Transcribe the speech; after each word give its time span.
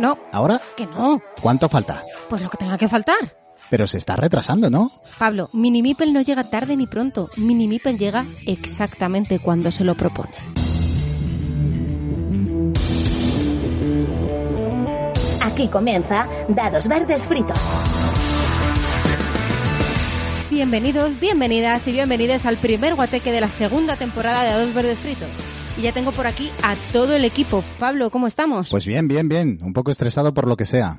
No, 0.00 0.18
¿Ahora? 0.32 0.58
que 0.78 0.86
no. 0.86 1.20
¿Cuánto 1.42 1.68
falta? 1.68 2.02
Pues 2.30 2.40
lo 2.40 2.48
que 2.48 2.56
tenga 2.56 2.78
que 2.78 2.88
faltar. 2.88 3.36
Pero 3.68 3.86
se 3.86 3.98
está 3.98 4.16
retrasando, 4.16 4.70
¿no? 4.70 4.90
Pablo, 5.18 5.50
Mini 5.52 5.82
Mipel 5.82 6.14
no 6.14 6.22
llega 6.22 6.42
tarde 6.42 6.74
ni 6.74 6.86
pronto. 6.86 7.28
Mini 7.36 7.68
Mipel 7.68 7.98
llega 7.98 8.24
exactamente 8.46 9.40
cuando 9.40 9.70
se 9.70 9.84
lo 9.84 9.94
propone. 9.94 10.32
Aquí 15.42 15.68
comienza 15.68 16.26
Dados 16.48 16.88
Verdes 16.88 17.26
Fritos. 17.26 17.58
Bienvenidos, 20.48 21.20
bienvenidas 21.20 21.86
y 21.86 21.92
bienvenidas 21.92 22.46
al 22.46 22.56
primer 22.56 22.94
guateque 22.94 23.32
de 23.32 23.42
la 23.42 23.50
segunda 23.50 23.96
temporada 23.96 24.44
de 24.44 24.64
Dos 24.64 24.74
Verdes 24.74 24.98
Fritos. 24.98 25.28
Y 25.80 25.84
ya 25.84 25.92
tengo 25.92 26.12
por 26.12 26.26
aquí 26.26 26.50
a 26.62 26.76
todo 26.92 27.16
el 27.16 27.24
equipo. 27.24 27.64
Pablo, 27.78 28.10
¿cómo 28.10 28.26
estamos? 28.26 28.68
Pues 28.68 28.84
bien, 28.84 29.08
bien, 29.08 29.30
bien. 29.30 29.58
Un 29.62 29.72
poco 29.72 29.90
estresado 29.90 30.34
por 30.34 30.46
lo 30.46 30.54
que 30.54 30.66
sea. 30.66 30.98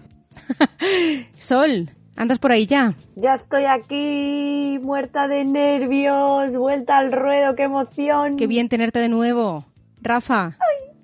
Sol, 1.37 1.91
¿andas 2.15 2.39
por 2.39 2.51
ahí 2.51 2.65
ya? 2.65 2.95
Ya 3.15 3.35
estoy 3.35 3.65
aquí, 3.65 4.79
muerta 4.81 5.27
de 5.27 5.43
nervios, 5.43 6.57
vuelta 6.57 6.97
al 6.97 7.11
ruedo, 7.11 7.55
qué 7.55 7.61
emoción. 7.61 8.37
Qué 8.37 8.47
bien 8.47 8.69
tenerte 8.69 8.97
de 8.97 9.07
nuevo. 9.07 9.67
Rafa, 10.01 10.57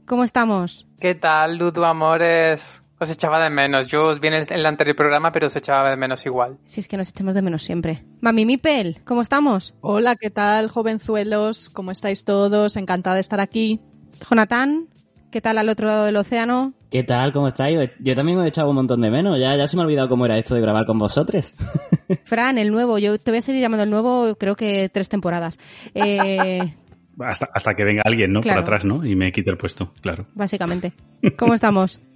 ¿cómo 0.07 0.23
estamos? 0.23 0.87
¿Qué 0.99 1.13
tal, 1.13 1.59
Ludo 1.59 1.85
Amores? 1.85 2.81
Os 2.99 3.11
echaba 3.11 3.43
de 3.43 3.49
menos. 3.51 3.87
Yo 3.87 4.05
os 4.07 4.19
vi 4.19 4.27
en 4.29 4.33
el, 4.33 4.45
en 4.49 4.59
el 4.59 4.65
anterior 4.65 4.95
programa, 4.95 5.31
pero 5.31 5.47
os 5.47 5.55
echaba 5.55 5.89
de 5.91 5.97
menos 5.97 6.25
igual. 6.25 6.57
Si 6.65 6.79
es 6.79 6.87
que 6.87 6.97
nos 6.97 7.09
echamos 7.09 7.35
de 7.35 7.43
menos 7.43 7.63
siempre. 7.63 8.03
Mami 8.21 8.45
Mipel, 8.45 9.01
¿cómo 9.05 9.21
estamos? 9.21 9.75
Hola, 9.81 10.15
¿qué 10.15 10.31
tal, 10.31 10.67
jovenzuelos? 10.67 11.69
¿Cómo 11.69 11.91
estáis 11.91 12.25
todos? 12.25 12.75
Encantada 12.75 13.15
de 13.15 13.21
estar 13.21 13.39
aquí. 13.39 13.79
Jonathan, 14.27 14.87
¿qué 15.31 15.41
tal 15.41 15.59
al 15.59 15.69
otro 15.69 15.85
lado 15.85 16.05
del 16.05 16.15
océano? 16.17 16.73
¿Qué 16.89 17.03
tal? 17.03 17.33
¿Cómo 17.33 17.49
estáis? 17.49 17.77
Yo 17.99 18.15
también 18.15 18.39
os 18.39 18.45
he 18.45 18.49
echado 18.49 18.69
un 18.69 18.75
montón 18.77 19.01
de 19.01 19.11
menos. 19.11 19.39
Ya, 19.39 19.55
ya 19.55 19.67
se 19.67 19.75
me 19.75 19.83
ha 19.83 19.85
olvidado 19.85 20.09
cómo 20.09 20.25
era 20.25 20.35
esto 20.37 20.55
de 20.55 20.61
grabar 20.61 20.87
con 20.87 20.97
vosotros. 20.97 21.53
Fran, 22.25 22.57
el 22.57 22.71
nuevo. 22.71 22.97
Yo 22.97 23.19
te 23.19 23.29
voy 23.29 23.39
a 23.39 23.41
seguir 23.41 23.61
llamando 23.61 23.83
el 23.83 23.91
nuevo, 23.91 24.35
creo 24.39 24.55
que 24.55 24.89
tres 24.89 25.07
temporadas. 25.07 25.59
Eh, 25.93 26.73
Hasta, 27.19 27.49
hasta 27.51 27.73
que 27.73 27.83
venga 27.83 28.03
alguien, 28.05 28.31
¿no? 28.31 28.41
Claro. 28.41 28.61
Por 28.61 28.75
atrás, 28.75 28.85
¿no? 28.85 29.03
Y 29.03 29.15
me 29.15 29.31
quite 29.31 29.49
el 29.49 29.57
puesto, 29.57 29.91
claro. 30.01 30.27
básicamente. 30.35 30.91
¿Cómo 31.35 31.55
estamos? 31.55 31.99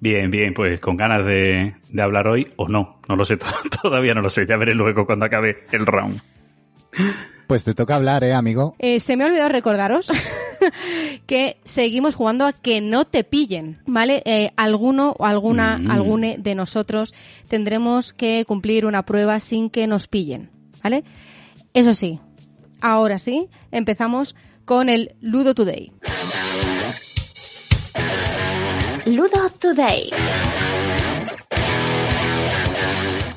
Bien, 0.00 0.30
bien, 0.30 0.52
pues 0.54 0.80
con 0.80 0.96
ganas 0.96 1.24
de, 1.24 1.74
de 1.90 2.02
hablar 2.02 2.26
hoy 2.28 2.48
o 2.56 2.68
no. 2.68 3.00
No 3.08 3.16
lo 3.16 3.24
sé, 3.24 3.36
todavía 3.82 4.14
no 4.14 4.20
lo 4.20 4.30
sé. 4.30 4.46
Ya 4.48 4.56
veré 4.56 4.74
luego 4.74 5.06
cuando 5.06 5.26
acabe 5.26 5.64
el 5.72 5.86
round. 5.86 6.20
Pues 7.46 7.64
te 7.64 7.74
toca 7.74 7.96
hablar, 7.96 8.24
¿eh, 8.24 8.32
amigo? 8.34 8.74
Eh, 8.78 8.98
se 9.00 9.16
me 9.16 9.24
ha 9.24 9.26
olvidado 9.26 9.48
recordaros 9.50 10.10
que 11.26 11.58
seguimos 11.64 12.14
jugando 12.14 12.46
a 12.46 12.52
que 12.52 12.80
no 12.80 13.04
te 13.04 13.24
pillen, 13.24 13.80
¿vale? 13.86 14.22
Eh, 14.24 14.52
alguno 14.56 15.14
o 15.18 15.26
alguna, 15.26 15.78
Mm. 15.78 15.90
algune 15.90 16.36
de 16.38 16.54
nosotros 16.54 17.14
tendremos 17.48 18.12
que 18.12 18.44
cumplir 18.46 18.86
una 18.86 19.04
prueba 19.04 19.38
sin 19.40 19.70
que 19.70 19.86
nos 19.86 20.06
pillen, 20.08 20.50
¿vale? 20.82 21.04
Eso 21.74 21.92
sí, 21.94 22.20
ahora 22.80 23.18
sí, 23.18 23.48
empezamos 23.70 24.34
con 24.64 24.88
el 24.88 25.14
Ludo 25.20 25.54
Today. 25.54 25.92
Ludo 29.06 29.48
Today. 29.58 30.10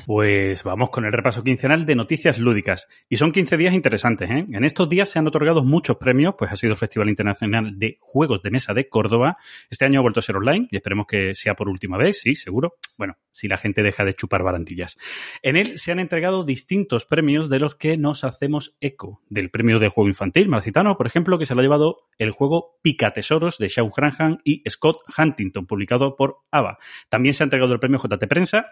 Pues 0.06 0.62
vamos 0.62 0.90
con 0.90 1.04
el 1.04 1.10
repaso 1.10 1.42
quincenal 1.42 1.84
de 1.84 1.96
noticias 1.96 2.38
lúdicas. 2.38 2.86
Y 3.08 3.16
son 3.16 3.32
15 3.32 3.56
días 3.56 3.74
interesantes, 3.74 4.30
¿eh? 4.30 4.46
En 4.52 4.62
estos 4.62 4.88
días 4.88 5.08
se 5.08 5.18
han 5.18 5.26
otorgado 5.26 5.64
muchos 5.64 5.96
premios, 5.96 6.36
pues 6.38 6.52
ha 6.52 6.54
sido 6.54 6.74
el 6.74 6.78
Festival 6.78 7.08
Internacional 7.08 7.76
de 7.76 7.98
Juegos 7.98 8.40
de 8.40 8.52
Mesa 8.52 8.72
de 8.72 8.88
Córdoba. 8.88 9.36
Este 9.68 9.84
año 9.84 9.98
ha 9.98 10.02
vuelto 10.02 10.20
a 10.20 10.22
ser 10.22 10.36
online 10.36 10.68
y 10.70 10.76
esperemos 10.76 11.08
que 11.08 11.34
sea 11.34 11.56
por 11.56 11.68
última 11.68 11.98
vez, 11.98 12.20
sí, 12.20 12.36
seguro. 12.36 12.76
Bueno, 12.96 13.16
si 13.32 13.48
la 13.48 13.56
gente 13.56 13.82
deja 13.82 14.04
de 14.04 14.14
chupar 14.14 14.44
barandillas. 14.44 14.96
En 15.42 15.56
él 15.56 15.76
se 15.76 15.90
han 15.90 15.98
entregado 15.98 16.44
distintos 16.44 17.04
premios 17.04 17.50
de 17.50 17.58
los 17.58 17.74
que 17.74 17.96
nos 17.96 18.22
hacemos 18.22 18.76
eco. 18.80 19.22
Del 19.28 19.50
premio 19.50 19.80
del 19.80 19.88
juego 19.90 20.06
infantil 20.06 20.48
marcitano, 20.48 20.96
por 20.96 21.08
ejemplo, 21.08 21.36
que 21.36 21.46
se 21.46 21.56
lo 21.56 21.62
ha 21.62 21.64
llevado 21.64 22.06
el 22.18 22.30
juego 22.30 22.78
Picatesoros 22.80 23.58
de 23.58 23.66
Shaw 23.66 23.90
Granham 23.90 24.38
y 24.44 24.62
Scott 24.70 24.98
Huntington, 25.18 25.66
publicado 25.66 26.14
por 26.14 26.42
ABA. 26.52 26.78
También 27.08 27.34
se 27.34 27.42
ha 27.42 27.46
entregado 27.46 27.72
el 27.72 27.80
premio 27.80 27.98
JT 27.98 28.28
Prensa, 28.28 28.66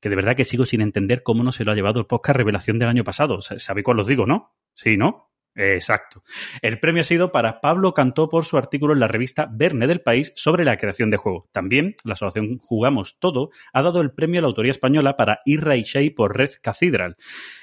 que 0.00 0.08
de 0.08 0.16
verdad 0.16 0.36
que 0.36 0.44
sigo 0.44 0.64
sin 0.64 0.80
entender 0.80 1.22
cómo 1.22 1.42
no 1.42 1.52
se 1.52 1.64
lo 1.64 1.72
ha 1.72 1.74
llevado 1.74 2.00
el 2.00 2.06
podcast 2.06 2.36
Revelación 2.36 2.78
del 2.78 2.88
año 2.88 3.04
pasado. 3.04 3.40
Sa- 3.42 3.58
¿Sabéis 3.58 3.84
cuál 3.84 4.00
os 4.00 4.06
digo, 4.06 4.26
no? 4.26 4.54
Sí, 4.74 4.96
¿no? 4.96 5.30
Exacto. 5.54 6.22
El 6.62 6.78
premio 6.78 7.00
ha 7.00 7.04
sido 7.04 7.32
para 7.32 7.60
Pablo 7.60 7.92
Cantó 7.92 8.28
por 8.28 8.44
su 8.44 8.56
artículo 8.56 8.92
en 8.94 9.00
la 9.00 9.08
revista 9.08 9.48
Verne 9.50 9.88
del 9.88 10.00
País 10.02 10.32
sobre 10.36 10.64
la 10.64 10.76
creación 10.76 11.10
de 11.10 11.16
juego. 11.16 11.48
También 11.50 11.96
la 12.04 12.12
asociación 12.12 12.58
Jugamos 12.58 13.18
Todo 13.18 13.50
ha 13.72 13.82
dado 13.82 14.00
el 14.00 14.12
premio 14.12 14.38
a 14.38 14.42
la 14.42 14.48
autoría 14.48 14.70
española 14.70 15.16
para 15.16 15.40
Irra 15.44 15.74
y 15.76 15.82
Shea 15.82 16.10
por 16.14 16.36
Red 16.36 16.52
Cathedral. 16.62 17.16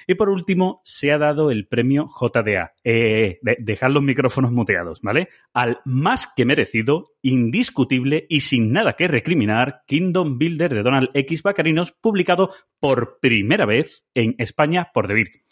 Y 0.08 0.16
por 0.16 0.28
último, 0.30 0.82
se 0.84 1.14
ha 1.14 1.18
dado 1.18 1.52
el 1.52 1.68
premio 1.68 2.08
JDA. 2.20 2.74
Eh, 2.84 3.40
de- 3.42 3.58
dejad 3.60 3.92
los 3.92 4.04
micrófonos 4.04 4.52
muteados, 4.52 5.00
¿vale? 5.02 5.30
Al 5.54 5.80
más 5.86 6.28
que 6.36 6.44
merecido, 6.44 7.14
indiscutible 7.22 8.26
y 8.30 8.42
sin 8.42 8.74
nada 8.74 8.94
que 8.94 9.08
recriminar 9.08 9.84
Kingdom 9.88 10.38
Builder 10.38 10.74
de 10.74 10.84
Donald 10.84 11.10
X 11.14 11.44
Bacarinos, 11.44 11.94
publicado 11.94 12.54
por 12.80 13.20
primera 13.22 13.66
vez 13.66 14.06
en 14.14 14.36
España 14.38 14.92
por 14.94 15.08
Debir. 15.08 15.45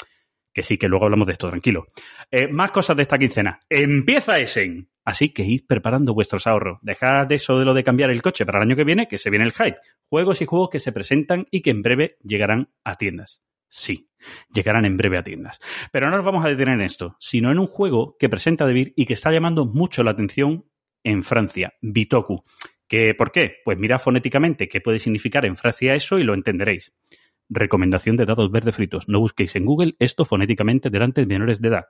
Que 0.53 0.64
sí, 0.64 0.78
que 0.78 0.88
luego 0.88 1.06
hablamos 1.06 1.25
de 1.25 1.34
esto, 1.34 1.50
tranquilo. 1.50 1.88
Eh, 2.30 2.47
más 2.47 2.72
cosas 2.72 2.96
de 2.96 3.03
esta 3.03 3.18
quincena. 3.18 3.59
Empieza 3.69 4.40
Essen. 4.40 4.88
Así 5.06 5.30
que 5.30 5.44
id 5.44 5.64
preparando 5.68 6.14
vuestros 6.14 6.47
ahorros. 6.47 6.80
Dejad 6.81 7.31
eso 7.31 7.59
de 7.59 7.66
lo 7.66 7.74
de 7.74 7.84
cambiar 7.84 8.09
el 8.09 8.22
coche 8.22 8.46
para 8.46 8.59
el 8.59 8.69
año 8.69 8.75
que 8.75 8.86
viene, 8.86 9.08
que 9.08 9.18
se 9.18 9.30
viene 9.30 9.46
el 9.46 9.52
hype. 9.52 9.78
Juegos 10.08 10.41
y 10.41 10.46
juegos 10.46 10.69
que 10.69 10.80
se 10.80 10.91
presentan 10.91 11.47
y 11.52 11.62
que 11.62 11.72
en 11.72 11.81
breve 11.81 12.18
llegarán 12.24 12.69
a 12.84 12.96
tiendas. 12.96 13.44
Sí, 13.68 14.12
llegarán 14.53 14.86
en 14.86 14.97
breve 14.97 15.18
a 15.18 15.24
tiendas. 15.24 15.59
Pero 15.91 16.09
no 16.09 16.16
nos 16.16 16.25
vamos 16.25 16.46
a 16.46 16.50
detener 16.50 16.75
en 16.75 16.81
esto, 16.81 17.18
sino 17.20 17.52
en 17.52 17.58
un 17.58 17.68
juego 17.68 18.16
que 18.20 18.30
presenta 18.30 18.68
Debir 18.68 18.94
y 18.96 19.08
que 19.08 19.14
está 19.14 19.31
llamando 19.31 19.66
mucho 19.66 20.03
la 20.03 20.12
atención 20.12 20.66
en 21.03 21.24
Francia, 21.24 21.74
Bitoku. 21.81 22.44
¿Que, 22.88 23.16
¿Por 23.16 23.31
qué? 23.31 23.56
Pues 23.66 23.80
mirad 23.80 23.97
fonéticamente 23.97 24.70
qué 24.70 24.80
puede 24.80 25.00
significar 25.00 25.46
en 25.46 25.58
Francia 25.58 25.96
eso 25.96 26.20
y 26.20 26.24
lo 26.24 26.35
entenderéis. 26.35 26.94
Recomendación 27.53 28.16
de 28.16 28.25
dados 28.25 28.52
verdes 28.52 28.75
fritos. 28.75 29.08
No 29.08 29.19
busquéis 29.19 29.56
en 29.56 29.66
Google 29.66 29.96
esto 30.00 30.25
fonéticamente 30.25 30.90
delante 30.90 31.22
de 31.22 31.28
menores 31.28 31.62
de 31.62 31.68
edad. 31.68 31.86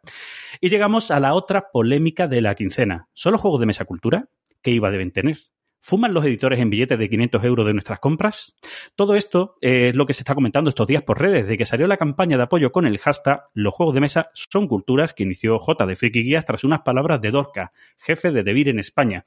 Y 0.59 0.69
llegamos 0.69 1.09
a 1.09 1.19
la 1.19 1.33
otra 1.33 1.71
polémica 1.71 2.27
de 2.27 2.41
la 2.41 2.55
quincena. 2.55 3.07
¿Solo 3.13 3.37
juegos 3.37 3.59
de 3.59 3.65
mesa 3.65 3.85
cultura? 3.85 4.27
¿Qué 4.61 4.71
IVA 4.71 4.91
deben 4.91 5.11
tener? 5.11 5.37
¿Fuman 5.85 6.13
los 6.13 6.23
editores 6.23 6.61
en 6.61 6.69
billetes 6.69 6.97
de 6.97 7.09
500 7.09 7.43
euros 7.43 7.65
de 7.65 7.73
nuestras 7.73 7.99
compras? 7.99 8.55
Todo 8.95 9.15
esto 9.15 9.57
eh, 9.59 9.89
es 9.89 9.95
lo 9.95 10.05
que 10.05 10.13
se 10.13 10.21
está 10.21 10.33
comentando 10.33 10.69
estos 10.69 10.87
días 10.87 11.03
por 11.03 11.19
redes, 11.19 11.45
de 11.45 11.57
que 11.57 11.65
salió 11.65 11.87
la 11.87 11.97
campaña 11.97 12.37
de 12.37 12.43
apoyo 12.43 12.71
con 12.71 12.85
el 12.85 12.97
hashtag 12.99 13.43
Los 13.53 13.73
juegos 13.73 13.93
de 13.93 13.99
mesa 13.99 14.31
son 14.33 14.69
culturas 14.69 15.13
que 15.13 15.23
inició 15.23 15.59
J 15.59 15.85
de 15.85 15.97
Friki 15.97 16.23
Guías 16.23 16.45
tras 16.45 16.63
unas 16.63 16.83
palabras 16.83 17.19
de 17.19 17.31
Dorca, 17.31 17.73
jefe 17.97 18.31
de 18.31 18.43
Debir 18.43 18.69
en 18.69 18.79
España. 18.79 19.25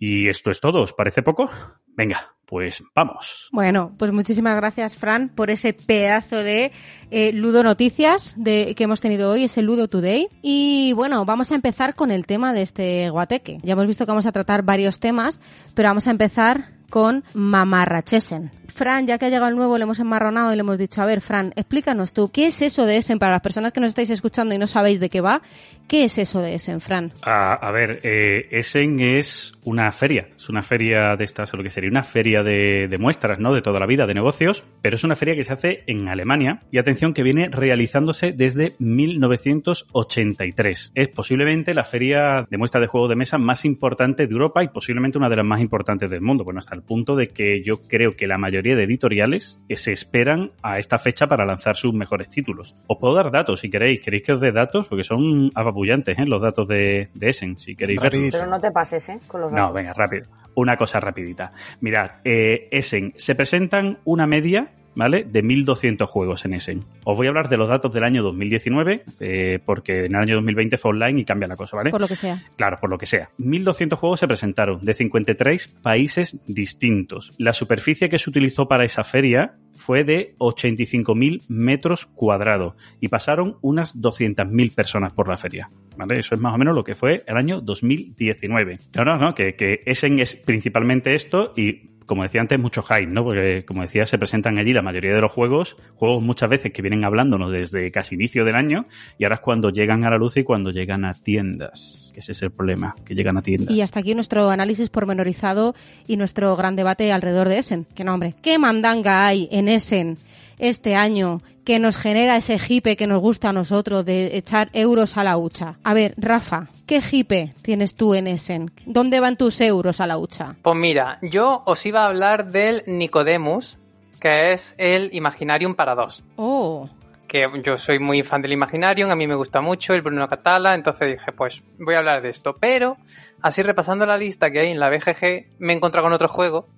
Y 0.00 0.28
esto 0.28 0.50
es 0.50 0.60
todo, 0.60 0.82
¿os 0.82 0.94
parece 0.94 1.22
poco? 1.22 1.48
Venga, 1.86 2.34
pues 2.52 2.84
vamos. 2.94 3.48
Bueno, 3.50 3.94
pues 3.96 4.12
muchísimas 4.12 4.54
gracias, 4.56 4.94
Fran, 4.94 5.30
por 5.30 5.48
ese 5.48 5.72
pedazo 5.72 6.36
de 6.36 6.70
eh, 7.10 7.32
Ludo 7.32 7.62
Noticias 7.62 8.34
de, 8.36 8.74
que 8.74 8.84
hemos 8.84 9.00
tenido 9.00 9.30
hoy, 9.30 9.44
ese 9.44 9.62
Ludo 9.62 9.88
Today. 9.88 10.28
Y 10.42 10.92
bueno, 10.92 11.24
vamos 11.24 11.50
a 11.50 11.54
empezar 11.54 11.94
con 11.94 12.10
el 12.10 12.26
tema 12.26 12.52
de 12.52 12.60
este 12.60 13.08
guateque. 13.08 13.58
Ya 13.62 13.72
hemos 13.72 13.86
visto 13.86 14.04
que 14.04 14.10
vamos 14.10 14.26
a 14.26 14.32
tratar 14.32 14.64
varios 14.64 15.00
temas, 15.00 15.40
pero 15.72 15.88
vamos 15.88 16.06
a 16.06 16.10
empezar 16.10 16.74
con 16.90 17.24
Mamarrachesen. 17.32 18.50
Fran, 18.72 19.06
ya 19.06 19.18
que 19.18 19.26
ha 19.26 19.28
llegado 19.28 19.48
el 19.48 19.56
nuevo, 19.56 19.76
le 19.76 19.84
hemos 19.84 20.00
enmarronado 20.00 20.52
y 20.52 20.56
le 20.56 20.60
hemos 20.60 20.78
dicho, 20.78 21.02
a 21.02 21.06
ver, 21.06 21.20
Fran, 21.20 21.52
explícanos 21.56 22.12
tú, 22.12 22.30
¿qué 22.32 22.46
es 22.46 22.62
eso 22.62 22.86
de 22.86 22.96
Essen? 22.96 23.18
Para 23.18 23.32
las 23.32 23.42
personas 23.42 23.72
que 23.72 23.80
nos 23.80 23.90
estáis 23.90 24.10
escuchando 24.10 24.54
y 24.54 24.58
no 24.58 24.66
sabéis 24.66 25.00
de 25.00 25.10
qué 25.10 25.20
va, 25.20 25.42
¿qué 25.88 26.04
es 26.04 26.18
eso 26.18 26.40
de 26.40 26.54
Essen, 26.54 26.80
Fran? 26.80 27.12
A, 27.22 27.70
ver, 27.72 28.00
eh, 28.02 28.48
Essen 28.50 29.00
es 29.00 29.52
una 29.64 29.90
feria, 29.92 30.28
es 30.36 30.48
una 30.48 30.62
feria 30.62 31.16
de 31.16 31.24
estas, 31.24 31.52
o 31.52 31.56
lo 31.56 31.62
que 31.62 31.70
sería 31.70 31.90
una 31.90 32.02
feria 32.02 32.42
de, 32.42 32.88
de 32.88 32.98
muestras, 32.98 33.38
¿no? 33.38 33.54
De 33.54 33.62
toda 33.62 33.78
la 33.78 33.86
vida, 33.86 34.06
de 34.06 34.14
negocios, 34.14 34.64
pero 34.80 34.96
es 34.96 35.04
una 35.04 35.16
feria 35.16 35.34
que 35.34 35.44
se 35.44 35.52
hace 35.52 35.84
en 35.86 36.08
Alemania 36.08 36.62
y 36.70 36.78
atención 36.78 37.14
que 37.14 37.22
viene 37.22 37.48
realizándose 37.50 38.32
desde 38.32 38.74
1983. 38.78 40.92
Es 40.94 41.08
posiblemente 41.08 41.74
la 41.74 41.84
feria 41.84 42.46
de 42.48 42.58
muestras 42.58 42.80
de 42.80 42.86
juegos 42.86 43.10
de 43.10 43.16
mesa 43.16 43.38
más 43.38 43.64
importante 43.64 44.26
de 44.26 44.32
Europa 44.32 44.64
y 44.64 44.68
posiblemente 44.68 45.18
una 45.18 45.28
de 45.28 45.36
las 45.36 45.46
más 45.46 45.60
importantes 45.60 46.10
del 46.10 46.20
mundo. 46.20 46.44
Bueno, 46.44 46.58
hasta 46.58 46.74
el 46.74 46.82
punto 46.82 47.16
de 47.16 47.28
que 47.28 47.62
yo 47.62 47.82
creo 47.82 48.16
que 48.16 48.26
la 48.26 48.38
mayoría 48.38 48.61
de 48.62 48.84
editoriales 48.84 49.60
que 49.68 49.76
se 49.76 49.92
esperan 49.92 50.52
a 50.62 50.78
esta 50.78 50.98
fecha 50.98 51.26
para 51.26 51.44
lanzar 51.44 51.76
sus 51.76 51.92
mejores 51.92 52.28
títulos. 52.28 52.76
Os 52.88 52.98
puedo 52.98 53.14
dar 53.14 53.30
datos 53.30 53.60
si 53.60 53.68
queréis. 53.68 54.00
¿Queréis 54.00 54.22
que 54.22 54.32
os 54.32 54.40
dé 54.40 54.52
datos? 54.52 54.86
Porque 54.88 55.04
son 55.04 55.50
apabullantes, 55.54 56.18
¿eh? 56.18 56.24
Los 56.26 56.40
datos 56.40 56.68
de, 56.68 57.08
de 57.14 57.28
Essen, 57.28 57.58
si 57.58 57.74
queréis 57.74 58.00
verlos. 58.00 58.30
Pero 58.32 58.46
no 58.46 58.60
te 58.60 58.70
pases, 58.70 59.08
¿eh? 59.08 59.18
Con 59.26 59.42
los 59.42 59.52
No, 59.52 59.72
venga, 59.72 59.92
rápido. 59.92 60.26
Una 60.54 60.76
cosa 60.76 61.00
rapidita. 61.00 61.52
Mirad, 61.80 62.20
eh, 62.24 62.68
Essen, 62.70 63.12
se 63.16 63.34
presentan 63.34 63.98
una 64.04 64.26
media, 64.26 64.72
¿vale? 64.94 65.24
De 65.24 65.42
1.200 65.42 66.06
juegos 66.06 66.44
en 66.44 66.54
Essen. 66.54 66.84
Os 67.04 67.16
voy 67.16 67.26
a 67.26 67.30
hablar 67.30 67.48
de 67.48 67.56
los 67.56 67.68
datos 67.68 67.92
del 67.92 68.04
año 68.04 68.22
2019, 68.22 69.04
eh, 69.20 69.58
porque 69.64 70.04
en 70.06 70.14
el 70.14 70.20
año 70.20 70.34
2020 70.36 70.76
fue 70.76 70.90
online 70.90 71.20
y 71.20 71.24
cambia 71.24 71.48
la 71.48 71.56
cosa, 71.56 71.76
¿vale? 71.76 71.90
Por 71.90 72.00
lo 72.00 72.08
que 72.08 72.16
sea. 72.16 72.42
Claro, 72.56 72.78
por 72.80 72.90
lo 72.90 72.98
que 72.98 73.06
sea. 73.06 73.30
1.200 73.38 73.96
juegos 73.96 74.20
se 74.20 74.28
presentaron 74.28 74.80
de 74.80 74.94
53 74.94 75.68
países 75.82 76.40
distintos. 76.46 77.32
La 77.38 77.52
superficie 77.52 78.08
que 78.08 78.18
se 78.18 78.30
utilizó 78.30 78.68
para 78.68 78.84
esa 78.84 79.04
feria 79.04 79.56
fue 79.74 80.04
de 80.04 80.34
85.000 80.38 81.44
metros 81.48 82.06
cuadrados 82.06 82.74
y 83.00 83.08
pasaron 83.08 83.56
unas 83.62 83.96
200.000 83.96 84.74
personas 84.74 85.12
por 85.12 85.28
la 85.28 85.36
feria. 85.36 85.70
¿Vale? 85.96 86.18
Eso 86.18 86.34
es 86.34 86.40
más 86.40 86.54
o 86.54 86.58
menos 86.58 86.74
lo 86.74 86.84
que 86.84 86.94
fue 86.94 87.22
el 87.26 87.36
año 87.36 87.60
2019. 87.60 88.78
No, 88.94 89.04
no, 89.04 89.18
no, 89.18 89.34
que, 89.34 89.54
que 89.54 89.82
Essen 89.86 90.20
es 90.20 90.36
principalmente 90.36 91.14
esto 91.14 91.52
y 91.56 91.92
como 92.06 92.22
decía 92.22 92.40
antes, 92.40 92.58
mucho 92.58 92.82
hype, 92.82 93.06
¿no? 93.06 93.24
Porque, 93.24 93.64
como 93.66 93.82
decía, 93.82 94.06
se 94.06 94.18
presentan 94.18 94.58
allí 94.58 94.72
la 94.72 94.82
mayoría 94.82 95.14
de 95.14 95.20
los 95.20 95.32
juegos, 95.32 95.76
juegos 95.94 96.22
muchas 96.22 96.50
veces 96.50 96.72
que 96.72 96.82
vienen 96.82 97.04
hablándonos 97.04 97.50
desde 97.52 97.90
casi 97.90 98.14
inicio 98.14 98.44
del 98.44 98.54
año, 98.54 98.86
y 99.18 99.24
ahora 99.24 99.36
es 99.36 99.40
cuando 99.40 99.70
llegan 99.70 100.04
a 100.04 100.10
la 100.10 100.18
luz 100.18 100.36
y 100.36 100.44
cuando 100.44 100.70
llegan 100.70 101.04
a 101.04 101.14
tiendas. 101.14 102.10
Que 102.12 102.20
ese 102.20 102.32
es 102.32 102.42
el 102.42 102.50
problema, 102.50 102.94
que 103.04 103.14
llegan 103.14 103.38
a 103.38 103.42
tiendas. 103.42 103.74
Y 103.74 103.80
hasta 103.80 104.00
aquí 104.00 104.14
nuestro 104.14 104.50
análisis 104.50 104.90
pormenorizado 104.90 105.74
y 106.06 106.16
nuestro 106.16 106.54
gran 106.56 106.76
debate 106.76 107.10
alrededor 107.12 107.48
de 107.48 107.58
Essen. 107.58 107.86
Que 107.94 108.04
no, 108.04 108.12
hombre, 108.14 108.34
¿qué 108.42 108.58
mandanga 108.58 109.26
hay 109.26 109.48
en 109.50 109.68
Essen 109.68 110.18
este 110.62 110.94
año 110.94 111.42
que 111.64 111.78
nos 111.80 111.96
genera 111.96 112.36
ese 112.36 112.58
jipe 112.58 112.96
que 112.96 113.08
nos 113.08 113.20
gusta 113.20 113.50
a 113.50 113.52
nosotros 113.52 114.04
de 114.04 114.36
echar 114.36 114.70
euros 114.72 115.16
a 115.16 115.24
la 115.24 115.36
hucha? 115.36 115.74
A 115.82 115.92
ver, 115.92 116.14
Rafa, 116.16 116.68
¿qué 116.86 117.00
jipe 117.00 117.52
tienes 117.62 117.96
tú 117.96 118.14
en 118.14 118.28
Essen? 118.28 118.70
¿Dónde 118.86 119.18
van 119.20 119.36
tus 119.36 119.60
euros 119.60 120.00
a 120.00 120.06
la 120.06 120.18
hucha? 120.18 120.54
Pues 120.62 120.76
mira, 120.76 121.18
yo 121.20 121.62
os 121.66 121.84
iba 121.84 122.04
a 122.04 122.06
hablar 122.06 122.52
del 122.52 122.84
Nicodemus, 122.86 123.76
que 124.20 124.52
es 124.52 124.76
el 124.78 125.10
Imaginarium 125.12 125.74
para 125.74 125.96
dos. 125.96 126.22
Oh, 126.36 126.88
Que 127.26 127.50
yo 127.64 127.76
soy 127.76 127.98
muy 127.98 128.22
fan 128.22 128.40
del 128.42 128.52
Imaginarium, 128.52 129.10
a 129.10 129.16
mí 129.16 129.26
me 129.26 129.34
gusta 129.34 129.60
mucho 129.60 129.94
el 129.94 130.02
Bruno 130.02 130.28
Catala, 130.28 130.76
entonces 130.76 131.18
dije, 131.18 131.32
pues 131.32 131.64
voy 131.78 131.96
a 131.96 131.98
hablar 131.98 132.22
de 132.22 132.28
esto. 132.28 132.56
Pero, 132.60 132.98
así 133.40 133.62
repasando 133.62 134.06
la 134.06 134.16
lista 134.16 134.50
que 134.52 134.60
hay 134.60 134.68
en 134.68 134.78
la 134.78 134.90
BGG, 134.90 135.46
me 135.58 135.72
he 135.72 135.76
encontrado 135.76 136.04
con 136.04 136.12
otro 136.12 136.28
juego. 136.28 136.68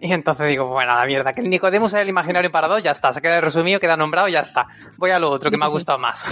Y 0.00 0.12
entonces 0.12 0.48
digo, 0.48 0.66
bueno, 0.66 0.92
a 0.92 1.00
la 1.00 1.06
mierda, 1.06 1.32
que 1.32 1.40
el 1.40 1.48
Nicodemus 1.48 1.94
es 1.94 2.00
el 2.00 2.08
Imaginarium 2.08 2.52
para 2.52 2.68
dos, 2.68 2.82
ya 2.82 2.90
está, 2.90 3.12
se 3.12 3.22
queda 3.22 3.40
resumido, 3.40 3.80
queda 3.80 3.96
nombrado, 3.96 4.28
ya 4.28 4.40
está. 4.40 4.66
Voy 4.98 5.10
a 5.10 5.18
lo 5.18 5.30
otro, 5.30 5.50
que 5.50 5.56
me 5.56 5.64
ha 5.64 5.68
gustado 5.68 5.98
más. 5.98 6.24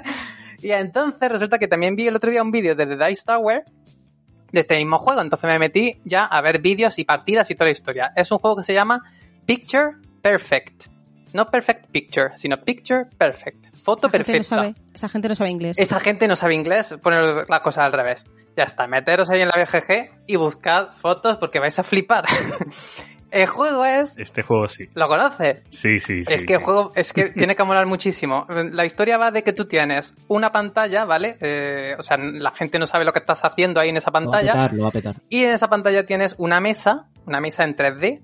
y 0.62 0.70
entonces 0.70 1.30
resulta 1.30 1.58
que 1.58 1.68
también 1.68 1.94
vi 1.96 2.06
el 2.06 2.16
otro 2.16 2.30
día 2.30 2.42
un 2.42 2.50
vídeo 2.50 2.74
de 2.74 2.86
The 2.86 3.04
Dice 3.04 3.24
Tower, 3.26 3.64
de 4.52 4.60
este 4.60 4.76
mismo 4.78 4.98
juego. 4.98 5.20
Entonces 5.20 5.48
me 5.48 5.58
metí 5.58 6.00
ya 6.04 6.24
a 6.24 6.40
ver 6.40 6.60
vídeos 6.60 6.98
y 6.98 7.04
partidas 7.04 7.50
y 7.50 7.54
toda 7.54 7.66
la 7.66 7.72
historia. 7.72 8.12
Es 8.14 8.30
un 8.30 8.38
juego 8.38 8.56
que 8.56 8.62
se 8.62 8.74
llama 8.74 9.02
Picture 9.46 9.96
Perfect. 10.22 10.86
No 11.32 11.50
Perfect 11.50 11.90
Picture, 11.90 12.30
sino 12.36 12.58
Picture 12.58 13.06
Perfect. 13.18 13.74
Foto 13.76 14.08
perfecta. 14.08 14.74
Esa 14.94 15.08
gente 15.08 15.28
no 15.28 15.34
sabe 15.34 15.50
inglés. 15.50 15.78
Esa 15.78 16.00
gente 16.00 16.28
no 16.28 16.36
sabe 16.36 16.54
inglés, 16.54 16.94
poner 17.02 17.48
la 17.48 17.62
cosa 17.62 17.84
al 17.84 17.92
revés. 17.92 18.24
Ya 18.56 18.64
está, 18.64 18.86
meteros 18.86 19.30
ahí 19.30 19.40
en 19.40 19.48
la 19.48 19.54
BGG 19.56 20.24
y 20.26 20.36
buscad 20.36 20.92
fotos 20.92 21.38
porque 21.38 21.58
vais 21.58 21.78
a 21.78 21.82
flipar. 21.82 22.24
el 23.30 23.46
juego 23.46 23.84
es... 23.84 24.14
Este 24.18 24.42
juego 24.42 24.68
sí. 24.68 24.88
¿Lo 24.94 25.08
conoces? 25.08 25.62
Sí, 25.70 25.98
sí, 25.98 26.22
sí. 26.22 26.34
es 26.34 26.44
que 26.44 26.54
el 26.54 26.62
juego 26.62 26.90
es 26.94 27.14
que 27.14 27.30
tiene 27.34 27.56
que 27.56 27.64
molar 27.64 27.86
muchísimo. 27.86 28.46
La 28.48 28.84
historia 28.84 29.16
va 29.16 29.30
de 29.30 29.42
que 29.42 29.54
tú 29.54 29.64
tienes 29.64 30.14
una 30.28 30.52
pantalla, 30.52 31.06
¿vale? 31.06 31.38
Eh, 31.40 31.94
o 31.98 32.02
sea, 32.02 32.18
la 32.18 32.50
gente 32.52 32.78
no 32.78 32.84
sabe 32.86 33.06
lo 33.06 33.12
que 33.12 33.20
estás 33.20 33.42
haciendo 33.42 33.80
ahí 33.80 33.88
en 33.88 33.96
esa 33.96 34.10
Lo 34.10 34.12
va 34.12 34.18
a 34.18 34.22
pantalla. 34.22 34.52
petar, 34.52 34.72
lo 34.74 34.82
va 34.82 34.88
a 34.90 34.92
petar. 34.92 35.14
Y 35.30 35.44
en 35.44 35.50
esa 35.52 35.68
pantalla 35.68 36.04
tienes 36.04 36.34
una 36.36 36.60
mesa, 36.60 37.08
una 37.26 37.40
mesa 37.40 37.64
en 37.64 37.74
3D, 37.74 38.20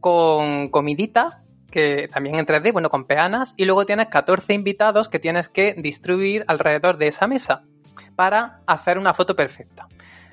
con 0.00 0.70
comidita, 0.70 1.42
que 1.76 2.08
también 2.08 2.36
en 2.36 2.46
3D, 2.46 2.72
bueno, 2.72 2.88
con 2.88 3.04
peanas, 3.04 3.52
y 3.58 3.66
luego 3.66 3.84
tienes 3.84 4.06
14 4.06 4.54
invitados 4.54 5.10
que 5.10 5.18
tienes 5.18 5.50
que 5.50 5.74
distribuir 5.76 6.42
alrededor 6.48 6.96
de 6.96 7.08
esa 7.08 7.26
mesa 7.26 7.64
para 8.14 8.62
hacer 8.66 8.96
una 8.96 9.12
foto 9.12 9.36
perfecta. 9.36 9.86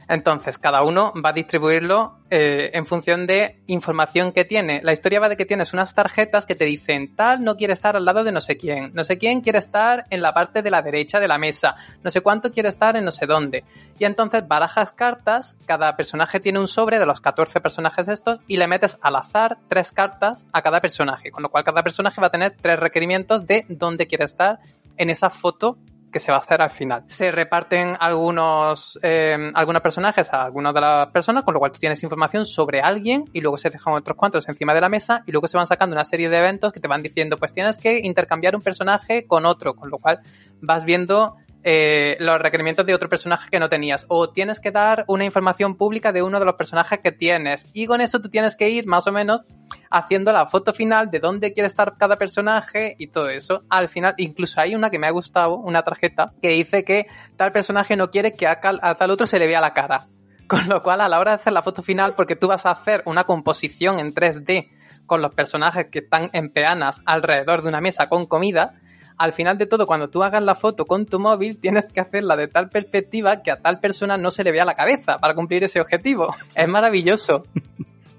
Entonces, 0.07 0.57
cada 0.57 0.83
uno 0.83 1.13
va 1.23 1.29
a 1.29 1.33
distribuirlo 1.33 2.17
eh, 2.29 2.71
en 2.73 2.85
función 2.85 3.27
de 3.27 3.61
información 3.67 4.31
que 4.31 4.45
tiene. 4.45 4.81
La 4.83 4.91
historia 4.91 5.19
va 5.19 5.29
de 5.29 5.37
que 5.37 5.45
tienes 5.45 5.73
unas 5.73 5.93
tarjetas 5.93 6.45
que 6.45 6.55
te 6.55 6.65
dicen, 6.65 7.15
tal 7.15 7.43
no 7.43 7.55
quiere 7.55 7.73
estar 7.73 7.95
al 7.95 8.05
lado 8.05 8.23
de 8.23 8.31
no 8.31 8.41
sé 8.41 8.57
quién, 8.57 8.91
no 8.93 9.03
sé 9.03 9.17
quién 9.17 9.41
quiere 9.41 9.59
estar 9.59 10.05
en 10.09 10.21
la 10.21 10.33
parte 10.33 10.61
de 10.61 10.71
la 10.71 10.81
derecha 10.81 11.19
de 11.19 11.27
la 11.27 11.37
mesa, 11.37 11.75
no 12.03 12.09
sé 12.09 12.21
cuánto 12.21 12.51
quiere 12.51 12.69
estar 12.69 12.95
en 12.95 13.05
no 13.05 13.11
sé 13.11 13.27
dónde. 13.27 13.63
Y 13.99 14.05
entonces 14.05 14.47
barajas 14.47 14.91
cartas, 14.91 15.55
cada 15.65 15.95
personaje 15.95 16.39
tiene 16.39 16.59
un 16.59 16.67
sobre 16.67 16.97
de 16.97 17.05
los 17.05 17.21
14 17.21 17.61
personajes 17.61 18.07
estos 18.07 18.39
y 18.47 18.57
le 18.57 18.67
metes 18.67 18.97
al 19.01 19.15
azar 19.15 19.59
tres 19.67 19.91
cartas 19.91 20.47
a 20.51 20.61
cada 20.61 20.81
personaje, 20.81 21.31
con 21.31 21.43
lo 21.43 21.49
cual 21.49 21.63
cada 21.63 21.83
personaje 21.83 22.19
va 22.19 22.27
a 22.27 22.31
tener 22.31 22.55
tres 22.59 22.79
requerimientos 22.79 23.45
de 23.45 23.65
dónde 23.69 24.07
quiere 24.07 24.25
estar 24.25 24.59
en 24.97 25.09
esa 25.09 25.29
foto 25.29 25.77
que 26.13 26.19
se 26.19 26.31
va 26.31 26.37
a 26.37 26.41
hacer 26.41 26.61
al 26.61 26.69
final. 26.69 27.03
Se 27.07 27.31
reparten 27.31 27.97
algunos, 27.99 28.97
eh, 29.01 29.51
algunos 29.53 29.81
personajes 29.81 30.31
a 30.31 30.43
algunas 30.45 30.73
de 30.73 30.79
las 30.79 31.09
personas, 31.09 31.43
con 31.43 31.53
lo 31.53 31.59
cual 31.59 31.71
tú 31.71 31.79
tienes 31.79 32.01
información 32.03 32.45
sobre 32.45 32.79
alguien 32.79 33.25
y 33.33 33.41
luego 33.41 33.57
se 33.57 33.69
dejan 33.69 33.95
otros 33.95 34.15
cuantos 34.15 34.47
encima 34.47 34.73
de 34.73 34.81
la 34.81 34.87
mesa 34.87 35.23
y 35.25 35.31
luego 35.31 35.47
se 35.47 35.57
van 35.57 35.67
sacando 35.67 35.95
una 35.95 36.05
serie 36.05 36.29
de 36.29 36.37
eventos 36.37 36.71
que 36.71 36.79
te 36.79 36.87
van 36.87 37.01
diciendo, 37.01 37.37
pues 37.37 37.51
tienes 37.51 37.77
que 37.77 37.99
intercambiar 37.99 38.55
un 38.55 38.61
personaje 38.61 39.27
con 39.27 39.45
otro, 39.45 39.73
con 39.75 39.89
lo 39.89 39.97
cual 39.97 40.19
vas 40.61 40.85
viendo 40.85 41.35
eh, 41.65 42.17
los 42.19 42.39
requerimientos 42.39 42.85
de 42.85 42.93
otro 42.93 43.07
personaje 43.07 43.49
que 43.49 43.57
no 43.57 43.69
tenías 43.69 44.05
o 44.09 44.29
tienes 44.29 44.59
que 44.59 44.71
dar 44.71 45.05
una 45.07 45.23
información 45.23 45.77
pública 45.77 46.11
de 46.11 46.21
uno 46.21 46.37
de 46.37 46.45
los 46.45 46.55
personajes 46.55 46.99
que 46.99 47.13
tienes 47.13 47.67
y 47.71 47.85
con 47.85 48.01
eso 48.01 48.19
tú 48.19 48.27
tienes 48.27 48.57
que 48.57 48.69
ir 48.69 48.85
más 48.85 49.07
o 49.07 49.13
menos 49.13 49.45
haciendo 49.93 50.31
la 50.31 50.47
foto 50.47 50.73
final 50.73 51.11
de 51.11 51.19
dónde 51.19 51.53
quiere 51.53 51.67
estar 51.67 51.95
cada 51.97 52.17
personaje 52.17 52.95
y 52.97 53.07
todo 53.07 53.29
eso. 53.29 53.63
Al 53.69 53.87
final, 53.87 54.15
incluso 54.17 54.59
hay 54.59 54.73
una 54.73 54.89
que 54.89 54.97
me 54.97 55.07
ha 55.07 55.11
gustado, 55.11 55.55
una 55.57 55.83
tarjeta, 55.83 56.33
que 56.41 56.49
dice 56.49 56.83
que 56.83 57.05
tal 57.37 57.51
personaje 57.51 57.95
no 57.95 58.09
quiere 58.09 58.33
que 58.33 58.47
a, 58.47 58.59
a 58.81 58.95
tal 58.95 59.11
otro 59.11 59.27
se 59.27 59.37
le 59.37 59.47
vea 59.47 59.61
la 59.61 59.73
cara. 59.73 60.07
Con 60.47 60.67
lo 60.67 60.81
cual, 60.81 61.01
a 61.01 61.07
la 61.07 61.19
hora 61.19 61.31
de 61.31 61.35
hacer 61.35 61.53
la 61.53 61.61
foto 61.61 61.83
final, 61.83 62.15
porque 62.15 62.35
tú 62.35 62.47
vas 62.47 62.65
a 62.65 62.71
hacer 62.71 63.03
una 63.05 63.23
composición 63.23 63.99
en 63.99 64.13
3D 64.13 64.69
con 65.05 65.21
los 65.21 65.33
personajes 65.33 65.87
que 65.91 65.99
están 65.99 66.29
en 66.33 66.49
peanas 66.49 67.01
alrededor 67.05 67.61
de 67.61 67.69
una 67.69 67.81
mesa 67.81 68.07
con 68.07 68.25
comida, 68.25 68.75
al 69.17 69.33
final 69.33 69.57
de 69.57 69.67
todo, 69.67 69.85
cuando 69.85 70.09
tú 70.09 70.23
hagas 70.23 70.41
la 70.41 70.55
foto 70.55 70.85
con 70.85 71.05
tu 71.05 71.19
móvil, 71.19 71.59
tienes 71.59 71.89
que 71.89 72.01
hacerla 72.01 72.35
de 72.35 72.47
tal 72.47 72.69
perspectiva 72.69 73.41
que 73.43 73.51
a 73.51 73.61
tal 73.61 73.79
persona 73.79 74.17
no 74.17 74.31
se 74.31 74.43
le 74.43 74.51
vea 74.51 74.65
la 74.65 74.73
cabeza 74.73 75.19
para 75.19 75.35
cumplir 75.35 75.63
ese 75.63 75.79
objetivo. 75.79 76.35
Es 76.55 76.67
maravilloso. 76.67 77.43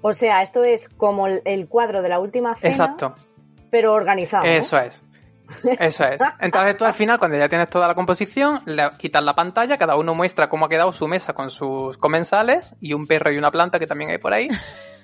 O 0.07 0.13
sea, 0.13 0.43
esto 0.43 0.63
es 0.63 0.87
como 0.87 1.25
el, 1.25 1.67
cuadro 1.67 2.03
de 2.03 2.09
la 2.09 2.19
última 2.19 2.55
cena, 2.55 2.69
Exacto. 2.69 3.15
pero 3.71 3.91
organizado. 3.91 4.45
¿no? 4.45 4.51
Eso 4.51 4.77
es. 4.77 5.03
Eso 5.79 6.03
es. 6.05 6.21
Entonces 6.39 6.77
tú 6.77 6.85
al 6.85 6.93
final, 6.93 7.17
cuando 7.17 7.37
ya 7.37 7.49
tienes 7.49 7.71
toda 7.71 7.87
la 7.87 7.95
composición, 7.95 8.61
le 8.67 8.87
quitas 8.99 9.23
la 9.23 9.33
pantalla, 9.33 9.79
cada 9.79 9.95
uno 9.95 10.13
muestra 10.13 10.47
cómo 10.47 10.67
ha 10.67 10.69
quedado 10.69 10.91
su 10.91 11.07
mesa 11.07 11.33
con 11.33 11.49
sus 11.49 11.97
comensales 11.97 12.75
y 12.79 12.93
un 12.93 13.07
perro 13.07 13.31
y 13.31 13.39
una 13.39 13.49
planta 13.49 13.79
que 13.79 13.87
también 13.87 14.11
hay 14.11 14.19
por 14.19 14.31
ahí. 14.31 14.47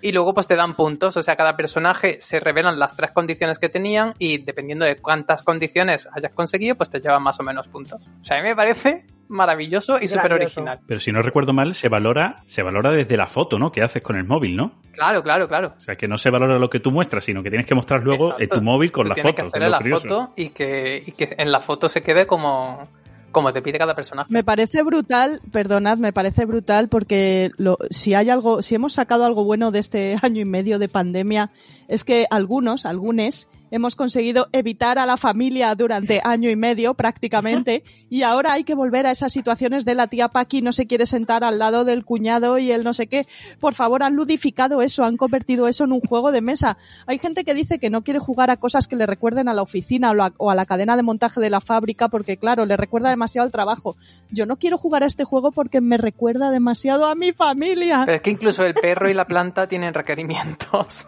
Y 0.04 0.12
luego 0.12 0.36
pues 0.36 0.48
te 0.48 0.56
dan 0.56 0.76
puntos, 0.76 1.18
o 1.18 1.24
sea, 1.24 1.36
cada 1.36 1.56
personaje 1.56 2.22
se 2.22 2.40
revelan 2.40 2.78
las 2.78 2.96
tres 2.96 3.10
condiciones 3.12 3.58
que 3.58 3.70
tenían 3.70 4.14
y 4.20 4.44
dependiendo 4.44 4.86
de 4.86 4.98
cuántas 4.98 5.42
condiciones 5.42 6.08
hayas 6.12 6.32
conseguido, 6.34 6.76
pues 6.76 6.92
te 6.92 7.00
llevan 7.00 7.24
más 7.24 7.40
o 7.40 7.44
menos 7.44 7.68
puntos. 7.68 8.02
O 8.22 8.24
sea, 8.24 8.38
a 8.38 8.42
mí 8.42 8.50
me 8.50 8.56
parece 8.56 9.06
maravilloso 9.32 9.98
y 10.02 10.08
súper 10.08 10.34
original. 10.34 10.80
Pero 10.86 11.00
si 11.00 11.12
no 11.12 11.22
recuerdo 11.22 11.54
mal, 11.54 11.74
se 11.74 11.90
valora, 11.90 12.42
se 12.46 12.62
valora 12.62 12.92
desde 12.92 13.18
la 13.18 13.28
foto, 13.28 13.58
¿no? 13.58 13.72
Que 13.72 13.82
haces 13.82 14.02
con 14.04 14.16
el 14.18 14.26
móvil, 14.26 14.56
¿no? 14.56 14.74
Claro, 14.92 15.24
claro, 15.24 15.48
claro. 15.48 15.74
O 15.78 15.80
sea, 15.80 15.96
que 15.96 16.08
no 16.08 16.18
se 16.18 16.30
valora 16.30 16.60
lo 16.60 16.70
que 16.70 16.80
tú 16.80 16.92
muestras, 16.92 17.24
sino 17.26 17.42
que 17.42 17.50
tienes 17.50 17.66
que 17.66 17.74
mostrar 17.76 18.04
luego 18.04 18.26
Exacto. 18.34 18.44
en 18.44 18.50
tu 18.50 18.62
móvil 18.62 18.92
con 18.92 19.04
Tú 19.04 19.10
la 19.10 19.16
tienes 19.16 19.32
foto. 19.32 19.42
que 19.44 19.48
hacerle 19.48 19.70
la 19.70 19.78
curioso. 19.80 20.08
foto 20.08 20.34
y 20.36 20.50
que, 20.50 21.04
y 21.08 21.12
que 21.14 21.34
en 21.38 21.52
la 21.52 21.62
foto 21.62 21.88
se 21.90 22.04
quede 22.04 22.28
como, 22.28 22.88
como 23.32 23.54
te 23.54 23.62
pide 23.62 23.78
cada 23.78 23.96
personaje. 23.96 24.32
Me 24.34 24.44
parece 24.44 24.84
brutal, 24.84 25.40
perdonad, 25.52 25.98
me 25.98 26.12
parece 26.12 26.46
brutal 26.46 26.90
porque 26.90 27.52
lo, 27.58 27.78
si 27.90 28.14
hay 28.14 28.30
algo, 28.30 28.62
si 28.62 28.76
hemos 28.76 28.94
sacado 28.94 29.26
algo 29.26 29.46
bueno 29.46 29.72
de 29.72 29.80
este 29.80 30.18
año 30.22 30.42
y 30.42 30.46
medio 30.46 30.78
de 30.80 30.90
pandemia, 30.90 31.52
es 31.88 32.04
que 32.04 32.26
algunos, 32.30 32.86
algunos, 32.86 33.48
hemos 33.72 33.96
conseguido 33.96 34.50
evitar 34.52 35.00
a 35.00 35.06
la 35.06 35.18
familia 35.18 35.74
durante 35.76 36.22
año 36.24 36.50
y 36.50 36.56
medio 36.56 36.94
prácticamente 36.94 37.84
y 38.10 38.24
ahora 38.24 38.54
hay 38.54 38.64
que 38.64 38.76
volver 38.76 39.08
a 39.08 39.12
esas 39.12 39.34
situaciones 39.34 39.86
de 39.86 39.96
la 39.96 40.08
tía 40.08 40.28
Paqui 40.28 40.62
no 40.62 40.72
se 40.72 40.86
quiere 40.86 41.06
sentar 41.06 41.44
al 41.44 41.58
lado 41.58 41.86
del 41.86 42.06
cuñado 42.06 42.58
y 42.58 42.72
el 42.72 42.84
no 42.84 42.94
sé 42.94 43.08
qué. 43.08 43.26
Por 43.60 43.74
favor, 43.74 44.04
han 44.04 44.16
ludificado 44.16 44.82
eso, 44.82 45.04
han 45.04 45.18
convertido 45.18 45.68
eso 45.68 45.86
en 45.86 45.94
un 45.94 46.02
juego 46.02 46.32
de 46.32 46.42
mesa. 46.42 46.78
Hay 47.08 47.18
gente 47.18 47.44
que 47.44 47.54
dice 47.54 47.80
que 47.80 47.90
no 47.90 48.04
quiere 48.04 48.20
jugar 48.20 48.50
a 48.50 48.58
cosas 48.58 48.88
que 48.88 48.96
le 48.96 49.06
recuerden 49.06 49.48
a 49.48 49.54
la 49.54 49.62
oficina 49.62 50.12
o, 50.38 50.52
a 50.52 50.56
la 50.56 50.66
cadena 50.66 50.96
de 50.96 51.04
montaje 51.04 51.40
de 51.40 51.50
la 51.50 51.62
fábrica 51.62 52.10
porque 52.10 52.38
claro, 52.38 52.66
le 52.66 52.78
recuerda 52.78 53.10
demasiado 53.10 53.46
al 53.46 53.52
trabajo. 53.52 53.96
Yo 54.30 54.46
no 54.46 54.58
quiero 54.58 54.78
jugar 54.78 55.04
a 55.04 55.08
este 55.08 55.24
juego 55.24 55.52
porque 55.52 55.82
me 55.82 55.98
recuerda 55.98 56.52
demasiado 56.52 57.06
a 57.06 57.16
mi 57.16 57.32
familia. 57.32 58.04
Pero 58.06 58.18
es 58.18 58.22
que 58.22 58.32
incluso 58.32 58.64
el 58.66 58.74
perro 58.74 59.10
y 59.10 59.14
la 59.14 59.26
planta 59.26 59.68
tienen 59.68 59.94
requerimientos. 59.94 61.08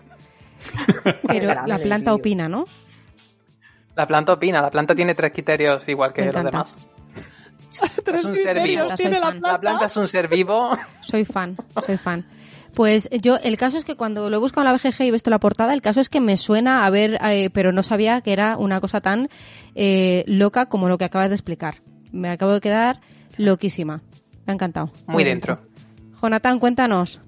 Pero 1.27 1.53
la 1.65 1.77
planta 1.77 2.13
opina, 2.13 2.47
¿no? 2.49 2.65
La 3.95 4.07
planta 4.07 4.33
opina, 4.33 4.61
la 4.61 4.71
planta 4.71 4.95
tiene 4.95 5.13
tres 5.13 5.31
criterios 5.31 5.87
igual 5.87 6.13
que 6.13 6.21
Me 6.21 6.27
los 6.27 6.35
encanta. 6.37 6.51
demás. 6.51 6.75
Tres 8.03 8.21
es 8.21 8.27
un 8.27 8.35
ser 8.35 8.61
vivo. 8.63 8.85
tiene 8.95 9.19
la 9.19 9.25
fan. 9.27 9.39
planta. 9.39 9.51
La 9.53 9.59
planta 9.59 9.85
es 9.85 9.97
un 9.97 10.07
ser 10.07 10.27
vivo. 10.27 10.77
Soy 11.01 11.25
fan, 11.25 11.57
soy 11.85 11.97
fan. 11.97 12.25
Pues 12.75 13.07
yo, 13.21 13.37
el 13.43 13.55
caso 13.57 13.77
es 13.77 13.85
que 13.85 13.95
cuando 13.95 14.29
lo 14.31 14.37
he 14.37 14.39
buscado 14.39 14.65
en 14.67 14.71
la 14.73 14.77
BGG 14.77 15.01
y 15.03 15.07
he 15.09 15.11
visto 15.11 15.29
la 15.29 15.39
portada, 15.39 15.73
el 15.75 15.81
caso 15.83 16.01
es 16.01 16.09
que 16.09 16.19
me 16.19 16.37
suena 16.37 16.85
a 16.85 16.89
ver, 16.89 17.19
eh, 17.23 17.51
pero 17.53 17.71
no 17.71 17.83
sabía 17.83 18.21
que 18.21 18.33
era 18.33 18.57
una 18.57 18.81
cosa 18.81 18.99
tan 18.99 19.29
eh, 19.75 20.23
loca 20.27 20.67
como 20.67 20.87
lo 20.89 20.97
que 20.97 21.05
acabas 21.05 21.29
de 21.29 21.35
explicar. 21.35 21.75
Me 22.11 22.29
acabo 22.29 22.51
de 22.53 22.61
quedar 22.61 22.99
loquísima. 23.37 24.01
Me 24.47 24.51
ha 24.51 24.55
encantado. 24.55 24.91
Muy 25.05 25.23
dentro. 25.23 25.59
Jonathan, 26.21 26.57
cuéntanos. 26.59 27.21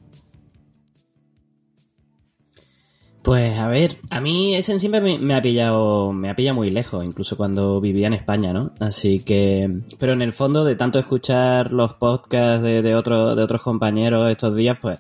Pues 3.26 3.58
a 3.58 3.68
ver, 3.68 3.98
a 4.12 4.22
mí 4.22 4.56
Essen 4.56 4.80
siempre 4.80 5.02
me, 5.02 5.34
ha 5.34 5.42
pillado, 5.42 6.14
me 6.14 6.30
ha 6.30 6.36
pillado 6.36 6.58
muy 6.58 6.70
lejos, 6.70 7.04
incluso 7.04 7.36
cuando 7.36 7.82
vivía 7.82 8.06
en 8.06 8.14
España, 8.14 8.54
¿no? 8.54 8.72
Así 8.80 9.22
que, 9.22 9.68
pero 9.98 10.14
en 10.14 10.22
el 10.22 10.32
fondo 10.32 10.64
de 10.64 10.76
tanto 10.76 11.00
escuchar 11.00 11.74
los 11.74 11.96
podcasts 11.96 12.62
de, 12.62 12.84
de 12.84 12.94
otros, 12.94 13.36
de 13.36 13.42
otros 13.42 13.64
compañeros 13.64 14.30
estos 14.30 14.56
días, 14.56 14.78
pues 14.80 15.00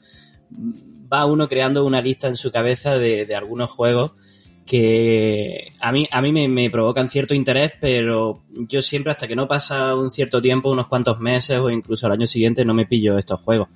va 1.13 1.27
uno 1.27 1.47
creando 1.47 1.85
una 1.85 2.01
lista 2.01 2.27
en 2.27 2.35
su 2.35 2.51
cabeza 2.51 2.97
de, 2.97 3.27
de 3.27 3.35
algunos 3.35 3.69
juegos 3.69 4.13
que 4.65 5.67
a 5.79 5.91
mí, 5.91 6.07
a 6.09 6.19
mí 6.19 6.31
me, 6.31 6.47
me 6.47 6.71
provocan 6.71 7.09
cierto 7.09 7.35
interés, 7.35 7.73
pero 7.79 8.41
yo 8.49 8.81
siempre 8.81 9.11
hasta 9.11 9.27
que 9.27 9.35
no 9.35 9.47
pasa 9.47 9.93
un 9.93 10.09
cierto 10.09 10.41
tiempo, 10.41 10.71
unos 10.71 10.87
cuantos 10.87 11.19
meses 11.19 11.59
o 11.59 11.69
incluso 11.69 12.07
al 12.07 12.13
año 12.13 12.25
siguiente, 12.25 12.65
no 12.65 12.73
me 12.73 12.87
pillo 12.87 13.19
estos 13.19 13.39
juegos. 13.39 13.67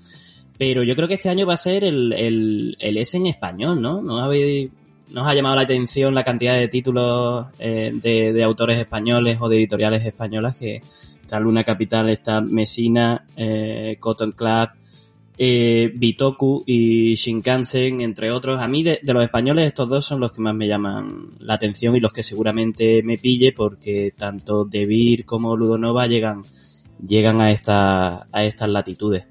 Pero 0.60 0.84
yo 0.84 0.94
creo 0.94 1.08
que 1.08 1.13
este 1.13 1.30
año 1.30 1.48
va 1.48 1.54
a 1.54 1.58
ser 1.58 1.86
el, 1.86 2.12
el, 2.12 2.75
el 2.82 2.98
S 2.98 3.16
en 3.16 3.28
español, 3.28 3.82
¿no? 3.82 4.01
¿No 4.01 4.20
habéis, 4.20 4.70
nos 5.10 5.25
ha 5.25 5.34
llamado 5.34 5.56
la 5.56 5.62
atención 5.62 6.13
la 6.13 6.25
cantidad 6.25 6.58
de 6.58 6.68
títulos 6.68 7.48
eh, 7.60 7.94
de, 7.94 8.34
de 8.34 8.44
autores 8.44 8.78
españoles 8.78 9.38
o 9.39 9.48
de 9.48 9.56
editoriales 9.56 10.06
españolas 10.06 10.58
que 10.58 10.82
la 11.30 11.39
Luna 11.39 11.63
Capital 11.63 12.10
está 12.10 12.42
Mesina, 12.42 13.25
eh, 13.38 13.96
Cotton 14.01 14.34
Club, 14.34 14.70
eh, 15.38 15.94
Bitoku 15.96 16.66
y 16.66 17.16
Shinkansen, 17.16 18.01
entre 18.01 18.30
otros. 18.30 18.60
A 18.60 18.68
mí 18.68 18.84
de, 18.84 19.00
de 19.01 19.13
los 19.13 19.24
españoles 19.24 19.68
estos 19.68 19.88
dos 19.88 20.06
son 20.06 20.20
los 20.20 20.34
que 20.34 20.42
más 20.42 20.56
me 20.56 20.68
llaman 20.68 21.36
la 21.39 21.54
atención 21.54 21.96
y 21.96 22.01
los 22.01 22.12
que 22.12 22.22
seguramente 22.22 23.01
me 23.04 23.18
pille 23.18 23.54
porque 23.54 24.13
tanto 24.18 24.66
Devir 24.66 25.24
como 25.24 25.56
Ludonova 25.56 26.06
llegan, 26.08 26.44
llegan 27.01 27.39
a, 27.39 27.51
esta, 27.51 28.28
a 28.30 28.44
estas 28.44 28.68
latitudes. 28.68 29.25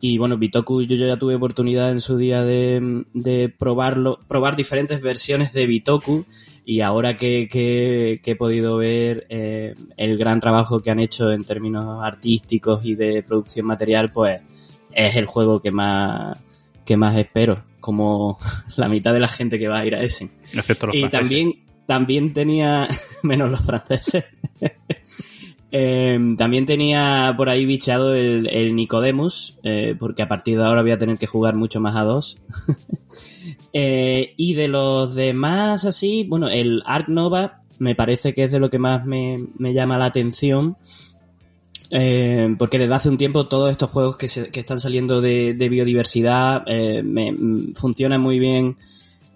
Y 0.00 0.18
bueno, 0.18 0.36
Bitoku 0.36 0.82
yo 0.82 0.96
ya 0.96 1.16
tuve 1.16 1.34
oportunidad 1.36 1.90
en 1.90 2.00
su 2.00 2.16
día 2.16 2.42
de, 2.44 3.04
de 3.14 3.48
probarlo, 3.48 4.18
probar 4.28 4.54
diferentes 4.54 5.00
versiones 5.00 5.52
de 5.52 5.66
Bitoku 5.66 6.26
y 6.64 6.80
ahora 6.80 7.16
que, 7.16 7.48
que, 7.50 8.20
que 8.22 8.32
he 8.32 8.36
podido 8.36 8.76
ver 8.76 9.26
eh, 9.30 9.74
el 9.96 10.18
gran 10.18 10.40
trabajo 10.40 10.82
que 10.82 10.90
han 10.90 10.98
hecho 10.98 11.30
en 11.32 11.44
términos 11.44 12.00
artísticos 12.04 12.84
y 12.84 12.94
de 12.94 13.22
producción 13.22 13.66
material, 13.66 14.12
pues 14.12 14.40
es 14.92 15.16
el 15.16 15.26
juego 15.26 15.60
que 15.62 15.70
más, 15.70 16.38
que 16.84 16.96
más 16.96 17.16
espero, 17.16 17.64
como 17.80 18.36
la 18.76 18.88
mitad 18.88 19.12
de 19.12 19.20
la 19.20 19.28
gente 19.28 19.58
que 19.58 19.68
va 19.68 19.78
a 19.80 19.86
ir 19.86 19.94
a. 19.94 20.02
Excepto 20.02 20.88
los 20.88 20.96
Y 20.96 21.00
franceses. 21.00 21.10
también, 21.10 21.52
también 21.86 22.32
tenía, 22.32 22.88
menos 23.22 23.50
los 23.50 23.60
franceses, 23.60 24.24
Eh, 25.78 26.18
también 26.38 26.64
tenía 26.64 27.34
por 27.36 27.50
ahí 27.50 27.66
bichado 27.66 28.14
el, 28.14 28.48
el 28.48 28.74
Nicodemus, 28.74 29.58
eh, 29.62 29.94
porque 29.98 30.22
a 30.22 30.28
partir 30.28 30.56
de 30.56 30.64
ahora 30.64 30.80
voy 30.80 30.92
a 30.92 30.96
tener 30.98 31.18
que 31.18 31.26
jugar 31.26 31.54
mucho 31.54 31.80
más 31.80 31.96
a 31.96 32.02
dos. 32.04 32.38
Eh, 33.72 34.32
y 34.38 34.54
de 34.54 34.68
los 34.68 35.14
demás 35.14 35.84
así, 35.84 36.24
bueno, 36.26 36.48
el 36.48 36.82
Ark 36.86 37.08
Nova 37.08 37.60
me 37.78 37.94
parece 37.94 38.32
que 38.32 38.44
es 38.44 38.50
de 38.50 38.58
lo 38.58 38.70
que 38.70 38.78
más 38.78 39.04
me, 39.04 39.38
me 39.58 39.74
llama 39.74 39.98
la 39.98 40.06
atención. 40.06 40.76
Eh, 41.90 42.54
porque 42.58 42.78
desde 42.78 42.94
hace 42.94 43.08
un 43.10 43.18
tiempo 43.18 43.46
todos 43.46 43.70
estos 43.70 43.90
juegos 43.90 44.16
que, 44.16 44.28
se- 44.28 44.50
que 44.50 44.60
están 44.60 44.80
saliendo 44.80 45.20
de, 45.20 45.52
de 45.54 45.68
biodiversidad 45.68 46.64
me, 47.04 47.30
mm, 47.32 47.74
funcionan 47.74 48.20
muy 48.22 48.38
bien 48.38 48.78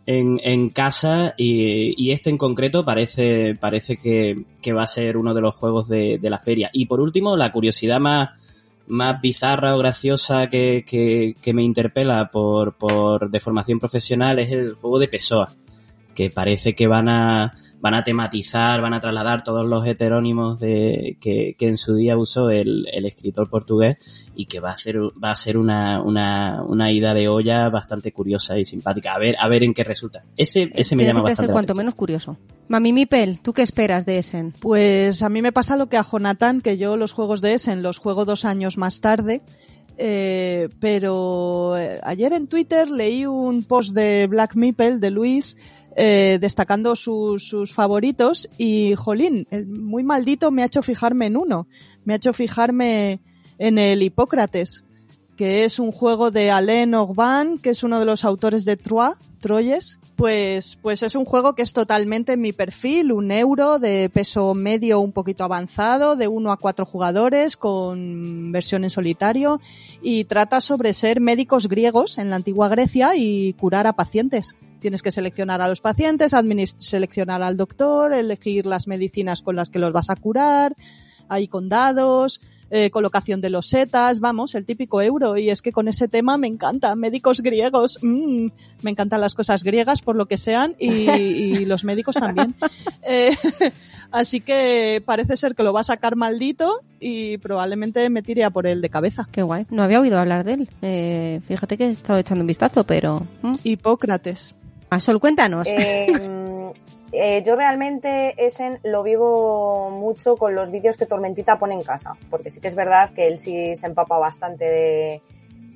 en, 0.06 0.40
en 0.42 0.70
casa 0.70 1.34
y, 1.36 1.94
y 2.02 2.12
este 2.12 2.30
en 2.30 2.38
concreto 2.38 2.84
parece, 2.84 3.54
parece 3.54 3.96
que, 3.96 4.44
que 4.60 4.72
va 4.72 4.82
a 4.82 4.86
ser 4.88 5.16
uno 5.16 5.34
de 5.34 5.40
los 5.40 5.54
juegos 5.54 5.88
de, 5.88 6.18
de 6.18 6.30
la 6.30 6.38
feria. 6.38 6.70
Y 6.72 6.86
por 6.86 7.00
último, 7.00 7.36
la 7.36 7.52
curiosidad 7.52 8.00
más, 8.00 8.30
más 8.86 9.20
bizarra 9.20 9.74
o 9.74 9.78
graciosa 9.78 10.48
que, 10.48 10.84
que, 10.86 11.34
que 11.40 11.54
me 11.54 11.62
interpela 11.62 12.30
por, 12.30 12.76
por 12.76 13.30
de 13.30 13.40
formación 13.40 13.78
profesional 13.78 14.38
es 14.38 14.50
el 14.50 14.74
juego 14.74 14.98
de 14.98 15.08
Pessoa 15.08 15.50
que 16.14 16.30
parece 16.30 16.74
que 16.74 16.86
van 16.86 17.08
a 17.08 17.52
van 17.80 17.94
a 17.94 18.02
tematizar, 18.02 18.82
van 18.82 18.92
a 18.92 19.00
trasladar 19.00 19.42
todos 19.42 19.64
los 19.66 19.86
heterónimos 19.86 20.60
de 20.60 21.16
que, 21.20 21.54
que 21.58 21.68
en 21.68 21.76
su 21.76 21.94
día 21.94 22.16
usó 22.18 22.50
el, 22.50 22.86
el 22.92 23.06
escritor 23.06 23.48
portugués 23.48 24.28
y 24.34 24.46
que 24.46 24.60
va 24.60 24.70
a 24.70 24.76
ser 24.76 24.98
va 24.98 25.30
a 25.30 25.36
ser 25.36 25.56
una, 25.56 26.02
una, 26.02 26.62
una 26.62 26.92
ida 26.92 27.14
de 27.14 27.28
olla 27.28 27.68
bastante 27.70 28.12
curiosa 28.12 28.58
y 28.58 28.64
simpática. 28.64 29.14
A 29.14 29.18
ver 29.18 29.36
a 29.38 29.48
ver 29.48 29.62
en 29.62 29.72
qué 29.72 29.84
resulta. 29.84 30.24
Ese 30.36 30.70
ese 30.74 30.96
me 30.96 31.04
llama 31.04 31.22
bastante 31.22 31.52
cuanto 31.52 31.74
menos 31.74 31.94
curioso. 31.94 32.36
Mami 32.68 32.92
Mipel, 32.92 33.40
¿tú 33.40 33.52
qué 33.52 33.62
esperas 33.62 34.04
de 34.06 34.18
Essen? 34.18 34.52
Pues 34.60 35.22
a 35.22 35.28
mí 35.28 35.42
me 35.42 35.52
pasa 35.52 35.76
lo 35.76 35.88
que 35.88 35.96
a 35.96 36.04
Jonathan, 36.04 36.60
que 36.60 36.76
yo 36.76 36.96
los 36.96 37.12
juegos 37.12 37.40
de 37.40 37.54
Essen 37.54 37.82
los 37.82 37.98
juego 37.98 38.24
dos 38.24 38.44
años 38.44 38.76
más 38.76 39.00
tarde. 39.00 39.42
eh, 40.02 40.70
pero 40.80 41.76
eh, 41.76 42.00
ayer 42.02 42.32
en 42.32 42.46
Twitter 42.46 42.90
leí 42.90 43.26
un 43.26 43.64
post 43.64 43.92
de 43.92 44.26
Black 44.28 44.54
Meeple, 44.54 44.96
de 44.96 45.10
Luis, 45.10 45.58
eh, 45.96 46.38
destacando 46.40 46.94
sus, 46.96 47.48
sus 47.48 47.72
favoritos 47.72 48.48
y, 48.58 48.94
jolín, 48.94 49.46
el 49.50 49.66
muy 49.66 50.04
maldito 50.04 50.50
me 50.50 50.62
ha 50.62 50.66
hecho 50.66 50.82
fijarme 50.82 51.26
en 51.26 51.36
uno. 51.36 51.66
Me 52.04 52.12
ha 52.12 52.16
hecho 52.16 52.32
fijarme 52.32 53.20
en 53.58 53.78
el 53.78 54.02
Hipócrates, 54.02 54.84
que 55.36 55.64
es 55.64 55.78
un 55.78 55.90
juego 55.90 56.30
de 56.30 56.50
Alain 56.50 56.94
Orban, 56.94 57.58
que 57.58 57.70
es 57.70 57.82
uno 57.82 57.98
de 57.98 58.04
los 58.04 58.24
autores 58.24 58.64
de 58.64 58.76
Troyes, 58.76 59.16
Troyes. 59.40 59.98
Pues, 60.16 60.78
pues 60.82 61.02
es 61.02 61.14
un 61.14 61.24
juego 61.24 61.54
que 61.54 61.62
es 61.62 61.72
totalmente 61.72 62.36
mi 62.36 62.52
perfil, 62.52 63.10
un 63.10 63.30
euro 63.30 63.78
de 63.78 64.10
peso 64.10 64.52
medio 64.54 65.00
un 65.00 65.12
poquito 65.12 65.44
avanzado, 65.44 66.14
de 66.14 66.28
uno 66.28 66.52
a 66.52 66.58
cuatro 66.58 66.84
jugadores, 66.84 67.56
con 67.56 68.52
versión 68.52 68.84
en 68.84 68.90
solitario, 68.90 69.60
y 70.02 70.24
trata 70.24 70.60
sobre 70.60 70.92
ser 70.92 71.20
médicos 71.20 71.68
griegos 71.68 72.18
en 72.18 72.28
la 72.28 72.36
antigua 72.36 72.68
Grecia 72.68 73.16
y 73.16 73.54
curar 73.54 73.86
a 73.86 73.94
pacientes. 73.94 74.56
Tienes 74.80 75.02
que 75.02 75.12
seleccionar 75.12 75.60
a 75.60 75.68
los 75.68 75.80
pacientes, 75.80 76.34
seleccionar 76.78 77.42
al 77.42 77.56
doctor, 77.56 78.12
elegir 78.12 78.66
las 78.66 78.86
medicinas 78.86 79.42
con 79.42 79.56
las 79.56 79.70
que 79.70 79.78
los 79.78 79.92
vas 79.92 80.10
a 80.10 80.16
curar, 80.16 80.74
hay 81.28 81.46
condados, 81.46 82.40
eh, 82.72 82.90
colocación 82.90 83.40
de 83.40 83.50
losetas, 83.50 84.20
vamos, 84.20 84.54
el 84.54 84.64
típico 84.64 85.02
euro. 85.02 85.36
Y 85.36 85.50
es 85.50 85.60
que 85.60 85.72
con 85.72 85.88
ese 85.88 86.06
tema 86.06 86.36
me 86.36 86.46
encanta. 86.46 86.94
Médicos 86.94 87.40
griegos, 87.40 87.98
mm, 88.00 88.46
me 88.82 88.90
encantan 88.92 89.20
las 89.20 89.34
cosas 89.34 89.64
griegas 89.64 90.02
por 90.02 90.14
lo 90.14 90.26
que 90.26 90.36
sean 90.36 90.76
y, 90.78 91.10
y 91.10 91.64
los 91.64 91.84
médicos 91.84 92.14
también. 92.16 92.54
Eh, 93.02 93.34
así 94.12 94.40
que 94.40 95.02
parece 95.04 95.36
ser 95.36 95.54
que 95.54 95.64
lo 95.64 95.72
va 95.72 95.80
a 95.80 95.84
sacar 95.84 96.14
maldito 96.14 96.82
y 97.00 97.38
probablemente 97.38 98.08
me 98.08 98.22
tire 98.22 98.44
a 98.44 98.50
por 98.50 98.66
él 98.66 98.82
de 98.82 98.88
cabeza. 98.88 99.26
Qué 99.32 99.42
guay. 99.42 99.66
No 99.70 99.82
había 99.82 100.00
oído 100.00 100.18
hablar 100.18 100.44
de 100.44 100.52
él. 100.52 100.68
Eh, 100.82 101.40
fíjate 101.48 101.76
que 101.76 101.86
he 101.86 101.90
estado 101.90 102.18
echando 102.18 102.42
un 102.42 102.46
vistazo, 102.46 102.84
pero... 102.84 103.26
¿Mm? 103.42 103.54
Hipócrates. 103.64 104.54
Sol, 104.98 105.20
cuéntanos. 105.20 105.68
Eh, 105.68 106.72
eh, 107.12 107.42
yo 107.44 107.54
realmente 107.54 108.34
Essen 108.44 108.80
lo 108.82 109.02
vivo 109.04 109.90
mucho 109.90 110.36
con 110.36 110.54
los 110.54 110.72
vídeos 110.72 110.96
que 110.96 111.06
Tormentita 111.06 111.58
pone 111.58 111.74
en 111.74 111.82
casa, 111.82 112.16
porque 112.30 112.50
sí 112.50 112.60
que 112.60 112.68
es 112.68 112.74
verdad 112.74 113.10
que 113.14 113.28
él 113.28 113.38
sí 113.38 113.76
se 113.76 113.86
empapa 113.86 114.18
bastante 114.18 114.64
de 114.64 115.22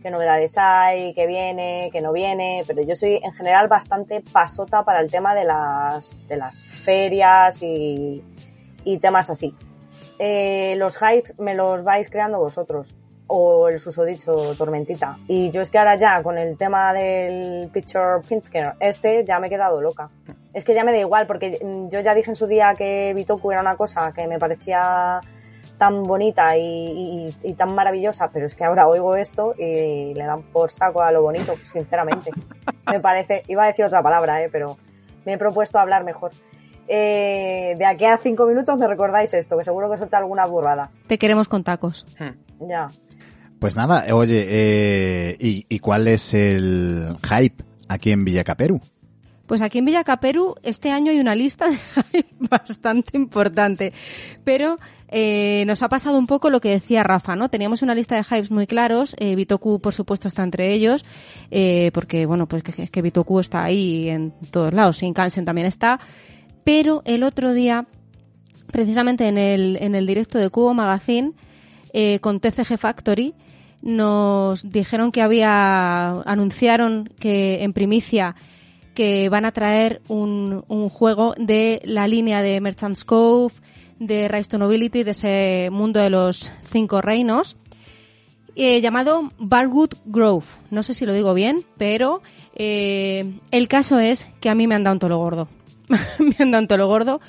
qué 0.03 0.11
novedades 0.11 0.57
hay, 0.59 1.15
qué 1.15 1.27
viene, 1.27 1.89
qué 1.93 2.01
no 2.01 2.13
viene, 2.13 2.63
pero 2.67 2.83
yo 2.83 2.95
soy 2.95 3.21
en 3.23 3.33
general 3.33 3.69
bastante 3.69 4.21
pasota 4.21 4.83
para 4.83 5.01
el 5.01 5.11
tema 5.11 5.35
de 5.35 5.45
las, 5.45 6.19
de 6.29 6.37
las 6.37 6.63
ferias 6.63 7.63
y, 7.63 8.23
y 8.85 8.99
temas 8.99 9.31
así. 9.31 9.55
eh, 10.19 10.75
los 10.77 10.97
hypes 10.97 11.39
me 11.39 11.55
los 11.55 11.85
vais 11.85 12.11
creando 12.11 12.39
vosotros 12.39 12.95
o 13.27 13.69
el 13.69 13.79
susodicho 13.79 14.55
Tormentita. 14.57 15.17
Y 15.29 15.51
yo 15.51 15.63
es 15.63 15.71
que 15.71 15.79
ahora 15.79 15.97
ya 15.97 16.23
con 16.23 16.37
el 16.39 16.57
tema 16.57 16.93
del 16.93 17.69
Picture 17.73 18.21
Pinsker 18.29 18.75
este 18.81 19.25
ya 19.25 19.39
me 19.39 19.47
he 19.47 19.51
quedado 19.51 19.81
loca. 19.81 20.11
Es 20.53 20.65
que 20.65 20.75
ya 20.75 20.85
me 20.85 20.93
da 20.93 20.99
igual 20.99 21.27
porque 21.27 21.59
mm, 21.65 21.89
yo 21.89 22.01
ya 22.01 22.15
dije 22.15 22.31
en 22.31 22.37
su 22.37 22.47
día 22.47 22.75
que 22.77 23.13
Bitoku 23.15 23.51
era 23.51 23.61
una 23.61 23.77
cosa 23.77 24.13
que 24.13 24.27
me 24.27 24.39
parecía 24.39 25.21
tan 25.79 26.05
bonita 26.05 26.57
y, 26.57 26.61
y- 26.63 27.37
y 27.43 27.53
tan 27.55 27.75
maravillosa, 27.75 28.29
pero 28.33 28.47
es 28.47 28.55
que 28.55 28.63
ahora 28.65 28.87
oigo 28.87 29.17
esto 29.17 29.55
y 29.59 30.15
le 30.15 30.25
dan 30.25 30.43
por 30.53 30.71
saco 30.71 31.03
a 31.03 31.11
lo 31.11 31.23
bonito, 31.23 31.55
sinceramente. 31.65 32.31
Me 32.91 33.01
parece, 33.01 33.43
iba 33.49 33.65
a 33.65 33.67
decir 33.67 33.85
otra 33.87 34.03
palabra, 34.03 34.43
eh, 34.43 34.49
pero 34.53 34.77
me 35.25 35.33
he 35.33 35.39
propuesto 35.39 35.79
hablar 35.79 36.05
mejor. 36.05 36.33
Eh, 36.87 37.75
de 37.79 37.87
aquí 37.87 38.05
a 38.05 38.19
cinco 38.19 38.47
minutos 38.47 38.79
me 38.79 38.87
recordáis 38.87 39.33
esto, 39.35 39.57
que 39.57 39.65
seguro 39.65 39.91
que 39.91 39.97
suelta 39.97 40.19
alguna 40.19 40.45
burrada. 40.47 40.91
Te 41.07 41.19
queremos 41.19 41.49
con 41.49 41.65
tacos. 41.65 42.05
Hmm. 42.19 42.69
Ya. 42.69 42.89
Pues 43.65 43.77
nada, 43.77 44.05
oye, 44.15 44.45
eh, 44.47 45.37
¿y, 45.41 45.79
cuál 45.79 46.07
es 46.07 46.35
el 46.35 47.17
hype 47.23 47.65
aquí 47.89 48.11
en 48.11 48.23
Villacaperu? 48.23 48.79
Pues 49.47 49.63
aquí 49.63 49.79
en 49.79 49.87
Villacaperu 49.87 50.57
este 50.63 50.91
año 50.91 51.11
hay 51.11 51.19
una 51.19 51.35
lista 51.35 51.71
de 51.71 51.79
hype 52.13 52.29
bastante 52.41 53.17
importante, 53.17 53.95
pero 54.45 54.79
eh, 55.09 55.65
nos 55.67 55.83
ha 55.83 55.89
pasado 55.89 56.19
un 56.19 56.27
poco 56.27 56.51
lo 56.51 56.61
que 56.61 56.69
decía 56.69 57.05
Rafa, 57.05 57.37
¿no? 57.37 57.49
Teníamos 57.49 57.81
una 57.81 57.95
lista 57.95 58.17
de 58.17 58.23
hypes 58.25 58.51
muy 58.51 58.67
claros, 58.67 59.17
eh, 59.19 59.35
Bitoku 59.35 59.81
por 59.81 59.95
supuesto 59.95 60.29
está 60.29 60.43
entre 60.43 60.75
ellos, 60.75 61.07
eh, 61.51 61.91
porque 61.95 62.27
bueno, 62.27 62.47
pues 62.47 62.63
que, 62.63 62.89
que 62.89 63.01
Bitoku 63.01 63.41
está 63.41 63.65
ahí 63.65 64.11
en 64.11 64.35
todos 64.51 64.75
lados, 64.75 64.99
Shinkansen 64.99 65.47
también 65.47 65.67
está, 65.67 66.01
pero 66.65 67.01
el 67.07 67.23
otro 67.23 67.55
día, 67.55 67.87
precisamente 68.71 69.27
en 69.27 69.39
el, 69.39 69.79
en 69.81 69.95
el 69.95 70.07
directo 70.07 70.37
de 70.37 70.51
Cubo 70.51 70.75
Magazine, 70.75 71.33
con 72.21 72.41
TCG 72.41 72.77
Factory, 72.77 73.35
nos 73.85 74.71
dijeron 74.71 75.13
que 75.13 75.21
había, 75.21 76.23
anunciaron 76.23 77.13
que 77.21 77.63
en 77.63 77.75
primicia 77.75 78.35
que 78.95 79.29
van 79.29 79.45
a 79.45 79.53
traer 79.53 80.01
un, 80.09 80.65
un 80.69 80.89
juego 80.89 81.35
de 81.37 81.83
la 81.85 82.09
línea 82.09 82.41
de 82.41 82.61
Merchant's 82.63 83.05
Cove, 83.05 83.53
de 83.99 84.27
Rise 84.29 84.49
to 84.49 84.59
Nobility, 84.59 85.03
de 85.03 85.11
ese 85.11 85.69
mundo 85.71 86.01
de 86.01 86.09
los 86.09 86.51
cinco 86.73 87.03
reinos, 87.03 87.59
eh, 88.57 88.81
llamado 88.81 89.33
Barwood 89.39 89.95
Grove. 90.07 90.47
No 90.71 90.83
sé 90.83 90.95
si 90.95 91.05
lo 91.05 91.13
digo 91.13 91.35
bien, 91.35 91.63
pero 91.77 92.23
eh, 92.55 93.35
el 93.51 93.69
caso 93.69 93.99
es 93.99 94.27
que 94.41 94.49
a 94.49 94.55
mí 94.55 94.67
me 94.67 94.77
han 94.77 94.85
dado 94.85 94.95
un 94.95 95.01
tolo 95.01 95.19
gordo. 95.19 95.49
me 95.89 96.37
han 96.39 96.51
dado 96.51 96.63
un 96.63 96.69
tolo 96.69 96.87
gordo 96.87 97.21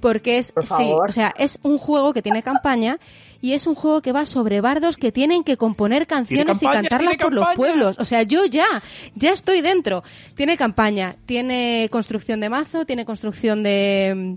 porque 0.00 0.38
es, 0.38 0.50
Por 0.50 0.66
sí, 0.66 0.92
o 0.92 1.12
sea, 1.12 1.32
es 1.36 1.58
un 1.62 1.78
juego 1.78 2.12
que 2.12 2.22
tiene 2.22 2.42
campaña 2.42 2.98
y 3.40 3.52
es 3.52 3.66
un 3.66 3.74
juego 3.74 4.02
que 4.02 4.12
va 4.12 4.26
sobre 4.26 4.60
bardos 4.60 4.96
que 4.96 5.12
tienen 5.12 5.44
que 5.44 5.56
componer 5.56 6.06
canciones 6.06 6.62
y 6.62 6.66
cantarlas 6.66 7.14
por 7.20 7.32
los 7.32 7.46
pueblos. 7.56 7.98
O 7.98 8.04
sea, 8.04 8.22
yo 8.22 8.44
ya, 8.46 8.66
ya 9.14 9.32
estoy 9.32 9.60
dentro. 9.60 10.02
Tiene 10.34 10.56
campaña, 10.56 11.14
tiene 11.26 11.88
construcción 11.90 12.40
de 12.40 12.48
mazo, 12.50 12.84
tiene 12.84 13.04
construcción 13.04 13.62
de 13.62 14.36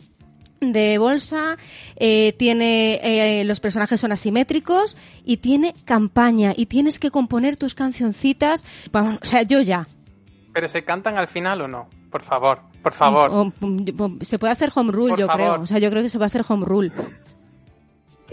de 0.62 0.98
bolsa, 0.98 1.58
eh, 1.98 2.34
tiene 2.40 3.02
eh, 3.04 3.44
los 3.44 3.60
personajes 3.60 4.00
son 4.00 4.14
asimétricos 4.14 4.96
y 5.26 5.38
tiene 5.38 5.74
campaña 5.84 6.54
y 6.56 6.68
tienes 6.68 7.00
que 7.00 7.12
componer 7.12 7.58
tus 7.58 7.76
cancioncitas. 7.76 8.64
Vamos, 8.94 9.18
o 9.22 9.26
sea, 9.26 9.42
yo 9.42 9.60
ya. 9.60 9.86
¿Pero 10.54 10.70
se 10.70 10.86
cantan 10.86 11.18
al 11.18 11.28
final 11.28 11.60
o 11.64 11.68
no? 11.68 11.90
Por 12.10 12.22
favor, 12.24 12.62
por 12.82 12.94
favor. 12.94 13.30
O- 13.32 13.52
o- 14.06 14.12
se 14.24 14.40
puede 14.40 14.54
hacer 14.54 14.72
home 14.74 14.94
rule, 14.94 15.10
Por 15.10 15.20
yo 15.20 15.28
favor. 15.28 15.42
creo. 15.42 15.62
O 15.64 15.66
sea, 15.66 15.80
yo 15.80 15.90
creo 15.90 16.02
que 16.02 16.10
se 16.10 16.18
puede 16.18 16.28
hacer 16.28 16.46
home 16.48 16.66
rule. 16.66 16.92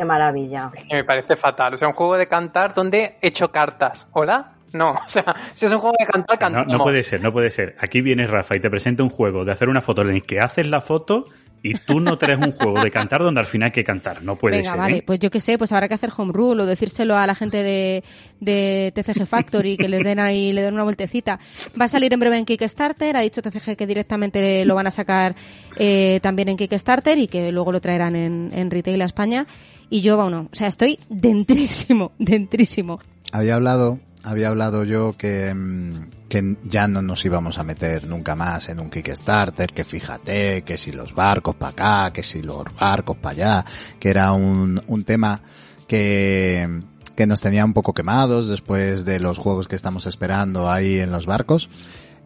Qué 0.00 0.06
maravilla. 0.06 0.70
Que 0.88 0.94
me 0.96 1.04
parece 1.04 1.36
fatal. 1.36 1.74
O 1.74 1.76
sea, 1.76 1.88
un 1.88 1.92
juego 1.94 2.16
de 2.16 2.26
cantar 2.26 2.72
donde 2.72 3.16
he 3.20 3.28
hecho 3.28 3.48
cartas. 3.48 4.08
¿Hola? 4.12 4.54
No, 4.72 4.92
o 5.06 5.08
sea, 5.08 5.34
si 5.52 5.66
es 5.66 5.72
un 5.72 5.78
juego 5.78 5.94
de 5.98 6.06
cantar, 6.06 6.36
No, 6.36 6.40
cantamos. 6.40 6.72
no 6.78 6.78
puede 6.82 7.02
ser, 7.02 7.20
no 7.22 7.30
puede 7.32 7.50
ser. 7.50 7.76
Aquí 7.78 8.00
viene 8.00 8.26
Rafa 8.26 8.56
y 8.56 8.60
te 8.60 8.70
presenta 8.70 9.02
un 9.02 9.10
juego 9.10 9.44
de 9.44 9.52
hacer 9.52 9.68
una 9.68 9.82
foto 9.82 10.00
en 10.00 10.08
el 10.08 10.22
que 10.22 10.40
haces 10.40 10.66
la 10.66 10.80
foto 10.80 11.24
y 11.62 11.74
tú 11.74 12.00
no 12.00 12.16
traes 12.16 12.38
un 12.38 12.52
juego 12.52 12.80
de 12.82 12.90
cantar 12.90 13.20
donde 13.20 13.40
al 13.40 13.46
final 13.46 13.66
hay 13.66 13.72
que 13.72 13.84
cantar. 13.84 14.22
No 14.22 14.36
puede 14.36 14.56
Venga, 14.56 14.70
ser. 14.70 14.78
vale, 14.78 14.96
¿eh? 14.98 15.02
pues 15.06 15.18
yo 15.18 15.30
qué 15.30 15.40
sé, 15.40 15.58
pues 15.58 15.70
habrá 15.72 15.88
que 15.88 15.94
hacer 15.94 16.08
home 16.16 16.32
rule 16.32 16.62
o 16.62 16.66
decírselo 16.66 17.14
a 17.18 17.26
la 17.26 17.34
gente 17.34 17.62
de, 17.62 18.02
de 18.40 18.92
TCG 18.94 19.26
Factory 19.26 19.76
que 19.76 19.86
les 19.90 20.02
den 20.02 20.18
ahí, 20.20 20.54
le 20.54 20.62
den 20.62 20.72
una 20.72 20.84
vueltecita. 20.84 21.38
Va 21.78 21.84
a 21.84 21.88
salir 21.88 22.14
en 22.14 22.20
breve 22.20 22.38
en 22.38 22.46
Kickstarter, 22.46 23.14
ha 23.14 23.20
dicho 23.20 23.42
TCG 23.42 23.76
que 23.76 23.86
directamente 23.86 24.64
lo 24.64 24.74
van 24.74 24.86
a 24.86 24.90
sacar 24.90 25.34
eh, 25.78 26.18
también 26.22 26.48
en 26.48 26.56
Kickstarter 26.56 27.18
y 27.18 27.26
que 27.28 27.52
luego 27.52 27.72
lo 27.72 27.80
traerán 27.82 28.16
en, 28.16 28.50
en 28.54 28.70
retail 28.70 29.02
a 29.02 29.04
España. 29.04 29.46
Y 29.90 30.00
yo, 30.02 30.16
bueno, 30.16 30.48
o 30.50 30.54
sea, 30.54 30.68
estoy 30.68 30.98
dentrísimo, 31.08 32.12
dentrísimo. 32.18 33.00
Había 33.32 33.56
hablado, 33.56 33.98
había 34.22 34.48
hablado 34.48 34.84
yo 34.84 35.14
que, 35.18 35.52
mm, 35.52 36.28
que 36.28 36.56
ya 36.64 36.86
no 36.86 37.02
nos 37.02 37.24
íbamos 37.24 37.58
a 37.58 37.64
meter 37.64 38.06
nunca 38.06 38.36
más 38.36 38.68
en 38.68 38.78
un 38.78 38.88
Kickstarter, 38.88 39.72
que 39.72 39.82
fíjate, 39.82 40.62
que 40.62 40.78
si 40.78 40.92
los 40.92 41.12
barcos 41.12 41.56
para 41.56 41.72
acá, 41.72 42.12
que 42.12 42.22
si 42.22 42.40
los 42.40 42.64
barcos 42.78 43.16
para 43.16 43.32
allá, 43.32 43.64
que 43.98 44.10
era 44.10 44.32
un, 44.32 44.80
un 44.86 45.04
tema 45.04 45.42
que, 45.88 46.82
que 47.16 47.26
nos 47.26 47.40
tenía 47.40 47.64
un 47.64 47.72
poco 47.72 47.92
quemados 47.92 48.46
después 48.46 49.04
de 49.04 49.18
los 49.18 49.38
juegos 49.38 49.66
que 49.66 49.74
estamos 49.74 50.06
esperando 50.06 50.70
ahí 50.70 51.00
en 51.00 51.10
los 51.10 51.26
barcos. 51.26 51.68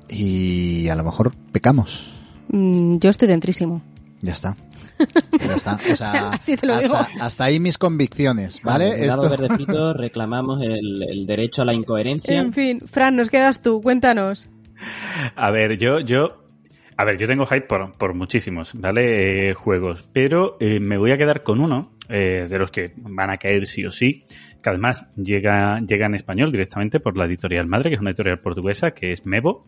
Y 0.08 0.88
a 0.88 0.94
lo 0.94 1.02
mejor 1.02 1.34
pecamos. 1.50 2.12
Mm, 2.48 2.98
yo 2.98 3.08
estoy 3.08 3.26
dentrísimo. 3.26 3.80
Ya 4.20 4.32
está. 4.32 4.56
Ya 5.44 5.54
está. 5.54 5.78
O 5.92 5.96
sea, 5.96 6.30
Así 6.32 6.56
te 6.56 6.66
lo 6.66 6.74
hasta, 6.74 6.86
digo. 6.86 6.98
hasta 7.20 7.44
ahí 7.44 7.60
mis 7.60 7.78
convicciones, 7.78 8.60
¿vale? 8.62 9.04
Esto- 9.06 9.28
Verde 9.28 9.48
Frito 9.48 9.92
reclamamos 9.94 10.60
el, 10.62 11.02
el 11.08 11.26
derecho 11.26 11.62
a 11.62 11.64
la 11.64 11.74
incoherencia. 11.74 12.38
En 12.40 12.52
fin, 12.52 12.80
Fran, 12.86 13.16
nos 13.16 13.30
quedas 13.30 13.62
tú, 13.62 13.80
cuéntanos. 13.82 14.48
A 15.36 15.50
ver, 15.50 15.78
yo, 15.78 16.00
yo, 16.00 16.42
a 16.96 17.04
ver, 17.04 17.16
yo 17.16 17.26
tengo 17.26 17.46
hype 17.46 17.62
por, 17.66 17.92
por 17.96 18.14
muchísimos, 18.14 18.72
¿vale? 18.74 19.50
Eh, 19.50 19.54
juegos, 19.54 20.08
pero 20.12 20.56
eh, 20.60 20.80
me 20.80 20.98
voy 20.98 21.12
a 21.12 21.16
quedar 21.16 21.42
con 21.42 21.60
uno 21.60 21.92
eh, 22.08 22.46
de 22.48 22.58
los 22.58 22.70
que 22.70 22.92
van 22.96 23.30
a 23.30 23.36
caer 23.38 23.66
sí 23.66 23.84
o 23.86 23.90
sí, 23.90 24.24
que 24.62 24.70
además 24.70 25.06
llega, 25.16 25.80
llega 25.80 26.06
en 26.06 26.14
español 26.16 26.50
directamente 26.52 27.00
por 27.00 27.16
la 27.16 27.24
editorial 27.26 27.66
madre, 27.66 27.90
que 27.90 27.94
es 27.96 28.00
una 28.00 28.10
editorial 28.10 28.40
portuguesa, 28.40 28.90
que 28.92 29.12
es 29.12 29.24
Mevo, 29.26 29.64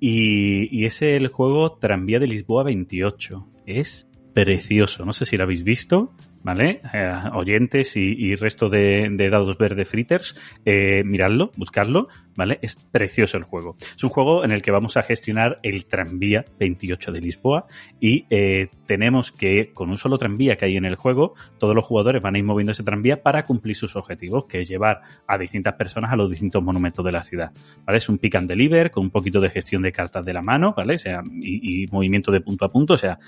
y, 0.00 0.68
y 0.76 0.84
es 0.86 1.00
el 1.02 1.28
juego 1.28 1.72
Tranvía 1.78 2.18
de 2.18 2.26
Lisboa 2.26 2.64
28. 2.64 3.46
Es 3.66 4.06
precioso, 4.32 5.04
no 5.04 5.12
sé 5.12 5.24
si 5.24 5.36
lo 5.36 5.44
habéis 5.44 5.62
visto, 5.62 6.12
¿vale? 6.42 6.80
Eh, 6.92 7.14
oyentes 7.34 7.96
y, 7.96 8.34
resto 8.34 8.68
de, 8.68 9.08
de 9.10 9.30
dados 9.30 9.56
verde 9.58 9.84
fritters, 9.84 10.36
eh, 10.64 11.02
miradlo, 11.04 11.52
buscarlo, 11.56 12.08
¿vale? 12.34 12.58
Es 12.62 12.74
precioso 12.74 13.36
el 13.36 13.44
juego. 13.44 13.76
Es 13.96 14.02
un 14.02 14.10
juego 14.10 14.44
en 14.44 14.52
el 14.52 14.62
que 14.62 14.70
vamos 14.70 14.96
a 14.96 15.02
gestionar 15.02 15.58
el 15.62 15.86
tranvía 15.86 16.44
28 16.58 17.12
de 17.12 17.20
Lisboa 17.20 17.66
y 18.00 18.26
eh, 18.30 18.68
tenemos 18.86 19.32
que, 19.32 19.72
con 19.74 19.90
un 19.90 19.98
solo 19.98 20.18
tranvía 20.18 20.56
que 20.56 20.64
hay 20.64 20.76
en 20.76 20.84
el 20.84 20.96
juego, 20.96 21.34
todos 21.58 21.74
los 21.74 21.84
jugadores 21.84 22.22
van 22.22 22.34
a 22.34 22.38
ir 22.38 22.44
moviendo 22.44 22.72
ese 22.72 22.82
tranvía 22.82 23.22
para 23.22 23.44
cumplir 23.44 23.76
sus 23.76 23.96
objetivos, 23.96 24.46
que 24.46 24.62
es 24.62 24.68
llevar 24.68 25.02
a 25.26 25.38
distintas 25.38 25.74
personas 25.74 26.12
a 26.12 26.16
los 26.16 26.30
distintos 26.30 26.62
monumentos 26.62 27.04
de 27.04 27.12
la 27.12 27.22
ciudad, 27.22 27.52
¿vale? 27.84 27.98
Es 27.98 28.08
un 28.08 28.18
pick 28.18 28.36
and 28.36 28.48
deliver 28.48 28.90
con 28.90 29.04
un 29.04 29.10
poquito 29.10 29.40
de 29.40 29.50
gestión 29.50 29.82
de 29.82 29.92
cartas 29.92 30.24
de 30.24 30.32
la 30.32 30.42
mano, 30.42 30.74
¿vale? 30.76 30.94
O 30.94 30.98
sea, 30.98 31.22
y, 31.42 31.82
y 31.82 31.86
movimiento 31.88 32.32
de 32.32 32.40
punto 32.40 32.64
a 32.64 32.72
punto, 32.72 32.94
o 32.94 32.98
sea, 32.98 33.18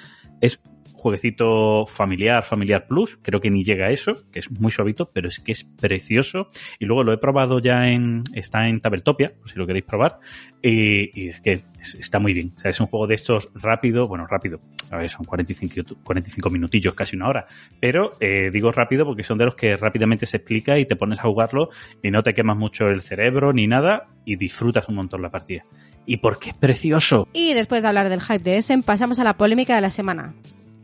es 0.40 0.61
jueguecito 1.03 1.85
familiar, 1.87 2.42
familiar 2.44 2.87
plus, 2.87 3.01
creo 3.22 3.40
que 3.40 3.50
ni 3.50 3.64
llega 3.64 3.86
a 3.86 3.90
eso, 3.90 4.24
que 4.30 4.38
es 4.40 4.50
muy 4.50 4.70
suavito, 4.70 5.10
pero 5.12 5.28
es 5.28 5.40
que 5.40 5.52
es 5.52 5.64
precioso. 5.64 6.48
Y 6.78 6.84
luego 6.86 7.04
lo 7.04 7.12
he 7.12 7.18
probado 7.18 7.58
ya 7.58 7.88
en, 7.88 8.22
está 8.34 8.68
en 8.68 8.80
Tabletopia, 8.80 9.32
si 9.44 9.58
lo 9.58 9.66
queréis 9.66 9.84
probar, 9.84 10.18
y, 10.62 11.28
es 11.28 11.40
que 11.40 11.52
es- 11.80 11.94
está 11.96 12.18
muy 12.18 12.32
bien. 12.32 12.52
O 12.54 12.58
sea, 12.58 12.70
es 12.70 12.80
un 12.80 12.86
juego 12.86 13.06
de 13.06 13.14
estos 13.14 13.50
rápido, 13.54 14.06
bueno, 14.08 14.26
rápido, 14.26 14.60
a 14.90 14.96
ver, 14.98 15.10
son 15.10 15.24
45, 15.24 15.96
45 16.04 16.50
minutillos, 16.50 16.94
casi 16.94 17.16
una 17.16 17.28
hora, 17.28 17.46
pero 17.80 18.12
eh, 18.20 18.50
digo 18.52 18.70
rápido 18.72 19.04
porque 19.04 19.22
son 19.22 19.38
de 19.38 19.46
los 19.46 19.54
que 19.54 19.76
rápidamente 19.76 20.26
se 20.26 20.36
explica 20.38 20.78
y 20.78 20.86
te 20.86 20.96
pones 20.96 21.18
a 21.18 21.22
jugarlo 21.22 21.70
y 22.02 22.10
no 22.10 22.22
te 22.22 22.34
quemas 22.34 22.56
mucho 22.56 22.86
el 22.88 23.00
cerebro 23.02 23.52
ni 23.52 23.66
nada 23.66 24.06
y 24.24 24.36
disfrutas 24.36 24.88
un 24.88 24.94
montón 24.96 25.22
la 25.22 25.30
partida. 25.30 25.64
Y 26.06 26.16
porque 26.18 26.50
es 26.50 26.54
precioso. 26.56 27.28
Y 27.32 27.54
después 27.54 27.82
de 27.82 27.88
hablar 27.88 28.08
del 28.08 28.20
hype 28.20 28.38
de 28.40 28.56
Essen, 28.58 28.82
pasamos 28.82 29.18
a 29.18 29.24
la 29.24 29.36
polémica 29.36 29.74
de 29.76 29.80
la 29.80 29.90
semana. 29.90 30.34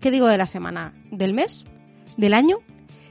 ¿Qué 0.01 0.11
digo 0.13 0.29
de 0.29 0.39
la 0.39 0.47
semana? 0.47 0.93
¿Del 1.11 1.35
mes? 1.35 1.65
¿Del 2.19 2.35
año? 2.35 2.59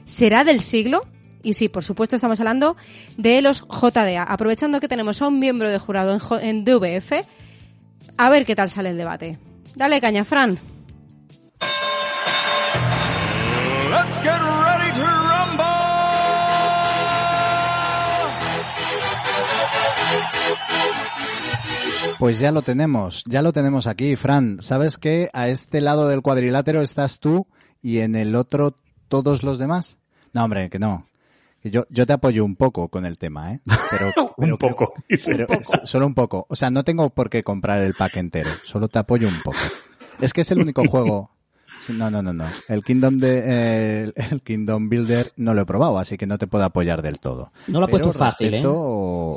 ¿Será 0.04 0.44
del 0.44 0.60
siglo? 0.60 1.00
Y 1.42 1.54
sí, 1.54 1.70
por 1.70 1.82
supuesto 1.82 2.14
estamos 2.14 2.38
hablando 2.40 2.76
de 3.16 3.40
los 3.40 3.62
JDA. 3.62 4.22
Aprovechando 4.22 4.80
que 4.80 4.88
tenemos 4.88 5.22
a 5.22 5.28
un 5.28 5.38
miembro 5.38 5.70
de 5.70 5.78
jurado 5.78 6.18
en, 6.42 6.64
DVF, 6.66 7.12
a 8.18 8.28
ver 8.28 8.44
qué 8.44 8.54
tal 8.54 8.68
sale 8.68 8.90
el 8.90 8.98
debate. 8.98 9.38
Dale 9.74 10.02
caña, 10.02 10.26
Fran. 10.26 10.58
Let's 13.90 14.18
get 14.20 14.38
ready 14.42 14.92
to 14.92 15.06
rumble! 15.06 15.64
Pues 22.18 22.38
ya 22.38 22.52
lo 22.52 22.60
tenemos, 22.60 23.24
ya 23.24 23.40
lo 23.40 23.54
tenemos 23.54 23.86
aquí, 23.86 24.16
Fran. 24.16 24.58
¿Sabes 24.60 24.98
que 24.98 25.30
a 25.32 25.48
este 25.48 25.80
lado 25.80 26.08
del 26.08 26.20
cuadrilátero 26.20 26.82
estás 26.82 27.20
tú 27.20 27.46
y 27.80 28.00
en 28.00 28.14
el 28.14 28.34
otro 28.34 28.76
todos 29.08 29.42
los 29.42 29.58
demás? 29.58 29.98
No, 30.32 30.44
hombre, 30.44 30.68
que 30.70 30.78
no. 30.78 31.06
Yo, 31.64 31.84
yo 31.90 32.06
te 32.06 32.12
apoyo 32.12 32.44
un 32.44 32.54
poco 32.54 32.88
con 32.88 33.04
el 33.04 33.18
tema, 33.18 33.52
¿eh? 33.54 33.60
Pero, 33.90 34.12
Un 34.36 34.56
pero- 34.56 34.58
poco. 34.58 34.92
pero- 35.24 35.46
solo 35.84 36.06
un 36.06 36.14
poco. 36.14 36.46
O 36.48 36.54
sea, 36.56 36.70
no 36.70 36.84
tengo 36.84 37.10
por 37.10 37.28
qué 37.28 37.42
comprar 37.42 37.82
el 37.82 37.94
pack 37.94 38.16
entero. 38.18 38.50
Solo 38.64 38.88
te 38.88 38.98
apoyo 39.00 39.26
un 39.28 39.40
poco. 39.42 39.58
Es 40.20 40.32
que 40.32 40.42
es 40.42 40.50
el 40.52 40.60
único 40.60 40.82
juego. 40.86 41.30
No, 41.90 42.10
no, 42.10 42.20
no, 42.22 42.32
no. 42.32 42.44
El 42.66 42.82
Kingdom 42.82 43.18
de, 43.20 43.42
eh, 43.46 44.12
el- 44.16 44.42
Kingdom 44.42 44.88
Builder 44.88 45.30
no 45.36 45.54
lo 45.54 45.60
he 45.60 45.64
probado, 45.64 45.96
así 46.00 46.16
que 46.16 46.26
no 46.26 46.36
te 46.36 46.48
puedo 46.48 46.64
apoyar 46.64 47.02
del 47.02 47.20
todo. 47.20 47.52
No 47.68 47.78
lo 47.78 47.86
ha 47.86 47.88
puesto 47.88 48.12
fácil, 48.12 48.52
¿eh? 48.52 48.64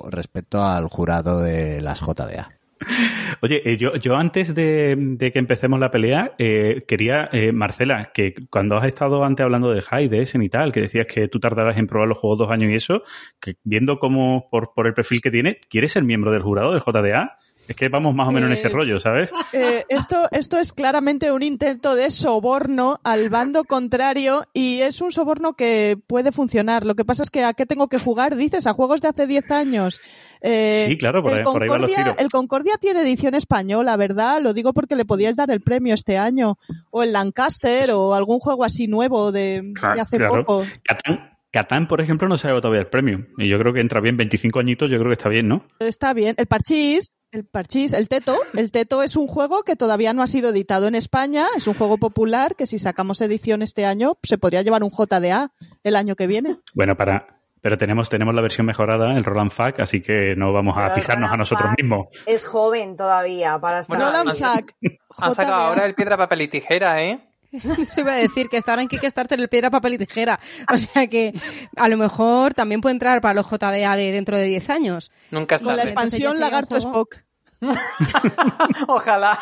Respecto 0.10 0.63
al 0.63 0.88
jurado 0.88 1.39
de 1.39 1.81
las 1.81 1.99
JDA. 2.01 2.51
Oye, 3.41 3.62
eh, 3.65 3.78
yo, 3.78 3.96
yo 3.96 4.15
antes 4.15 4.54
de, 4.56 5.17
que 5.20 5.39
empecemos 5.39 5.80
la 5.80 5.91
pelea, 5.91 6.34
eh, 6.38 6.84
quería, 6.88 7.30
eh, 7.32 7.52
Marcela, 7.52 8.12
que 8.13 8.34
cuando 8.50 8.78
has 8.78 8.86
estado 8.86 9.24
antes 9.24 9.44
hablando 9.44 9.72
de 9.72 9.82
High, 9.82 10.10
de 10.10 10.22
Essen 10.22 10.44
y 10.44 10.50
tal, 10.50 10.72
que 10.72 10.82
decías 10.82 11.08
que 11.08 11.28
tú 11.28 11.39
tardarás 11.39 11.78
en 11.78 11.88
probar 11.88 12.08
los 12.08 12.17
juegos 12.17 12.39
dos 12.39 12.52
años 12.52 12.72
y 12.72 12.76
eso, 12.76 13.04
que 13.39 13.56
viendo 13.63 14.00
cómo, 14.00 14.48
por, 14.50 14.74
por 14.74 14.88
el 14.88 14.94
perfil 14.94 15.22
que 15.22 15.32
tiene, 15.32 15.60
¿quieres 15.70 15.91
ser 15.91 16.04
miembro 16.04 16.32
del 16.32 16.41
jurado 16.41 16.72
del 16.72 16.82
JDA? 16.82 17.38
Es 17.71 17.75
que 17.77 17.88
vamos 17.89 18.13
más 18.13 18.27
o 18.27 18.31
menos 18.31 18.47
en 18.49 18.53
ese 18.53 18.67
Eh, 18.67 18.69
rollo, 18.71 18.99
¿sabes? 18.99 19.31
Eh, 19.53 19.84
esto, 19.89 20.27
esto 20.31 20.57
es 20.60 20.73
claramente 20.73 21.31
un 21.31 21.41
intento 21.43 21.95
de 21.95 22.12
soborno 22.12 22.99
al 23.03 23.29
bando 23.29 23.63
contrario 23.63 24.43
y 24.53 24.81
es 24.81 25.01
un 25.01 25.12
soborno 25.12 25.53
que 25.53 25.97
puede 26.07 26.31
funcionar. 26.31 26.86
Lo 26.86 26.95
que 26.95 27.05
pasa 27.05 27.23
es 27.23 27.29
que 27.29 27.43
¿a 27.43 27.53
qué 27.53 27.65
tengo 27.65 27.88
que 27.88 27.97
jugar? 27.99 28.36
Dices, 28.36 28.67
a 28.67 28.73
juegos 28.73 29.01
de 29.01 29.07
hace 29.10 29.27
10 29.27 29.49
años. 29.51 29.99
Eh, 30.41 30.86
Sí, 30.89 30.97
claro, 30.97 31.21
por 31.21 31.31
el 31.34 31.39
ahí- 31.39 31.43
por 31.43 31.62
ahí 31.63 31.69
van 31.69 31.81
los 31.81 31.89
Concordia- 31.91 32.13
tiros. 32.13 32.15
El 32.25 32.29
Concordia 32.31 32.73
tiene 32.79 33.01
edición 33.01 33.36
española, 33.36 33.95
¿verdad? 33.97 34.41
Lo 34.41 34.53
digo 34.53 34.73
porque 34.73 34.95
le 34.95 35.05
podíais 35.05 35.36
dar 35.36 35.51
el 35.51 35.62
premio 35.62 35.93
este 35.93 36.17
año. 36.17 36.57
O 36.89 37.03
el 37.03 37.13
Lancaster 37.13 37.91
o 37.91 38.13
algún 38.15 38.39
juego 38.39 38.63
así 38.63 38.88
nuevo 38.88 39.31
de, 39.31 39.62
de 39.62 39.73
Claro, 39.73 40.01
hace 40.01 40.17
claro. 40.17 40.43
poco. 40.45 40.65
Catán, 40.84 41.29
Catán, 41.51 41.88
por 41.88 41.99
ejemplo, 42.01 42.27
no 42.29 42.38
se 42.38 42.47
ha 42.47 42.49
llevado 42.51 42.62
todavía 42.62 42.79
el 42.81 42.88
premio. 42.88 43.27
Y 43.38 43.49
yo 43.49 43.60
creo 43.60 43.73
que 43.73 43.81
entra 43.81 43.99
bien 44.01 44.15
25 44.17 44.60
añitos, 44.60 44.89
yo 44.89 44.97
creo 44.97 45.10
que 45.10 45.13
está 45.17 45.27
bien, 45.29 45.47
¿no? 45.49 45.65
Está 45.79 46.13
bien. 46.13 46.34
El 46.38 46.47
Parchís, 46.47 47.13
el 47.32 47.46
Parchís, 47.46 47.94
el 47.94 48.10
Teto. 48.10 48.38
El 48.54 48.72
Teto 48.72 49.04
es 49.04 49.15
un 49.15 49.28
juego 49.28 49.63
que 49.63 49.76
todavía 49.76 50.13
no 50.13 50.22
ha 50.22 50.28
sido 50.28 50.50
editado 50.50 50.88
en 50.88 50.96
España. 50.96 51.48
Es 51.56 51.67
un 51.67 51.74
juego 51.74 51.98
popular 51.98 52.56
que 52.56 52.65
si 52.65 52.80
sacamos 52.80 53.22
edición 53.22 53.62
este 53.62 53.86
año 53.86 54.17
se 54.24 54.38
podría 54.38 54.62
llevar 54.62 54.84
un 54.84 54.91
JDA 54.91 55.52
el 55.84 55.96
año 55.96 56.15
que 56.15 56.28
viene. 56.28 56.58
Bueno, 56.74 56.96
para... 56.96 57.38
Pero 57.63 57.78
tenemos, 57.78 58.10
tenemos 58.10 58.34
la 58.34 58.41
versión 58.41 58.65
mejorada, 58.65 59.15
el 59.15 59.24
Roland 59.24 59.52
Fack, 59.52 59.82
así 59.82 60.02
que 60.02 60.34
no 60.36 60.52
vamos 60.52 60.76
a 60.78 60.82
Pero 60.82 60.96
pisarnos 60.96 61.32
a 61.32 61.38
nosotros 61.38 61.70
Fack 61.70 61.80
mismos. 61.80 62.08
Es 62.26 62.44
joven 62.44 62.98
todavía 62.98 63.60
para 63.60 63.82
estar. 63.82 63.96
Bueno, 63.96 64.12
Roland 64.12 64.36
Sack. 64.36 64.76
Han 65.20 65.32
sacado 65.32 65.62
ahora 65.62 65.86
el 65.86 65.94
piedra, 65.94 66.17
papel 66.17 66.41
y 66.41 66.48
tijera, 66.48 67.04
¿eh? 67.04 67.31
Eso 67.81 68.01
iba 68.01 68.13
a 68.13 68.17
decir, 68.17 68.47
que 68.47 68.57
está 68.57 68.71
ahora 68.71 68.81
en 68.81 68.87
Kickstarter 68.87 69.39
el 69.39 69.49
piedra, 69.49 69.69
papel 69.69 69.95
y 69.95 69.97
tijera. 69.97 70.39
O 70.73 70.77
sea 70.77 71.07
que 71.07 71.33
a 71.75 71.89
lo 71.89 71.97
mejor 71.97 72.53
también 72.53 72.81
puede 72.81 72.93
entrar 72.93 73.19
para 73.21 73.33
los 73.33 73.49
JDA 73.49 73.95
de 73.95 74.11
dentro 74.11 74.37
de 74.37 74.45
10 74.45 74.69
años. 74.69 75.11
Nunca 75.31 75.55
es 75.55 75.61
Con 75.61 75.75
la 75.75 75.83
expansión 75.83 76.39
Lagarto 76.39 76.77
Spock. 76.77 77.17
Ojalá. 78.87 79.39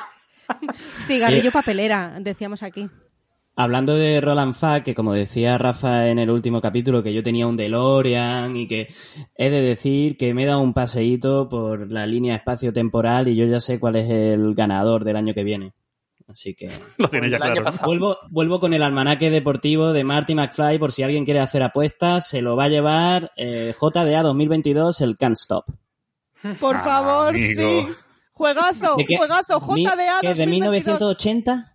Cigarrillo 1.06 1.50
Eh, 1.50 1.52
papelera, 1.52 2.16
decíamos 2.20 2.64
aquí. 2.64 2.90
Hablando 3.56 3.96
de 3.96 4.22
Roland 4.22 4.54
Fack, 4.54 4.86
que 4.86 4.96
como 4.96 5.14
decía 5.14 5.58
Rafa 5.58 6.08
en 6.08 6.18
el 6.18 6.30
último 6.30 6.62
capítulo, 6.62 7.04
que 7.04 7.14
yo 7.14 7.22
tenía 7.22 7.46
un 7.46 7.58
DeLorean 7.58 8.56
y 8.56 8.68
que 8.68 8.88
he 9.36 9.50
de 9.50 9.62
decir 9.62 10.16
que 10.16 10.34
me 10.34 10.44
he 10.44 10.46
dado 10.46 10.62
un 10.62 10.74
paseíto 10.74 11.50
por 11.50 11.92
la 11.92 12.06
línea 12.06 12.38
espacio-temporal 12.38 13.28
y 13.28 13.36
yo 13.36 13.46
ya 13.46 13.60
sé 13.60 13.78
cuál 13.78 13.98
es 13.98 14.10
el 14.10 14.56
ganador 14.56 15.04
del 15.04 15.18
año 15.18 15.34
que 15.34 15.44
viene. 15.44 15.74
Así 16.30 16.54
que 16.54 16.70
Lo 17.00 17.08
tienes 17.08 17.32
ya 17.32 17.38
El 17.38 17.44
año 17.44 17.62
claro. 17.64 17.78
vuelvo, 17.86 18.18
vuelvo 18.30 18.60
con 18.60 18.74
el 18.76 18.84
almanaque 18.84 19.32
deportivo 19.32 19.94
de 19.94 20.04
Marty 20.04 20.36
McFly 20.36 20.78
por 20.78 20.92
si 20.92 21.02
alguien 21.02 21.26
quiere 21.26 21.40
hacer 21.40 21.64
apuestas, 21.64 22.30
se 22.30 22.42
lo 22.44 22.56
va 22.56 22.66
a 22.66 22.70
llevar 22.70 23.32
eh, 23.36 23.74
JDA 23.80 24.22
2022, 24.22 25.02
el 25.02 25.18
Can't 25.18 25.36
Stop. 25.38 25.66
Por 26.60 26.76
Ah, 26.78 26.80
favor, 26.84 27.30
amigo. 27.30 27.88
sí. 27.88 27.94
Juegazo, 28.34 28.96
¿De 28.96 29.06
qué? 29.06 29.18
juegazo, 29.18 29.60
JDA 29.60 30.20
¿qué, 30.22 30.28
¿De 30.28 30.34
2022. 30.36 30.50
1980? 30.50 31.74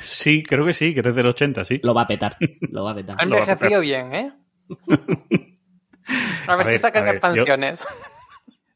Sí, 0.00 0.42
creo 0.42 0.66
que 0.66 0.72
sí, 0.72 0.92
que 0.92 1.00
eres 1.00 1.14
del 1.14 1.26
80, 1.28 1.64
sí. 1.64 1.80
Lo 1.82 1.94
va 1.94 2.02
a 2.02 2.06
petar, 2.08 2.36
lo 2.60 2.84
va 2.84 2.90
a 2.90 2.94
petar. 2.94 3.16
Ha 3.20 3.22
envejecido 3.24 3.80
bien, 3.80 4.14
¿eh? 4.14 4.32
A 6.48 6.56
ver 6.56 6.66
A 6.66 6.70
si 6.70 6.78
sacan 6.78 7.02
a 7.02 7.12
ver, 7.12 7.14
yo- 7.14 7.28
expansiones. 7.28 7.80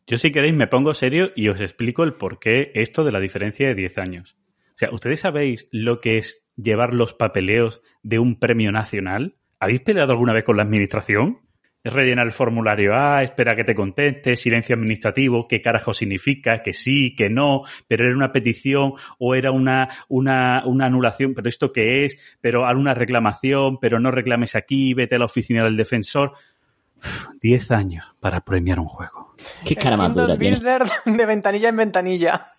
Yo 0.07 0.19
si 0.19 0.33
queréis 0.33 0.55
me 0.55 0.67
pongo 0.67 0.93
serio 0.93 1.33
y 1.35 1.49
os 1.49 1.63
explico 1.63 2.05
el 2.05 2.13
porqué 2.13 2.73
esto 2.75 3.05
de 3.05 3.13
la 3.13 3.21
diferencia 3.21 3.67
de 3.67 3.75
10 3.75 3.99
años. 3.99 4.37
O 4.75 4.77
sea, 4.77 4.91
¿ustedes 4.93 5.21
sabéis 5.21 5.69
lo 5.73 6.01
que 6.01 6.19
es 6.19 6.45
llevar 6.57 6.93
los 6.93 7.15
papeleos 7.15 7.81
de 8.03 8.19
un 8.19 8.39
premio 8.39 8.71
nacional? 8.71 9.37
¿Habéis 9.59 9.81
peleado 9.81 10.13
alguna 10.13 10.35
vez 10.35 10.45
con 10.45 10.59
la 10.59 10.63
administración? 10.63 11.41
Es 11.83 11.93
rellenar 11.93 12.27
el 12.27 12.33
formulario 12.33 12.95
A, 12.95 13.23
espera 13.23 13.57
que 13.57 13.65
te 13.65 13.75
conteste, 13.75 14.37
silencio 14.37 14.75
administrativo, 14.75 15.49
qué 15.49 15.63
carajo 15.63 15.95
significa, 15.95 16.63
que 16.63 16.75
sí, 16.75 17.15
que 17.15 17.31
no, 17.31 17.63
pero 17.89 18.07
era 18.07 18.17
una 18.17 18.33
petición 18.33 18.95
o 19.19 19.35
era 19.35 19.53
una, 19.53 19.89
una, 20.09 20.65
una 20.67 20.87
anulación, 20.87 21.35
pero 21.35 21.49
esto 21.49 21.73
qué 21.73 22.05
es, 22.05 22.19
pero 22.41 22.67
haz 22.67 22.75
una 22.75 22.95
reclamación, 22.95 23.79
pero 23.81 24.01
no 24.01 24.11
reclames 24.11 24.55
aquí, 24.55 24.93
vete 24.93 25.17
a 25.17 25.19
la 25.19 25.27
oficina 25.27 25.65
del 25.65 25.77
defensor. 25.77 26.33
Uf, 27.05 27.27
Diez 27.41 27.71
años 27.71 28.15
para 28.21 28.41
premiar 28.41 28.81
un 28.81 28.87
juego. 28.89 29.35
Qué 29.65 29.77
cara 29.77 29.97
más 29.97 30.15
dura. 30.15 30.35
Builder 30.37 30.85
de 31.05 31.27
ventanilla 31.27 31.69
en 31.69 31.77
ventanilla. 31.77 32.53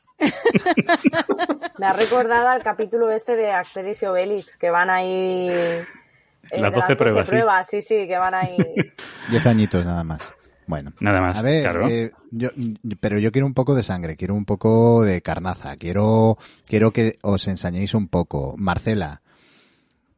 Me 1.80 1.86
ha 1.88 1.94
recordado 1.94 2.50
al 2.50 2.62
capítulo 2.64 3.12
este 3.12 3.36
de 3.36 3.52
Asterix 3.52 4.04
y 4.04 4.06
Obelix, 4.06 4.58
que 4.58 4.70
van 4.70 4.90
ahí. 4.90 5.48
eh, 5.50 5.84
Las 6.58 6.72
de 6.72 6.80
12 6.80 6.96
pruebas, 6.96 7.28
sí. 7.28 7.32
pruebas, 7.32 7.68
sí, 7.70 7.82
sí, 7.82 8.08
que 8.08 8.18
van 8.18 8.34
ahí. 8.34 8.58
Diez 9.30 9.46
añitos 9.46 9.84
nada 9.86 10.04
más. 10.04 10.34
Bueno. 10.68 10.94
Nada 11.00 11.22
más, 11.22 11.38
A 11.38 11.42
ver, 11.44 11.62
claro. 11.64 11.88
eh, 11.90 12.10
yo, 12.32 12.50
pero 13.00 13.20
yo 13.20 13.32
quiero 13.32 13.46
un 13.46 13.54
poco 13.54 13.76
de 13.76 13.84
sangre, 13.84 14.16
quiero 14.16 14.34
un 14.34 14.46
poco 14.46 15.04
de 15.04 15.22
carnaza, 15.22 15.76
quiero, 15.78 16.38
quiero 16.68 16.90
que 16.92 17.20
os 17.22 17.48
ensañéis 17.48 17.94
un 17.94 18.08
poco. 18.08 18.56
Marcela, 18.58 19.22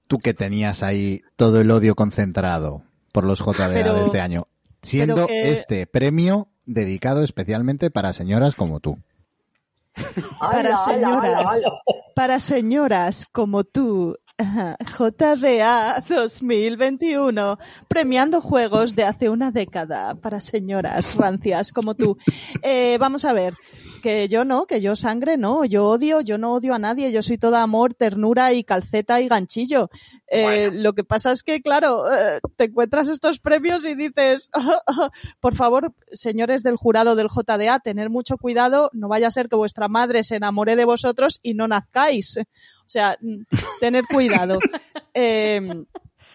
tú 0.08 0.20
que 0.20 0.34
tenías 0.34 0.84
ahí 0.84 1.20
todo 1.36 1.60
el 1.60 1.70
odio 1.70 1.96
concentrado 1.96 2.84
por 3.18 3.24
los 3.24 3.40
JDA 3.40 3.70
Pero- 3.74 3.96
de 3.96 4.04
este 4.04 4.22
año, 4.22 4.48
siendo 4.84 5.26
que- 5.26 5.52
este 5.52 5.88
premio 5.88 6.50
dedicado 6.68 7.24
especialmente 7.24 7.90
para 7.90 8.14
señoras 8.14 8.54
como 8.54 8.80
tú. 8.80 9.00
Para 10.40 10.78
señoras. 10.78 11.50
Para 12.14 12.40
señoras 12.40 13.26
como 13.32 13.64
tú, 13.64 14.20
JDA 14.98 16.04
2021, 16.08 17.58
premiando 17.88 18.40
juegos 18.40 18.96
de 18.96 19.04
hace 19.04 19.30
una 19.30 19.50
década 19.50 20.14
para 20.14 20.42
señoras 20.42 21.16
rancias 21.16 21.74
como 21.74 21.96
tú. 21.96 22.18
Eh, 22.64 22.98
vamos 23.00 23.24
a 23.24 23.34
ver, 23.34 23.54
que 24.02 24.28
yo 24.28 24.44
no, 24.44 24.66
que 24.66 24.82
yo 24.82 24.96
sangre 24.96 25.38
no, 25.38 25.64
yo 25.64 25.86
odio, 25.86 26.22
yo 26.22 26.38
no 26.38 26.54
odio 26.54 26.74
a 26.74 26.80
nadie, 26.80 27.12
yo 27.12 27.22
soy 27.22 27.38
toda 27.38 27.62
amor, 27.62 27.94
ternura 27.94 28.52
y 28.54 28.64
calceta 28.64 29.22
y 29.22 29.28
ganchillo. 29.28 29.90
Eh, 30.28 30.70
Lo 30.74 30.94
que 30.94 31.04
pasa 31.04 31.32
es 31.32 31.44
que, 31.44 31.62
claro, 31.62 32.12
eh, 32.12 32.40
te 32.56 32.66
encuentras 32.66 33.08
estos 33.08 33.40
premios 33.40 33.86
y 33.86 33.96
dices, 33.96 34.50
por 35.40 35.56
favor, 35.56 35.94
señores 36.12 36.64
del 36.64 36.78
jurado 36.78 37.16
del 37.16 37.28
JDA, 37.28 37.80
tener 37.80 38.10
mucho 38.10 38.38
cuidado, 38.38 38.90
no 38.94 39.08
vaya 39.08 39.28
a 39.28 39.32
ser 39.32 39.50
que 39.50 39.56
vuestra 39.56 39.88
madre 39.88 40.24
se 40.24 40.36
enamore 40.36 40.76
de 40.76 40.86
vosotros 40.86 41.40
y 41.44 41.54
no 41.54 41.68
nazcáis. 41.68 42.40
O 42.88 42.90
sea, 42.90 43.18
mm, 43.22 43.42
tener 43.80 44.04
cuidado. 44.06 44.60
Eh, 45.20 45.84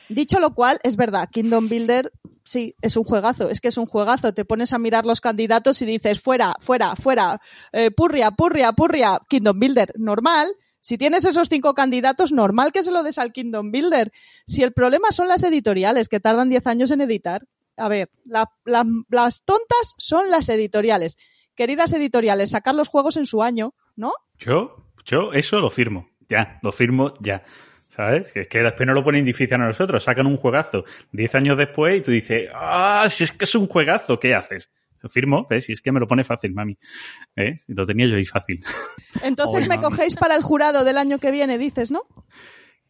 dicho 0.08 0.40
lo 0.40 0.54
cual, 0.54 0.80
es 0.82 0.96
verdad, 0.96 1.28
Kingdom 1.30 1.68
Builder 1.68 2.10
sí, 2.44 2.74
es 2.82 2.96
un 2.96 3.04
juegazo, 3.04 3.48
es 3.48 3.60
que 3.60 3.68
es 3.68 3.76
un 3.76 3.86
juegazo. 3.86 4.34
Te 4.34 4.44
pones 4.44 4.72
a 4.72 4.78
mirar 4.78 5.06
los 5.06 5.20
candidatos 5.20 5.80
y 5.82 5.86
dices, 5.86 6.20
fuera, 6.20 6.56
fuera, 6.60 6.96
fuera, 6.96 7.40
eh, 7.72 7.92
purria, 7.92 8.32
purria, 8.32 8.72
purria, 8.72 9.20
Kingdom 9.28 9.60
Builder, 9.60 9.92
normal. 9.96 10.48
Si 10.80 10.98
tienes 10.98 11.24
esos 11.24 11.48
cinco 11.48 11.74
candidatos, 11.74 12.32
normal 12.32 12.72
que 12.72 12.82
se 12.82 12.90
lo 12.90 13.04
des 13.04 13.18
al 13.18 13.32
Kingdom 13.32 13.70
Builder. 13.70 14.10
Si 14.48 14.64
el 14.64 14.72
problema 14.72 15.12
son 15.12 15.28
las 15.28 15.44
editoriales, 15.44 16.08
que 16.08 16.18
tardan 16.18 16.48
10 16.48 16.66
años 16.66 16.90
en 16.90 17.02
editar. 17.02 17.46
A 17.76 17.86
ver, 17.88 18.10
la- 18.24 18.50
la- 18.64 18.84
las 19.10 19.44
tontas 19.44 19.94
son 19.96 20.28
las 20.28 20.48
editoriales. 20.48 21.18
Queridas 21.54 21.92
editoriales, 21.92 22.50
sacar 22.50 22.74
los 22.74 22.88
juegos 22.88 23.16
en 23.16 23.26
su 23.26 23.44
año, 23.44 23.74
¿no? 23.94 24.12
Yo, 24.38 24.88
yo 25.04 25.32
eso 25.34 25.60
lo 25.60 25.70
firmo. 25.70 26.08
Ya, 26.32 26.58
lo 26.62 26.72
firmo 26.72 27.14
ya. 27.20 27.42
¿Sabes? 27.88 28.34
Es 28.34 28.48
que 28.48 28.62
después 28.62 28.86
no 28.86 28.94
lo 28.94 29.04
ponen 29.04 29.22
difícil 29.22 29.54
a 29.54 29.66
nosotros. 29.66 30.02
Sacan 30.02 30.26
un 30.26 30.38
juegazo 30.38 30.84
diez 31.12 31.34
años 31.34 31.58
después 31.58 31.98
y 31.98 32.00
tú 32.00 32.10
dices, 32.10 32.48
ah, 32.54 33.06
si 33.10 33.24
es 33.24 33.32
que 33.32 33.44
es 33.44 33.54
un 33.54 33.66
juegazo, 33.66 34.18
¿qué 34.18 34.34
haces? 34.34 34.70
Lo 35.02 35.10
firmo, 35.10 35.46
¿ves? 35.50 35.66
Si 35.66 35.72
es 35.72 35.82
que 35.82 35.92
me 35.92 36.00
lo 36.00 36.06
pone 36.06 36.24
fácil, 36.24 36.54
mami. 36.54 36.78
¿Eh? 37.36 37.56
Lo 37.66 37.84
tenía 37.84 38.06
yo 38.06 38.16
ahí 38.16 38.24
fácil. 38.24 38.64
Entonces 39.22 39.68
me 39.68 39.76
mami. 39.76 39.88
cogéis 39.88 40.16
para 40.16 40.36
el 40.36 40.42
jurado 40.42 40.84
del 40.84 40.96
año 40.96 41.18
que 41.18 41.30
viene, 41.30 41.58
dices, 41.58 41.90
¿no? 41.90 42.02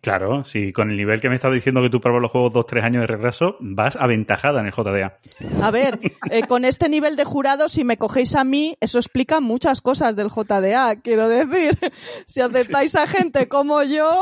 Claro, 0.03 0.45
si 0.45 0.73
con 0.73 0.91
el 0.91 0.97
nivel 0.97 1.21
que 1.21 1.29
me 1.29 1.37
estás 1.37 1.53
diciendo 1.53 1.81
que 1.81 1.89
tú 1.89 2.01
pruebas 2.01 2.21
los 2.21 2.33
juegos 2.33 2.53
dos, 2.53 2.67
tres 2.67 2.83
años 2.83 3.03
de 3.03 3.07
retraso, 3.07 3.57
vas 3.61 3.95
aventajada 3.95 4.59
en 4.59 4.67
el 4.67 4.73
JDA. 4.73 5.19
A 5.63 5.71
ver, 5.71 6.01
eh, 6.29 6.43
con 6.49 6.65
este 6.65 6.89
nivel 6.89 7.15
de 7.15 7.25
jurado, 7.25 7.69
si 7.69 7.85
me 7.85 7.97
cogéis 7.97 8.35
a 8.35 8.43
mí, 8.43 8.77
eso 8.81 8.99
explica 8.99 9.39
muchas 9.39 9.81
cosas 9.81 10.17
del 10.17 10.29
JDA. 10.29 11.01
Quiero 11.03 11.29
decir, 11.29 11.79
si 12.27 12.41
aceptáis 12.41 12.97
a 12.97 13.07
gente 13.07 13.47
como 13.47 13.81
yo, 13.85 14.21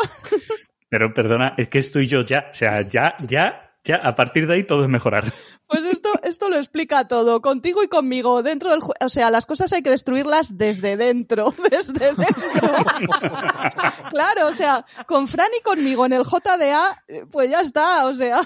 Pero 0.90 1.14
perdona, 1.14 1.54
es 1.56 1.68
que 1.68 1.78
estoy 1.78 2.06
yo 2.06 2.22
ya. 2.22 2.48
O 2.50 2.54
sea, 2.54 2.82
ya, 2.82 3.14
ya, 3.20 3.69
ya, 3.84 3.96
a 3.96 4.14
partir 4.14 4.46
de 4.46 4.54
ahí 4.54 4.64
todo 4.66 4.82
es 4.84 4.88
mejorar. 4.88 5.32
Pues 5.66 5.84
esto, 5.84 6.08
esto 6.24 6.48
lo 6.48 6.56
explica 6.56 7.06
todo, 7.08 7.40
contigo 7.40 7.82
y 7.82 7.88
conmigo, 7.88 8.42
dentro 8.42 8.70
del, 8.70 8.80
o 9.00 9.08
sea, 9.08 9.30
las 9.30 9.46
cosas 9.46 9.72
hay 9.72 9.82
que 9.82 9.90
destruirlas 9.90 10.58
desde 10.58 10.96
dentro, 10.96 11.54
desde 11.70 12.12
dentro. 12.14 12.74
claro, 14.10 14.48
o 14.48 14.54
sea, 14.54 14.84
con 15.06 15.28
Fran 15.28 15.48
y 15.58 15.62
conmigo 15.62 16.06
en 16.06 16.12
el 16.14 16.24
JDA, 16.24 17.04
pues 17.30 17.50
ya 17.50 17.60
está, 17.60 18.06
o 18.06 18.14
sea, 18.14 18.40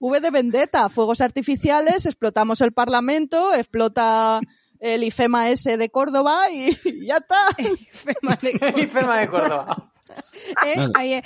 V 0.00 0.20
de 0.20 0.30
vendetta, 0.30 0.88
fuegos 0.88 1.20
artificiales, 1.20 2.06
explotamos 2.06 2.60
el 2.60 2.72
Parlamento, 2.72 3.52
explota 3.54 4.40
el 4.80 5.04
IFEMA 5.04 5.50
S 5.50 5.76
de 5.76 5.90
Córdoba 5.90 6.50
y, 6.50 6.76
y 6.84 7.06
ya 7.06 7.18
está. 7.18 7.46
De- 7.56 8.58
El 8.60 8.78
IFEMA 8.80 9.18
de 9.20 9.28
Córdoba. 9.28 9.92
¿Eh? 10.66 10.74
Vale. 10.76 10.92
Ahí, 10.94 11.12
eh. 11.14 11.22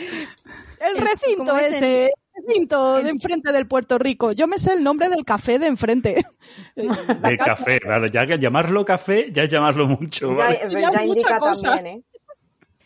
El 0.80 0.98
recinto 0.98 1.46
¿Cómo 1.46 1.58
es 1.58 1.76
ese, 1.76 2.04
el 2.06 2.10
recinto 2.46 3.02
de 3.02 3.10
enfrente 3.10 3.52
del 3.52 3.66
Puerto 3.66 3.98
Rico. 3.98 4.32
Yo 4.32 4.46
me 4.46 4.58
sé 4.58 4.72
el 4.74 4.82
nombre 4.82 5.08
del 5.08 5.24
café 5.24 5.58
de 5.58 5.66
enfrente. 5.66 6.24
De 6.76 7.36
café, 7.38 7.80
claro. 7.80 8.06
Ya 8.06 8.26
que 8.26 8.38
llamarlo 8.38 8.84
café, 8.84 9.30
ya 9.32 9.44
es 9.44 9.48
llamarlo 9.50 9.86
mucho. 9.86 10.30
Ya, 10.36 10.44
¿vale? 10.44 10.60
ya 10.70 10.90
Ya 10.92 11.04
indica 11.04 11.04
mucha 11.06 11.38
cosa. 11.38 11.74
también, 11.76 11.96
¿eh? 11.98 12.02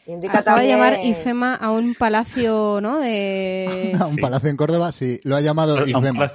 Indica 0.06 0.38
Acaba 0.38 0.60
de 0.62 0.68
llamar 0.68 1.00
IFEMA 1.04 1.54
a 1.54 1.70
un 1.70 1.94
palacio, 1.94 2.80
¿no? 2.80 2.98
De... 2.98 3.92
A 4.00 4.06
un 4.06 4.16
Sí. 4.16 4.20
palacio 4.20 4.48
en 4.50 4.56
Córdoba, 4.56 4.90
sí, 4.92 5.20
lo 5.24 5.36
ha 5.36 5.40
llamado 5.40 5.78
A 5.78 5.82
un 5.82 5.88
IFEMA. 5.88 6.30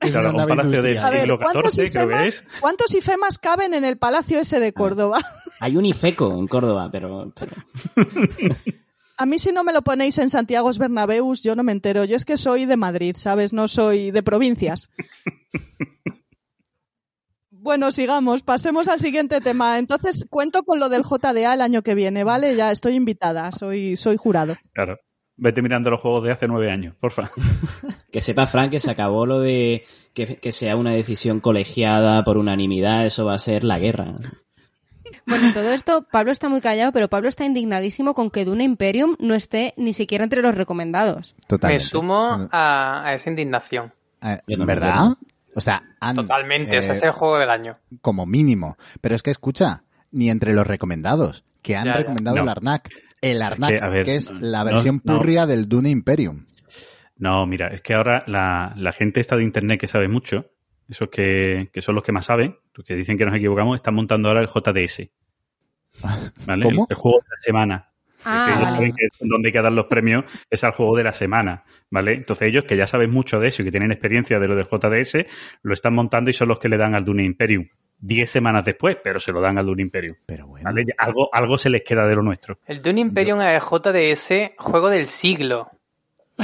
claro, 0.00 0.30
un 0.30 0.46
palacio 0.48 0.82
del 0.82 0.98
siglo 0.98 1.38
¿cuántos 1.38 1.74
XIV, 1.74 1.92
creo 1.92 2.08
que 2.08 2.14
IFEMAs, 2.14 2.28
es. 2.34 2.44
¿cuántos 2.60 2.94
IFEMAs 2.94 3.38
caben 3.38 3.74
en 3.74 3.84
el 3.84 3.98
palacio 3.98 4.40
ese 4.40 4.58
de 4.58 4.72
Córdoba? 4.72 5.20
Hay 5.60 5.76
un 5.76 5.84
IFECO 5.84 6.38
en 6.38 6.46
Córdoba, 6.48 6.88
pero, 6.90 7.30
pero 7.38 7.52
A 9.20 9.26
mí 9.26 9.38
si 9.38 9.52
no 9.52 9.64
me 9.64 9.74
lo 9.74 9.82
ponéis 9.82 10.16
en 10.16 10.30
Santiago 10.30 10.70
Bernabéus, 10.78 11.42
yo 11.42 11.54
no 11.54 11.62
me 11.62 11.72
entero. 11.72 12.04
Yo 12.06 12.16
es 12.16 12.24
que 12.24 12.38
soy 12.38 12.64
de 12.64 12.78
Madrid, 12.78 13.16
¿sabes? 13.18 13.52
No 13.52 13.68
soy 13.68 14.10
de 14.10 14.22
provincias. 14.22 14.88
Bueno, 17.62 17.92
sigamos, 17.92 18.42
pasemos 18.42 18.88
al 18.88 19.00
siguiente 19.00 19.42
tema. 19.42 19.78
Entonces, 19.78 20.24
cuento 20.30 20.62
con 20.62 20.80
lo 20.80 20.88
del 20.88 21.02
JDA 21.02 21.52
el 21.52 21.60
año 21.60 21.82
que 21.82 21.94
viene, 21.94 22.24
¿vale? 22.24 22.56
Ya 22.56 22.70
estoy 22.70 22.94
invitada, 22.94 23.52
soy, 23.52 23.96
soy 23.96 24.16
jurado. 24.16 24.56
Claro. 24.72 24.96
Vete 25.36 25.60
mirando 25.60 25.90
los 25.90 26.00
juegos 26.00 26.24
de 26.24 26.32
hace 26.32 26.48
nueve 26.48 26.70
años, 26.70 26.94
porfa. 26.98 27.30
que 28.10 28.22
sepa 28.22 28.46
Frank 28.46 28.70
que 28.70 28.80
se 28.80 28.90
acabó 28.90 29.26
lo 29.26 29.40
de 29.40 29.84
que, 30.14 30.36
que 30.36 30.52
sea 30.52 30.74
una 30.74 30.94
decisión 30.94 31.40
colegiada 31.40 32.24
por 32.24 32.38
unanimidad, 32.38 33.04
eso 33.04 33.26
va 33.26 33.34
a 33.34 33.38
ser 33.38 33.62
la 33.62 33.78
guerra. 33.78 34.14
Bueno, 35.30 35.46
en 35.46 35.54
todo 35.54 35.72
esto, 35.72 36.06
Pablo 36.10 36.32
está 36.32 36.48
muy 36.48 36.60
callado, 36.60 36.92
pero 36.92 37.08
Pablo 37.08 37.28
está 37.28 37.44
indignadísimo 37.44 38.14
con 38.14 38.30
que 38.30 38.44
Dune 38.44 38.64
Imperium 38.64 39.16
no 39.18 39.34
esté 39.34 39.72
ni 39.76 39.92
siquiera 39.94 40.24
entre 40.24 40.42
los 40.42 40.54
recomendados. 40.54 41.34
Me 41.38 41.46
Totalmente. 41.46 41.84
sumo 41.84 42.48
a, 42.52 43.06
a 43.06 43.14
esa 43.14 43.30
indignación. 43.30 43.92
Eh, 44.22 44.38
me 44.48 44.64
¿Verdad? 44.66 45.10
O 45.54 45.60
sea, 45.60 45.82
han, 46.00 46.16
Totalmente, 46.16 46.74
eh, 46.74 46.78
ese 46.78 46.92
es 46.92 47.02
el 47.02 47.12
juego 47.12 47.38
del 47.38 47.48
año. 47.50 47.78
como 48.02 48.26
mínimo. 48.26 48.76
Pero 49.00 49.14
es 49.14 49.22
que 49.22 49.30
escucha, 49.30 49.84
ni 50.10 50.28
entre 50.30 50.52
los 50.52 50.66
recomendados, 50.66 51.44
que 51.62 51.76
han 51.76 51.86
Ya, 51.86 51.92
ya. 51.92 51.98
recomendado 51.98 52.36
No. 52.36 52.42
el 52.42 52.48
Arnak. 52.48 52.90
El 53.22 53.42
Arnak, 53.42 53.70
que, 53.78 53.84
a 53.84 53.88
ver, 53.88 54.04
que 54.04 54.14
es 54.16 54.30
la 54.40 54.64
versión 54.64 55.00
no. 55.04 55.16
purria 55.18 55.46
del 55.46 55.68
Dune 55.68 55.90
Imperium. 55.90 56.46
No, 57.16 57.44
mira, 57.46 57.68
es 57.68 57.82
que 57.82 57.94
ahora 57.94 58.24
la, 58.26 58.72
la 58.76 58.92
gente 58.92 59.20
está 59.20 59.36
de 59.36 59.44
internet 59.44 59.78
que 59.78 59.86
sabe 59.88 60.08
mucho, 60.08 60.46
esos 60.88 61.08
que, 61.10 61.68
que 61.72 61.82
son 61.82 61.94
los 61.94 62.02
que 62.02 62.12
más 62.12 62.24
saben, 62.26 62.56
los 62.74 62.86
que 62.86 62.94
dicen 62.94 63.18
que 63.18 63.26
nos 63.26 63.34
equivocamos, 63.34 63.76
están 63.76 63.94
montando 63.94 64.28
ahora 64.28 64.40
el 64.40 64.48
JDS. 64.48 65.08
¿Vale? 66.46 66.64
¿Cómo? 66.64 66.86
El, 66.88 66.94
el 66.94 66.96
juego 66.96 67.18
de 67.18 67.28
la 67.30 67.38
semana. 67.40 67.90
Ah, 68.24 68.44
que 68.46 68.52
ellos 68.52 68.64
vale. 68.64 68.76
saben 68.76 68.92
que 68.92 69.08
donde 69.20 69.48
hay 69.48 69.52
que 69.52 69.62
dar 69.62 69.72
los 69.72 69.86
premios 69.86 70.24
es 70.50 70.64
al 70.64 70.72
juego 70.72 70.96
de 70.96 71.04
la 71.04 71.12
semana, 71.12 71.64
¿vale? 71.90 72.14
Entonces 72.14 72.48
ellos 72.48 72.64
que 72.64 72.76
ya 72.76 72.86
saben 72.86 73.10
mucho 73.10 73.38
de 73.38 73.48
eso 73.48 73.62
y 73.62 73.64
que 73.64 73.70
tienen 73.70 73.92
experiencia 73.92 74.38
de 74.38 74.48
lo 74.48 74.56
del 74.56 74.66
JDS, 74.66 75.24
lo 75.62 75.72
están 75.72 75.94
montando 75.94 76.28
y 76.30 76.34
son 76.34 76.48
los 76.48 76.58
que 76.58 76.68
le 76.68 76.76
dan 76.76 76.94
al 76.94 77.04
Dune 77.04 77.24
Imperium. 77.24 77.66
Diez 77.98 78.30
semanas 78.30 78.64
después, 78.64 78.96
pero 79.02 79.20
se 79.20 79.32
lo 79.32 79.40
dan 79.40 79.58
al 79.58 79.66
Dune 79.66 79.82
Imperium. 79.82 80.16
Pero 80.26 80.46
bueno. 80.46 80.64
¿vale? 80.64 80.84
Algo, 80.98 81.28
algo 81.32 81.58
se 81.58 81.70
les 81.70 81.82
queda 81.82 82.06
de 82.06 82.14
lo 82.14 82.22
nuestro. 82.22 82.58
El 82.66 82.82
Dune 82.82 83.00
Imperium 83.00 83.40
es 83.40 83.62
el 83.62 83.68
JDS, 84.14 84.52
juego 84.58 84.88
del 84.90 85.06
siglo. 85.06 85.70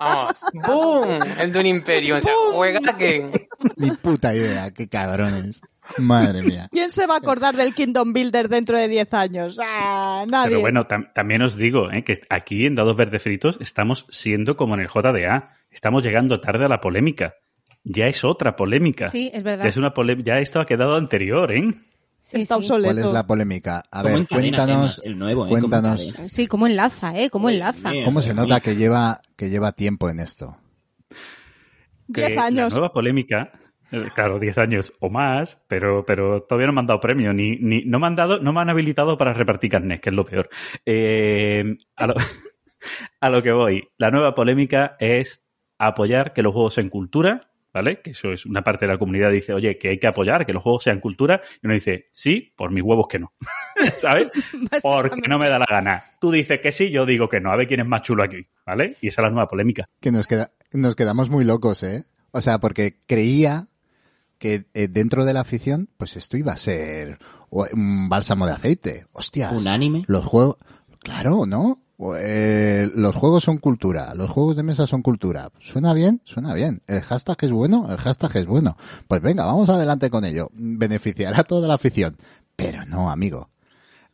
Vamos, 0.00 0.40
¡boom! 0.54 1.22
El 1.38 1.52
Dune 1.52 1.68
Imperium. 1.68 2.18
O 2.18 2.20
sea, 2.20 2.32
juega 2.52 2.96
que. 2.96 3.48
Ni 3.76 3.90
puta 3.90 4.34
idea, 4.34 4.70
qué 4.72 4.88
cabrones. 4.88 5.60
Madre 5.98 6.42
mía. 6.42 6.68
¿Quién 6.72 6.90
se 6.90 7.06
va 7.06 7.14
a 7.14 7.18
acordar 7.18 7.56
del 7.56 7.74
Kingdom 7.74 8.12
Builder 8.12 8.48
dentro 8.48 8.78
de 8.78 8.88
10 8.88 9.12
años? 9.14 9.58
Ah, 9.62 10.24
nadie. 10.28 10.48
Pero 10.50 10.60
bueno, 10.60 10.86
tam- 10.88 11.12
también 11.12 11.42
os 11.42 11.56
digo 11.56 11.90
¿eh? 11.90 12.04
que 12.04 12.14
aquí 12.28 12.66
en 12.66 12.74
Dados 12.74 12.96
Verdes 12.96 13.22
Fritos 13.22 13.58
estamos 13.60 14.06
siendo 14.10 14.56
como 14.56 14.74
en 14.74 14.80
el 14.80 14.88
JDA. 14.88 15.56
Estamos 15.70 16.02
llegando 16.04 16.40
tarde 16.40 16.64
a 16.64 16.68
la 16.68 16.80
polémica. 16.80 17.34
Ya 17.84 18.06
es 18.06 18.24
otra 18.24 18.56
polémica. 18.56 19.08
Sí, 19.08 19.30
es 19.32 19.42
verdad. 19.42 19.64
Ya, 19.64 19.68
es 19.70 19.76
una 19.76 19.94
polé- 19.94 20.22
ya 20.22 20.38
esto 20.38 20.60
ha 20.60 20.66
quedado 20.66 20.96
anterior, 20.96 21.50
¿eh? 21.52 21.62
Sí, 22.22 22.40
Está 22.42 22.54
sí. 22.56 22.58
obsoleto. 22.58 22.94
¿Cuál 22.94 22.98
es 23.06 23.12
la 23.12 23.26
polémica? 23.26 23.82
A 23.90 24.02
¿Cómo 24.02 24.14
ver, 24.14 24.28
cuéntanos, 24.28 24.66
temas? 24.68 25.02
El 25.04 25.18
nuevo, 25.18 25.46
¿eh? 25.46 25.48
¿Cómo 25.48 25.60
cuéntanos? 25.68 26.12
Sí, 26.30 26.46
cómo 26.46 26.66
enlaza, 26.66 27.18
¿eh? 27.18 27.28
Cómo 27.30 27.48
enlaza. 27.48 27.90
¿cómo 28.04 28.20
se 28.22 28.34
nota 28.34 28.60
que 28.60 28.76
lleva, 28.76 29.20
que 29.36 29.48
lleva 29.50 29.72
tiempo 29.72 30.08
en 30.10 30.20
esto? 30.20 30.56
que 32.12 32.26
10 32.26 32.38
años. 32.38 32.72
La 32.72 32.78
nueva 32.78 32.92
polémica, 32.92 33.50
eh, 33.54 33.59
claro, 34.14 34.38
10 34.38 34.58
años 34.58 34.92
o 35.00 35.10
más, 35.10 35.60
pero, 35.68 36.04
pero 36.04 36.42
todavía 36.42 36.66
no 36.66 36.72
me 36.72 36.80
han 36.80 36.86
dado 36.86 37.00
premio, 37.00 37.32
ni, 37.32 37.56
ni 37.56 37.84
no 37.84 37.98
me 37.98 38.06
han 38.06 38.16
dado, 38.16 38.40
no 38.40 38.52
me 38.52 38.60
han 38.60 38.70
habilitado 38.70 39.18
para 39.18 39.34
repartir 39.34 39.70
carnet, 39.70 40.00
que 40.00 40.10
es 40.10 40.16
lo 40.16 40.24
peor. 40.24 40.48
Eh, 40.86 41.76
a, 41.96 42.06
lo, 42.06 42.14
a 43.20 43.30
lo 43.30 43.42
que 43.42 43.52
voy, 43.52 43.88
la 43.98 44.10
nueva 44.10 44.34
polémica 44.34 44.96
es 44.98 45.42
apoyar 45.78 46.32
que 46.32 46.42
los 46.42 46.52
juegos 46.52 46.74
sean 46.74 46.90
cultura, 46.90 47.50
¿vale? 47.72 48.00
Que 48.02 48.10
eso 48.10 48.32
es 48.32 48.46
una 48.46 48.62
parte 48.62 48.86
de 48.86 48.92
la 48.92 48.98
comunidad 48.98 49.30
dice, 49.30 49.54
oye, 49.54 49.78
que 49.78 49.88
hay 49.88 49.98
que 49.98 50.06
apoyar 50.06 50.46
que 50.46 50.52
los 50.52 50.62
juegos 50.62 50.84
sean 50.84 51.00
cultura, 51.00 51.40
y 51.62 51.66
uno 51.66 51.74
dice, 51.74 52.08
sí, 52.12 52.52
por 52.56 52.70
mis 52.70 52.82
huevos 52.82 53.06
que 53.08 53.18
no, 53.18 53.32
¿sabes? 53.96 54.28
Porque 54.82 55.28
no 55.28 55.38
me 55.38 55.48
da 55.48 55.58
la 55.58 55.66
gana. 55.66 56.04
Tú 56.20 56.30
dices 56.30 56.60
que 56.60 56.72
sí, 56.72 56.90
yo 56.90 57.06
digo 57.06 57.28
que 57.28 57.40
no, 57.40 57.50
a 57.50 57.56
ver 57.56 57.66
quién 57.66 57.80
es 57.80 57.86
más 57.86 58.02
chulo 58.02 58.22
aquí, 58.22 58.46
¿vale? 58.66 58.96
Y 59.00 59.08
esa 59.08 59.22
es 59.22 59.24
la 59.24 59.30
nueva 59.30 59.48
polémica. 59.48 59.86
Que 60.00 60.12
nos, 60.12 60.26
queda, 60.26 60.50
nos 60.72 60.96
quedamos 60.96 61.30
muy 61.30 61.44
locos, 61.44 61.82
¿eh? 61.82 62.04
O 62.32 62.40
sea, 62.40 62.58
porque 62.58 62.94
creía 63.06 63.66
que 64.40 64.66
eh, 64.72 64.88
dentro 64.88 65.24
de 65.24 65.34
la 65.34 65.42
afición, 65.42 65.90
pues 65.98 66.16
esto 66.16 66.38
iba 66.38 66.52
a 66.52 66.56
ser 66.56 67.18
un 67.50 68.08
bálsamo 68.08 68.46
de 68.46 68.52
aceite. 68.52 69.06
Hostias. 69.12 69.52
Unánime. 69.52 70.04
Los 70.08 70.24
juegos, 70.24 70.56
claro, 70.98 71.44
¿no? 71.46 71.78
Eh, 72.18 72.88
los 72.94 73.14
juegos 73.14 73.44
son 73.44 73.58
cultura, 73.58 74.14
los 74.14 74.30
juegos 74.30 74.56
de 74.56 74.62
mesa 74.62 74.86
son 74.86 75.02
cultura. 75.02 75.50
¿Suena 75.58 75.92
bien? 75.92 76.22
Suena 76.24 76.54
bien. 76.54 76.82
¿El 76.86 77.02
hashtag 77.02 77.36
es 77.42 77.50
bueno? 77.50 77.86
El 77.90 77.98
hashtag 77.98 78.34
es 78.38 78.46
bueno. 78.46 78.78
Pues 79.06 79.20
venga, 79.20 79.44
vamos 79.44 79.68
adelante 79.68 80.08
con 80.08 80.24
ello. 80.24 80.48
Beneficiará 80.54 81.40
a 81.40 81.44
toda 81.44 81.68
la 81.68 81.74
afición. 81.74 82.16
Pero 82.56 82.86
no, 82.86 83.10
amigo. 83.10 83.50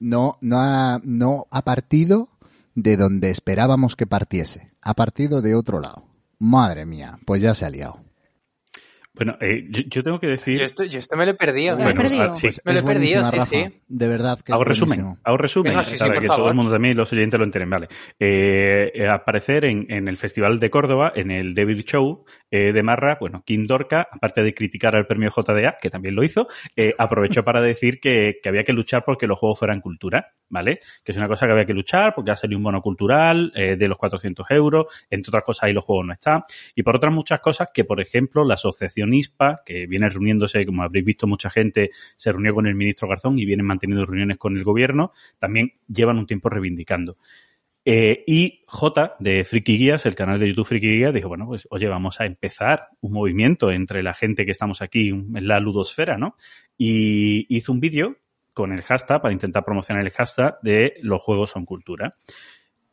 No, 0.01 0.39
no 0.41 0.59
ha, 0.59 1.01
no 1.05 1.47
ha 1.53 1.63
partido 1.63 2.29
de 2.75 2.97
donde 2.97 3.31
esperábamos 3.31 3.95
que 3.95 4.09
partiese. 4.09 4.73
Ha 4.83 4.95
partido 4.95 5.41
de 5.41 5.55
otro 5.55 5.79
lado. 5.79 6.05
Madre 6.41 6.85
mía, 6.85 7.21
pues 7.25 7.41
ya 7.41 7.55
se 7.55 7.65
ha 7.65 7.71
liado. 7.71 8.06
Bueno, 9.17 9.37
eh, 9.41 9.67
yo, 9.71 9.83
yo 9.89 10.03
tengo 10.03 10.21
que 10.21 10.27
decir... 10.29 10.59
Yo 10.59 10.65
esto, 10.65 10.85
yo 10.85 10.99
esto 10.99 11.17
me 11.17 11.25
lo 11.25 11.33
he 11.33 11.35
perdido. 11.35 11.75
Lo 11.75 11.81
he 11.81 11.85
Bueno, 11.85 12.03
perdido. 12.03 12.23
ah, 12.23 12.37
sí. 12.37 12.43
Pues 12.47 12.61
Me 12.65 12.73
lo 12.75 12.79
he 12.79 12.83
perdido, 12.83 13.25
sí, 13.25 13.37
Rafa. 13.37 13.45
sí. 13.47 13.81
De 13.89 14.09
verdad 14.09 14.39
que 14.45 14.53
Hago 14.53 14.63
es 14.63 14.69
resumen, 14.69 15.17
hago 15.25 15.37
resumen 15.39 15.73
Venga, 15.73 15.85
sí, 15.85 15.97
para 15.99 16.13
por 16.13 16.21
que 16.23 16.27
todo 16.29 16.37
favor. 16.37 16.51
el 16.53 16.57
mundo 16.57 16.73
también, 16.73 16.97
los 16.97 17.13
oyentes 17.13 17.39
lo 17.39 17.45
enteren, 17.45 17.71
vale. 17.71 17.89
Eh, 18.21 18.93
eh, 18.95 19.09
aparecer 19.09 19.65
en, 19.65 19.87
en 19.91 20.09
el 20.09 20.17
Festival 20.17 20.61
de 20.61 20.71
Córdoba, 20.71 21.13
en 21.17 21.31
el 21.31 21.55
Devil 21.55 21.85
Show 21.85 22.25
eh, 22.51 22.73
de 22.73 22.83
Marra, 22.83 23.17
bueno, 23.21 23.43
Kim 23.47 23.67
Dorca, 23.67 24.07
aparte 24.11 24.43
de 24.43 24.53
criticar 24.55 24.95
al 24.97 25.07
premio 25.07 25.31
JDA, 25.31 25.77
que 25.81 25.91
también 25.91 26.15
lo 26.15 26.23
hizo, 26.23 26.47
eh, 26.77 26.95
aprovechó 26.99 27.43
para 27.45 27.61
decir 27.61 28.01
que, 28.01 28.39
que 28.43 28.49
había 28.49 28.65
que 28.65 28.73
luchar 28.73 29.05
porque 29.05 29.27
los 29.27 29.39
juegos 29.39 29.59
fueran 29.59 29.81
cultura, 29.81 30.33
¿vale? 30.49 30.81
Que 31.05 31.13
es 31.13 31.19
una 31.19 31.29
cosa 31.29 31.47
que 31.47 31.53
había 31.53 31.65
que 31.65 31.75
luchar 31.75 32.15
porque 32.15 32.33
ha 32.33 32.37
salido 32.37 32.59
un 32.59 32.65
bono 32.65 32.83
cultural 32.83 33.53
eh, 33.55 33.77
de 33.77 33.89
los 33.89 33.97
400 33.99 34.47
euros, 34.51 34.87
entre 35.11 35.31
otras 35.31 35.45
cosas 35.45 35.65
ahí 35.65 35.73
los 35.73 35.85
juegos 35.85 36.07
no 36.07 36.13
están, 36.13 36.43
y 36.75 36.83
por 36.83 36.97
otras 36.97 37.15
muchas 37.15 37.41
cosas 37.41 37.69
que, 37.73 37.85
por 37.85 38.01
ejemplo, 38.01 38.45
la 38.45 38.55
asociación 38.55 39.06
ISPA, 39.15 39.63
que 39.65 39.87
viene 39.87 40.09
reuniéndose, 40.09 40.65
como 40.67 40.83
habréis 40.83 41.05
visto 41.05 41.27
mucha 41.27 41.51
gente, 41.51 41.91
se 42.17 42.33
reunió 42.33 42.55
con 42.55 42.67
el 42.67 42.75
ministro 42.75 43.09
Garzón 43.09 43.39
y 43.39 43.45
vienen 43.45 43.67
manteniendo 43.67 44.05
reuniones 44.05 44.39
con 44.39 44.57
el 44.57 44.65
gobierno, 44.65 45.13
también 45.39 45.75
llevan 45.89 46.19
un 46.19 46.27
tiempo 46.27 46.49
reivindicando. 46.49 47.17
Eh, 47.89 48.25
y 48.27 48.65
J 48.67 49.15
de 49.21 49.45
Friki 49.45 49.79
Guías, 49.79 50.07
el 50.07 50.17
canal 50.17 50.41
de 50.41 50.49
YouTube 50.49 50.67
Friki 50.67 50.89
Guías, 50.89 51.15
dijo, 51.15 51.29
bueno, 51.29 51.47
pues 51.47 51.69
oye, 51.71 51.87
vamos 51.87 52.21
a 52.21 52.27
empezar 52.27 52.89
un 53.01 53.13
movimiento 53.13 53.71
entre 53.71 54.03
la 54.03 54.13
gente 54.13 54.45
que 54.45 54.51
estamos 54.51 54.83
aquí 54.83 55.11
en 55.11 55.47
la 55.47 55.61
ludosfera, 55.61 56.19
¿no? 56.19 56.35
Y 56.77 57.47
hizo 57.49 57.71
un 57.71 57.79
vídeo 57.79 58.17
con 58.53 58.73
el 58.73 58.83
hashtag, 58.83 59.23
para 59.23 59.33
intentar 59.33 59.65
promocionar 59.65 60.03
el 60.05 60.11
hashtag 60.11 60.59
de 60.63 60.95
los 61.03 61.23
juegos 61.23 61.51
son 61.51 61.65
cultura. 61.65 62.15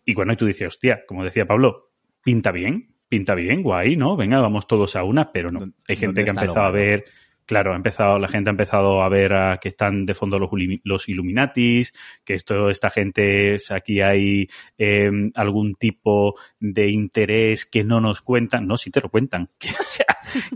Y 0.06 0.14
bueno, 0.14 0.34
y 0.34 0.36
tú 0.36 0.46
dices, 0.46 0.68
hostia, 0.68 1.06
como 1.08 1.24
decía 1.24 1.48
Pablo, 1.48 1.94
pinta 2.22 2.52
bien, 2.52 2.93
pinta 3.14 3.36
bien, 3.36 3.62
guay, 3.62 3.96
¿no? 3.96 4.18
Venga, 4.18 4.42
vamos 4.42 4.66
todos 4.66 4.96
a 4.96 5.04
una, 5.04 5.32
pero 5.32 5.52
no. 5.52 5.60
Hay 5.88 5.96
gente 5.96 6.08
¿Dónde 6.08 6.24
que 6.24 6.30
ha 6.32 6.34
empezado 6.34 6.66
a 6.66 6.72
ver 6.72 7.06
Claro, 7.46 7.74
ha 7.74 7.76
empezado, 7.76 8.20
la 8.20 8.28
gente 8.28 8.50
ha 8.50 8.52
empezado 8.52 9.04
a 9.04 9.10
ver 9.10 9.34
a 9.34 9.58
que 9.58 9.68
están 9.70 10.06
de 10.06 10.14
fondo 10.16 10.40
los, 10.40 10.50
los 10.84 11.10
Illuminatis, 11.10 11.94
que 12.24 12.36
esto, 12.36 12.70
esta 12.70 12.90
gente, 12.90 13.60
sea, 13.60 13.78
aquí 13.78 14.02
hay 14.02 14.48
eh, 14.78 15.12
algún 15.36 15.76
tipo 15.76 16.36
de 16.60 16.90
interés 16.90 17.66
que 17.66 17.84
no 17.84 18.00
nos 18.00 18.22
cuentan. 18.22 18.66
No, 18.66 18.78
sí 18.78 18.92
te 18.92 19.02
lo 19.02 19.10
cuentan. 19.10 19.50
o 19.82 19.84
sea, 19.84 20.06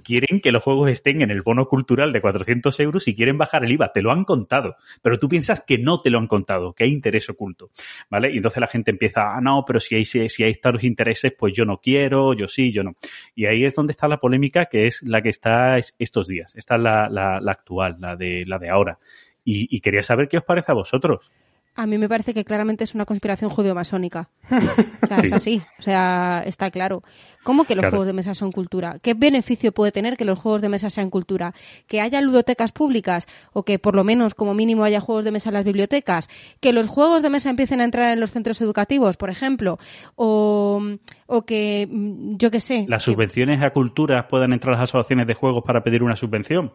quieren 0.04 0.40
que 0.40 0.52
los 0.52 0.64
juegos 0.64 0.90
estén 0.90 1.22
en 1.22 1.32
el 1.32 1.42
bono 1.42 1.68
cultural 1.68 2.14
de 2.14 2.22
400 2.22 2.80
euros 2.80 3.08
y 3.08 3.16
quieren 3.16 3.38
bajar 3.38 3.66
el 3.66 3.72
IVA. 3.72 3.92
Te 3.92 4.02
lo 4.02 4.12
han 4.12 4.24
contado, 4.24 4.78
pero 5.02 5.20
tú 5.20 5.28
piensas 5.28 5.62
que 5.66 5.78
no 5.78 6.02
te 6.02 6.10
lo 6.10 6.20
han 6.20 6.28
contado, 6.28 6.74
que 6.74 6.86
hay 6.86 6.92
interés 6.92 7.30
oculto, 7.30 7.72
¿vale? 8.10 8.32
Y 8.32 8.38
entonces 8.38 8.62
la 8.62 8.68
gente 8.68 8.92
empieza, 8.92 9.36
ah, 9.36 9.42
no, 9.42 9.64
pero 9.66 9.80
si 9.80 9.96
hay, 9.96 10.06
si, 10.06 10.30
si 10.30 10.44
hay 10.44 10.52
estos 10.52 10.84
intereses, 10.84 11.34
pues 11.38 11.54
yo 11.54 11.66
no 11.66 11.78
quiero, 11.82 12.34
yo 12.34 12.48
sí, 12.48 12.72
yo 12.72 12.84
no. 12.84 12.96
Y 13.36 13.46
ahí 13.46 13.66
es 13.66 13.74
donde 13.74 13.92
está 13.92 14.08
la 14.08 14.18
polémica, 14.20 14.66
que 14.66 14.88
es 14.88 15.02
la 15.04 15.22
que 15.22 15.30
está 15.30 15.78
es- 15.78 15.94
estos 16.00 16.28
días. 16.28 16.56
Esta 16.56 16.77
la, 16.78 17.10
la, 17.10 17.38
actual, 17.52 17.98
la 18.00 18.16
de, 18.16 18.46
la 18.46 18.60
de 18.60 18.70
ahora. 18.70 19.00
Y 19.44 19.80
quería 19.80 20.04
saber 20.04 20.28
qué 20.28 20.38
os 20.38 20.44
parece 20.44 20.72
a 20.72 20.76
vosotros. 20.76 21.32
A 21.78 21.86
mí 21.86 21.98
me 21.98 22.10
parece 22.10 22.34
que 22.34 22.44
claramente 22.44 22.84
es 22.84 22.96
una 22.96 23.06
conspiración 23.06 23.50
judeo-masónica. 23.50 24.30
O 25.08 25.08
sea, 25.08 25.20
Sí. 25.22 25.26
Es 25.28 25.34
así, 25.34 25.62
o 25.80 25.82
sea, 25.82 26.44
está 26.46 26.70
claro. 26.70 27.02
¿Cómo 27.44 27.64
que 27.64 27.76
los 27.76 27.84
Claro. 27.84 27.92
juegos 27.92 28.08
de 28.08 28.14
mesa 28.14 28.34
son 28.34 28.52
cultura? 28.52 28.98
¿Qué 29.02 29.14
beneficio 29.14 29.72
puede 29.72 29.94
tener 29.94 30.18
que 30.18 30.26
los 30.26 30.38
juegos 30.38 30.62
de 30.62 30.68
mesa 30.68 30.90
sean 30.90 31.10
cultura? 31.10 31.54
¿Que 31.88 32.02
haya 32.02 32.20
ludotecas 32.20 32.74
públicas 32.74 33.26
o 33.54 33.64
que 33.64 33.80
por 33.80 33.96
lo 33.96 34.04
menos 34.04 34.34
como 34.34 34.54
mínimo 34.54 34.84
haya 34.84 35.00
juegos 35.00 35.24
de 35.24 35.32
mesa 35.32 35.50
en 35.50 35.54
las 35.54 35.64
bibliotecas? 35.64 36.28
¿Que 36.60 36.74
los 36.74 36.88
juegos 36.88 37.22
de 37.22 37.30
mesa 37.30 37.50
empiecen 37.50 37.80
a 37.80 37.86
entrar 37.86 38.12
en 38.12 38.20
los 38.20 38.32
centros 38.32 38.60
educativos, 38.60 39.16
por 39.16 39.30
ejemplo? 39.30 39.78
¿O, 40.16 40.82
o 41.28 41.46
que, 41.46 41.88
mm, 41.90 42.36
yo 42.38 42.52
qué 42.52 42.60
sé, 42.60 42.86
Las 42.90 43.06
que- 43.06 43.12
subvenciones 43.14 43.62
a 43.64 43.70
culturas 43.72 44.26
puedan 44.30 44.52
entrar 44.52 44.76
a 44.76 44.80
las 44.80 44.90
asociaciones 44.90 45.26
de 45.28 45.36
juegos 45.36 45.64
para 45.66 45.84
pedir 45.84 46.04
una 46.04 46.18
subvención, 46.18 46.74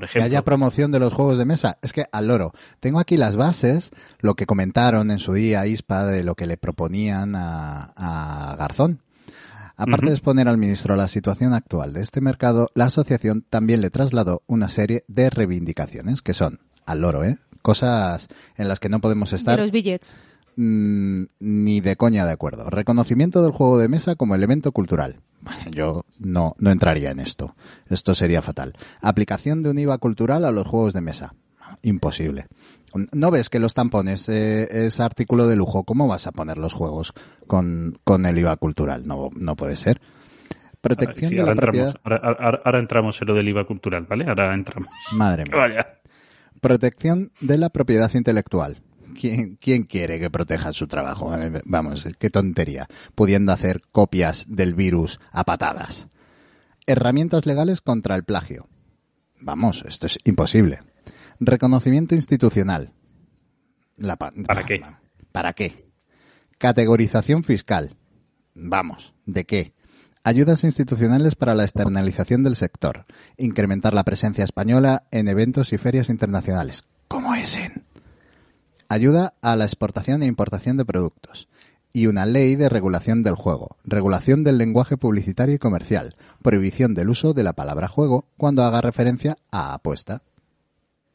por 0.00 0.08
Que 0.10 0.22
haya 0.22 0.44
promoción 0.44 0.92
de 0.92 1.00
los 1.00 1.12
juegos 1.12 1.38
de 1.38 1.46
mesa. 1.46 1.78
Es 1.80 1.92
que 1.94 2.04
al 2.12 2.26
loro. 2.28 2.52
Tengo 2.80 2.98
aquí 2.98 3.16
las 3.16 3.34
bases, 3.34 3.90
lo 4.20 4.34
que 4.34 4.44
comentaron 4.44 5.10
en 5.10 5.18
su 5.18 5.32
día 5.32 5.66
ISPA 5.66 6.04
de 6.04 6.22
lo 6.22 6.34
que 6.34 6.46
le 6.46 6.58
proponían 6.58 7.34
a, 7.34 7.92
a 7.96 8.56
Garzón. 8.56 9.00
Aparte 9.78 10.06
de 10.06 10.12
exponer 10.12 10.48
al 10.48 10.58
ministro 10.58 10.96
la 10.96 11.08
situación 11.08 11.54
actual 11.54 11.94
de 11.94 12.02
este 12.02 12.20
mercado, 12.20 12.70
la 12.74 12.86
asociación 12.86 13.44
también 13.48 13.80
le 13.80 13.90
trasladó 13.90 14.42
una 14.46 14.68
serie 14.68 15.04
de 15.08 15.30
reivindicaciones, 15.30 16.22
que 16.22 16.34
son, 16.34 16.60
al 16.84 17.00
loro, 17.00 17.24
¿eh? 17.24 17.38
Cosas 17.62 18.28
en 18.56 18.68
las 18.68 18.80
que 18.80 18.88
no 18.88 19.00
podemos 19.00 19.30
de 19.30 19.36
estar 19.36 19.58
los 19.58 19.70
billets? 19.70 20.16
Mm, 20.56 21.22
ni 21.40 21.80
de 21.80 21.96
coña 21.96 22.24
de 22.24 22.32
acuerdo. 22.32 22.68
Reconocimiento 22.70 23.42
del 23.42 23.52
juego 23.52 23.78
de 23.78 23.88
mesa 23.88 24.16
como 24.16 24.34
elemento 24.34 24.72
cultural. 24.72 25.20
Yo 25.70 26.04
no, 26.18 26.54
no 26.58 26.70
entraría 26.70 27.10
en 27.10 27.20
esto. 27.20 27.54
Esto 27.88 28.14
sería 28.14 28.42
fatal. 28.42 28.72
Aplicación 29.00 29.62
de 29.62 29.70
un 29.70 29.78
IVA 29.78 29.98
cultural 29.98 30.44
a 30.44 30.50
los 30.52 30.66
juegos 30.66 30.92
de 30.92 31.00
mesa. 31.00 31.34
Imposible. 31.82 32.46
¿No 33.12 33.30
ves 33.30 33.50
que 33.50 33.58
los 33.58 33.74
tampones 33.74 34.28
eh, 34.28 34.86
es 34.86 35.00
artículo 35.00 35.46
de 35.48 35.56
lujo? 35.56 35.84
¿Cómo 35.84 36.08
vas 36.08 36.26
a 36.26 36.32
poner 36.32 36.56
los 36.56 36.72
juegos 36.72 37.12
con, 37.46 37.98
con 38.04 38.24
el 38.24 38.38
IVA 38.38 38.56
cultural? 38.56 39.06
No, 39.06 39.28
no 39.36 39.54
puede 39.56 39.76
ser. 39.76 40.00
Protección 40.80 41.30
Sí, 41.30 41.34
de 41.34 41.40
ahora, 41.42 41.54
la 41.54 41.60
propiedad. 41.60 41.88
entramos, 41.88 42.20
ahora, 42.22 42.38
ahora- 42.44 42.62
ahora 42.64 42.78
entramos 42.78 43.20
en 43.20 43.28
lo 43.28 43.34
del 43.34 43.48
IVA 43.48 43.66
cultural, 43.66 44.06
¿vale? 44.08 44.24
Ahora 44.28 44.54
entramos. 44.54 44.88
Madre 45.12 45.44
mía. 45.44 45.52
Vaya. 45.56 45.86
Protección 46.60 47.32
de 47.40 47.58
la 47.58 47.68
propiedad 47.70 48.10
intelectual. 48.14 48.78
¿Quién, 49.18 49.56
quién 49.56 49.84
quiere 49.84 50.18
que 50.18 50.30
proteja 50.30 50.72
su 50.72 50.86
trabajo? 50.86 51.32
Vamos, 51.64 52.06
qué 52.18 52.30
tontería. 52.30 52.86
Pudiendo 53.14 53.52
hacer 53.52 53.82
copias 53.92 54.44
del 54.48 54.74
virus 54.74 55.20
a 55.32 55.44
patadas. 55.44 56.08
Herramientas 56.86 57.46
legales 57.46 57.80
contra 57.80 58.14
el 58.14 58.24
plagio. 58.24 58.68
Vamos, 59.40 59.84
esto 59.86 60.06
es 60.06 60.18
imposible. 60.24 60.80
Reconocimiento 61.40 62.14
institucional. 62.14 62.92
La 63.96 64.16
¿Para 64.16 64.64
qué? 64.64 64.82
¿Para 65.32 65.52
qué? 65.52 65.90
Categorización 66.58 67.44
fiscal. 67.44 67.96
Vamos, 68.54 69.14
¿de 69.26 69.44
qué? 69.44 69.74
Ayudas 70.24 70.64
institucionales 70.64 71.34
para 71.34 71.54
la 71.54 71.64
externalización 71.64 72.42
del 72.42 72.56
sector. 72.56 73.06
Incrementar 73.36 73.94
la 73.94 74.04
presencia 74.04 74.44
española 74.44 75.04
en 75.10 75.28
eventos 75.28 75.72
y 75.72 75.78
ferias 75.78 76.08
internacionales. 76.08 76.84
Como 77.08 77.34
ESEN. 77.34 77.85
Ayuda 78.88 79.34
a 79.42 79.56
la 79.56 79.64
exportación 79.64 80.22
e 80.22 80.26
importación 80.26 80.76
de 80.76 80.84
productos. 80.84 81.48
Y 81.92 82.06
una 82.08 82.26
ley 82.26 82.56
de 82.56 82.68
regulación 82.68 83.22
del 83.22 83.34
juego. 83.34 83.76
Regulación 83.84 84.44
del 84.44 84.58
lenguaje 84.58 84.96
publicitario 84.96 85.54
y 85.54 85.58
comercial. 85.58 86.14
Prohibición 86.42 86.94
del 86.94 87.08
uso 87.08 87.32
de 87.32 87.42
la 87.42 87.54
palabra 87.54 87.88
juego 87.88 88.26
cuando 88.36 88.62
haga 88.64 88.80
referencia 88.82 89.36
a 89.50 89.74
apuesta. 89.74 90.22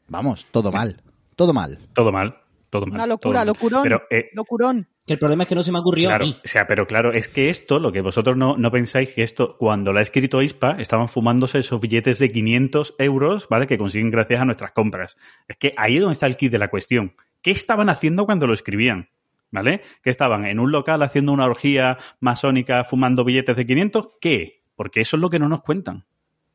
Vamos, 0.08 0.46
todo 0.50 0.72
mal. 0.72 1.00
Todo 1.36 1.52
mal. 1.52 1.78
Todo 1.94 2.10
mal. 2.12 2.36
Todo 2.68 2.86
mal. 2.86 2.94
Una 2.94 3.04
todo 3.04 3.08
locura, 3.14 3.38
mal. 3.40 3.46
locurón. 3.46 3.82
Pero, 3.84 4.02
eh, 4.10 4.30
Locurón. 4.34 4.88
Que 5.06 5.14
el 5.14 5.18
problema 5.18 5.42
es 5.44 5.48
que 5.48 5.54
no 5.54 5.64
se 5.64 5.72
me 5.72 5.78
ocurrió 5.80 6.08
Claro, 6.08 6.24
a 6.24 6.28
mí. 6.28 6.36
o 6.44 6.48
sea, 6.48 6.66
pero 6.66 6.86
claro, 6.86 7.12
es 7.12 7.26
que 7.28 7.50
esto, 7.50 7.78
lo 7.80 7.90
que 7.90 8.00
vosotros 8.02 8.36
no, 8.36 8.56
no 8.56 8.70
pensáis 8.70 9.12
que 9.12 9.22
esto, 9.24 9.56
cuando 9.58 9.92
lo 9.92 9.98
ha 9.98 10.02
escrito 10.02 10.40
ISPA, 10.42 10.76
estaban 10.78 11.08
fumándose 11.08 11.58
esos 11.58 11.80
billetes 11.80 12.18
de 12.20 12.30
500 12.30 12.94
euros, 12.98 13.48
¿vale? 13.48 13.66
Que 13.66 13.78
consiguen 13.78 14.10
gracias 14.10 14.40
a 14.40 14.44
nuestras 14.44 14.70
compras. 14.72 15.16
Es 15.48 15.56
que 15.56 15.72
ahí 15.76 15.96
es 15.96 16.02
donde 16.02 16.12
está 16.12 16.26
el 16.26 16.36
kit 16.36 16.52
de 16.52 16.58
la 16.58 16.68
cuestión. 16.70 17.14
¿Qué 17.42 17.50
estaban 17.50 17.88
haciendo 17.88 18.24
cuando 18.26 18.46
lo 18.46 18.54
escribían? 18.54 19.08
¿Vale? 19.50 19.82
¿Que 20.02 20.08
estaban 20.08 20.46
en 20.46 20.58
un 20.58 20.72
local 20.72 21.02
haciendo 21.02 21.30
una 21.32 21.44
orgía 21.44 21.98
masónica 22.20 22.84
fumando 22.84 23.22
billetes 23.24 23.54
de 23.54 23.66
500? 23.66 24.06
¿Qué? 24.20 24.62
Porque 24.76 25.02
eso 25.02 25.16
es 25.16 25.20
lo 25.20 25.28
que 25.28 25.38
no 25.38 25.48
nos 25.48 25.62
cuentan. 25.62 26.06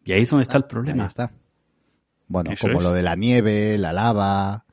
Y 0.04 0.14
ahí 0.14 0.24
es 0.24 0.30
donde 0.32 0.44
está 0.44 0.58
el 0.58 0.64
Ahí 0.64 0.70
problema. 0.70 1.06
está. 1.06 1.32
Bueno, 2.28 2.52
Eso 2.52 2.68
como 2.68 2.80
es. 2.80 2.84
lo 2.84 2.94
de 2.94 3.04
la 3.04 3.16
nieve, 3.16 3.78
la 3.78 3.94
lava. 3.94 4.66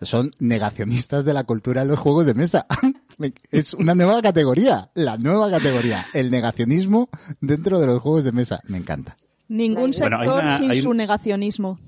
Son 0.00 0.30
negacionistas 0.38 1.24
de 1.24 1.32
la 1.32 1.44
cultura 1.44 1.82
en 1.82 1.88
los 1.88 1.98
juegos 1.98 2.26
de 2.26 2.34
mesa. 2.34 2.66
Me- 3.18 3.32
es 3.50 3.74
una 3.74 3.94
nueva 3.94 4.20
categoría. 4.22 4.90
La 4.94 5.16
nueva 5.18 5.50
categoría. 5.50 6.06
El 6.14 6.30
negacionismo 6.30 7.08
dentro 7.40 7.80
de 7.80 7.86
los 7.86 8.00
juegos 8.00 8.22
de 8.24 8.32
mesa. 8.32 8.60
Me 8.68 8.78
encanta. 8.78 9.16
Ningún 9.48 9.92
sector 9.92 10.22
una- 10.42 10.56
sin 10.58 10.70
un- 10.70 10.76
su 10.76 10.94
negacionismo. 10.94 11.78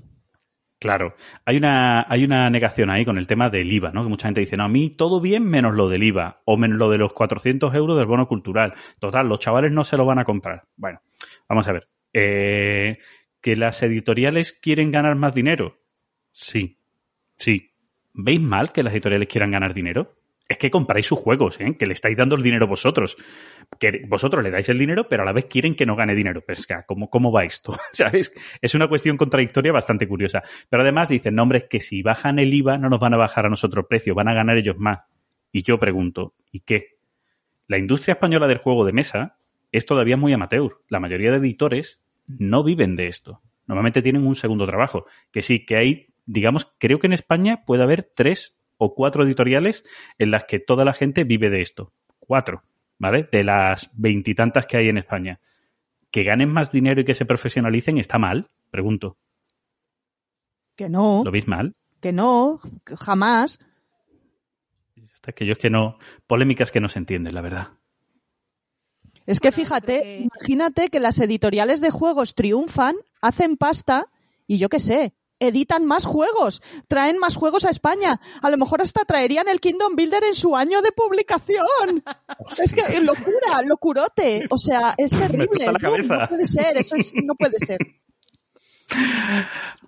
Claro, 0.85 1.15
hay 1.45 1.57
una, 1.57 2.05
hay 2.07 2.23
una 2.23 2.47
negación 2.51 2.91
ahí 2.91 3.05
con 3.05 3.17
el 3.17 3.25
tema 3.25 3.49
del 3.49 3.73
IVA, 3.73 3.91
¿no? 3.91 4.03
Que 4.03 4.09
mucha 4.09 4.27
gente 4.27 4.41
dice, 4.41 4.55
no, 4.55 4.65
a 4.65 4.67
mí 4.67 4.91
todo 4.91 5.19
bien 5.19 5.43
menos 5.43 5.73
lo 5.73 5.89
del 5.89 6.03
IVA 6.03 6.43
o 6.45 6.57
menos 6.57 6.77
lo 6.77 6.91
de 6.91 6.99
los 6.99 7.11
400 7.11 7.73
euros 7.73 7.97
del 7.97 8.05
bono 8.05 8.27
cultural. 8.27 8.75
Total, 8.99 9.27
los 9.27 9.39
chavales 9.39 9.71
no 9.71 9.83
se 9.83 9.97
lo 9.97 10.05
van 10.05 10.19
a 10.19 10.25
comprar. 10.25 10.67
Bueno, 10.75 11.01
vamos 11.49 11.67
a 11.67 11.71
ver. 11.71 11.87
Eh, 12.13 12.99
¿Que 13.41 13.55
las 13.55 13.81
editoriales 13.81 14.53
quieren 14.53 14.91
ganar 14.91 15.15
más 15.15 15.33
dinero? 15.33 15.79
Sí, 16.31 16.77
sí. 17.35 17.71
¿Veis 18.13 18.41
mal 18.41 18.71
que 18.71 18.83
las 18.83 18.93
editoriales 18.93 19.27
quieran 19.27 19.49
ganar 19.49 19.73
dinero? 19.73 20.13
Es 20.47 20.57
que 20.59 20.69
compráis 20.69 21.07
sus 21.07 21.17
juegos, 21.17 21.59
¿eh? 21.59 21.75
Que 21.77 21.87
le 21.87 21.93
estáis 21.93 22.15
dando 22.15 22.35
el 22.35 22.43
dinero 22.43 22.67
vosotros. 22.67 23.17
Que 23.79 24.05
vosotros 24.07 24.43
le 24.43 24.51
dais 24.51 24.69
el 24.69 24.77
dinero, 24.77 25.07
pero 25.09 25.23
a 25.23 25.25
la 25.25 25.31
vez 25.31 25.45
quieren 25.45 25.75
que 25.75 25.87
no 25.87 25.95
gane 25.95 26.13
dinero. 26.13 26.43
Pero 26.45 26.59
es 26.59 26.67
que, 26.67 26.75
¿cómo, 26.85 27.09
cómo 27.09 27.31
va 27.31 27.45
esto? 27.45 27.75
¿Sabes? 27.91 28.31
Es 28.61 28.75
una 28.75 28.87
cuestión 28.87 29.17
contradictoria 29.17 29.71
bastante 29.71 30.07
curiosa. 30.07 30.43
Pero 30.69 30.83
además 30.83 31.09
dicen, 31.09 31.35
no, 31.35 31.43
hombre, 31.43 31.67
que 31.67 31.79
si 31.79 32.03
bajan 32.03 32.37
el 32.37 32.53
IVA 32.53 32.77
no 32.77 32.89
nos 32.89 32.99
van 32.99 33.15
a 33.15 33.17
bajar 33.17 33.47
a 33.47 33.49
nosotros 33.49 33.83
el 33.83 33.87
precio, 33.87 34.13
van 34.13 34.27
a 34.27 34.33
ganar 34.33 34.57
ellos 34.57 34.77
más. 34.77 34.99
Y 35.51 35.63
yo 35.63 35.79
pregunto, 35.79 36.35
¿y 36.51 36.59
qué? 36.59 36.97
La 37.67 37.79
industria 37.79 38.13
española 38.13 38.47
del 38.47 38.59
juego 38.59 38.85
de 38.85 38.93
mesa 38.93 39.37
es 39.71 39.85
todavía 39.87 40.17
muy 40.17 40.31
amateur. 40.31 40.81
La 40.89 40.99
mayoría 40.99 41.31
de 41.31 41.37
editores 41.37 42.01
no 42.27 42.63
viven 42.63 42.95
de 42.95 43.07
esto. 43.07 43.41
Normalmente 43.65 44.03
tienen 44.03 44.27
un 44.27 44.35
segundo 44.35 44.67
trabajo. 44.67 45.05
Que 45.31 45.41
sí, 45.41 45.65
que 45.65 45.77
hay, 45.77 46.13
digamos, 46.25 46.71
creo 46.77 46.99
que 46.99 47.07
en 47.07 47.13
España 47.13 47.63
puede 47.65 47.81
haber 47.81 48.03
tres 48.03 48.59
o 48.77 48.93
cuatro 48.95 49.23
editoriales 49.23 49.83
en 50.17 50.31
las 50.31 50.45
que 50.45 50.59
toda 50.59 50.85
la 50.85 50.93
gente 50.93 51.23
vive 51.23 51.49
de 51.49 51.61
esto. 51.61 51.93
Cuatro, 52.19 52.63
¿vale? 52.97 53.27
De 53.31 53.43
las 53.43 53.89
veintitantas 53.93 54.65
que 54.65 54.77
hay 54.77 54.89
en 54.89 54.97
España. 54.97 55.39
Que 56.11 56.23
ganen 56.23 56.49
más 56.51 56.71
dinero 56.71 57.01
y 57.01 57.05
que 57.05 57.13
se 57.13 57.25
profesionalicen 57.25 57.97
está 57.97 58.17
mal, 58.17 58.49
pregunto. 58.71 59.17
Que 60.75 60.89
no, 60.89 61.21
¿Lo 61.23 61.31
veis 61.31 61.47
mal? 61.47 61.75
que 62.01 62.11
no, 62.11 62.59
que 62.85 62.95
jamás. 62.97 63.59
Está 65.13 65.31
que 65.31 65.45
yo 65.45 65.53
es 65.53 65.57
que 65.57 65.69
no. 65.69 65.97
Polémicas 66.27 66.71
que 66.71 66.79
no 66.79 66.87
se 66.89 66.99
entienden, 66.99 67.33
la 67.33 67.41
verdad. 67.41 67.69
Es 69.25 69.39
que 69.39 69.49
Bueno, 69.49 69.63
fíjate, 69.63 70.01
que- 70.03 70.19
imagínate 70.19 70.89
que 70.89 70.99
las 70.99 71.19
editoriales 71.19 71.81
de 71.81 71.89
juegos 71.89 72.35
triunfan, 72.35 72.95
hacen 73.21 73.57
pasta 73.57 74.07
y 74.45 74.57
yo 74.57 74.69
qué 74.69 74.79
sé, 74.79 75.13
editan 75.39 75.85
más 75.85 76.05
juegos, 76.05 76.61
traen 76.87 77.17
más 77.19 77.35
juegos 77.35 77.65
a 77.65 77.69
España. 77.69 78.19
A 78.41 78.49
lo 78.49 78.57
mejor 78.57 78.81
hasta 78.81 79.05
traerían 79.05 79.47
el 79.47 79.59
Kingdom 79.59 79.95
Builder 79.95 80.23
en 80.23 80.35
su 80.35 80.55
año 80.55 80.81
de 80.81 80.91
publicación. 80.91 82.03
es 82.63 82.73
que 82.73 82.81
eh, 82.81 83.01
locura, 83.03 83.61
locurote. 83.67 84.47
O 84.49 84.57
sea, 84.57 84.95
es 84.97 85.11
terrible. 85.11 85.65
No, 85.67 85.73
cabeza. 85.79 86.17
no 86.17 86.27
puede 86.27 86.45
ser, 86.45 86.77
eso 86.77 86.95
es, 86.95 87.13
no 87.23 87.35
puede 87.35 87.57
ser. 87.59 87.79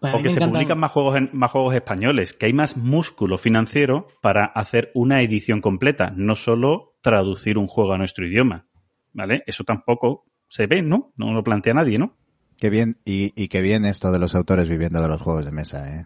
O 0.02 0.22
que 0.22 0.30
se 0.30 0.42
publican 0.42 0.80
más 0.80 0.92
juegos, 0.92 1.16
en- 1.16 1.30
más 1.34 1.52
juegos 1.52 1.74
españoles, 1.76 2.34
que 2.34 2.48
hay 2.48 2.54
más 2.54 2.78
músculo 2.78 3.38
financiero 3.38 4.08
para 4.22 4.46
hacer 4.46 4.92
una 4.94 5.22
edición 5.22 5.62
completa, 5.62 6.12
no 6.16 6.36
solo 6.36 6.96
traducir 7.02 7.58
un 7.58 7.68
juego 7.68 7.94
a 7.94 7.98
nuestro 7.98 8.28
idioma. 8.28 8.68
¿Vale? 9.14 9.44
Eso 9.48 9.64
tampoco 9.64 10.26
se 10.48 10.68
ve, 10.68 10.82
¿no? 10.82 11.14
No 11.16 11.32
lo 11.34 11.44
plantea 11.44 11.74
nadie, 11.74 11.98
¿no? 11.98 12.16
Qué 12.60 12.70
bien, 12.70 12.98
y, 13.06 13.32
y 13.42 13.48
qué 13.50 13.62
bien 13.62 13.86
esto 13.86 14.12
de 14.12 14.20
los 14.20 14.34
autores 14.36 14.68
viviendo 14.68 15.02
de 15.02 15.08
los 15.08 15.22
juegos 15.22 15.46
de 15.46 15.52
mesa, 15.52 15.88
¿eh? 15.96 16.06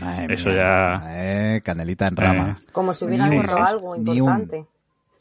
Madre 0.00 0.34
Eso 0.34 0.48
mía, 0.50 0.56
ya- 0.56 1.04
eh, 1.56 1.60
canelita 1.62 2.06
en 2.08 2.16
rama. 2.16 2.62
Como 2.72 2.92
si 2.92 3.04
hubiera 3.04 3.28
Ni 3.28 3.36
borrado 3.36 3.64
algo 3.64 3.96
ni 3.96 4.20
un- 4.20 4.28
importante. 4.40 4.66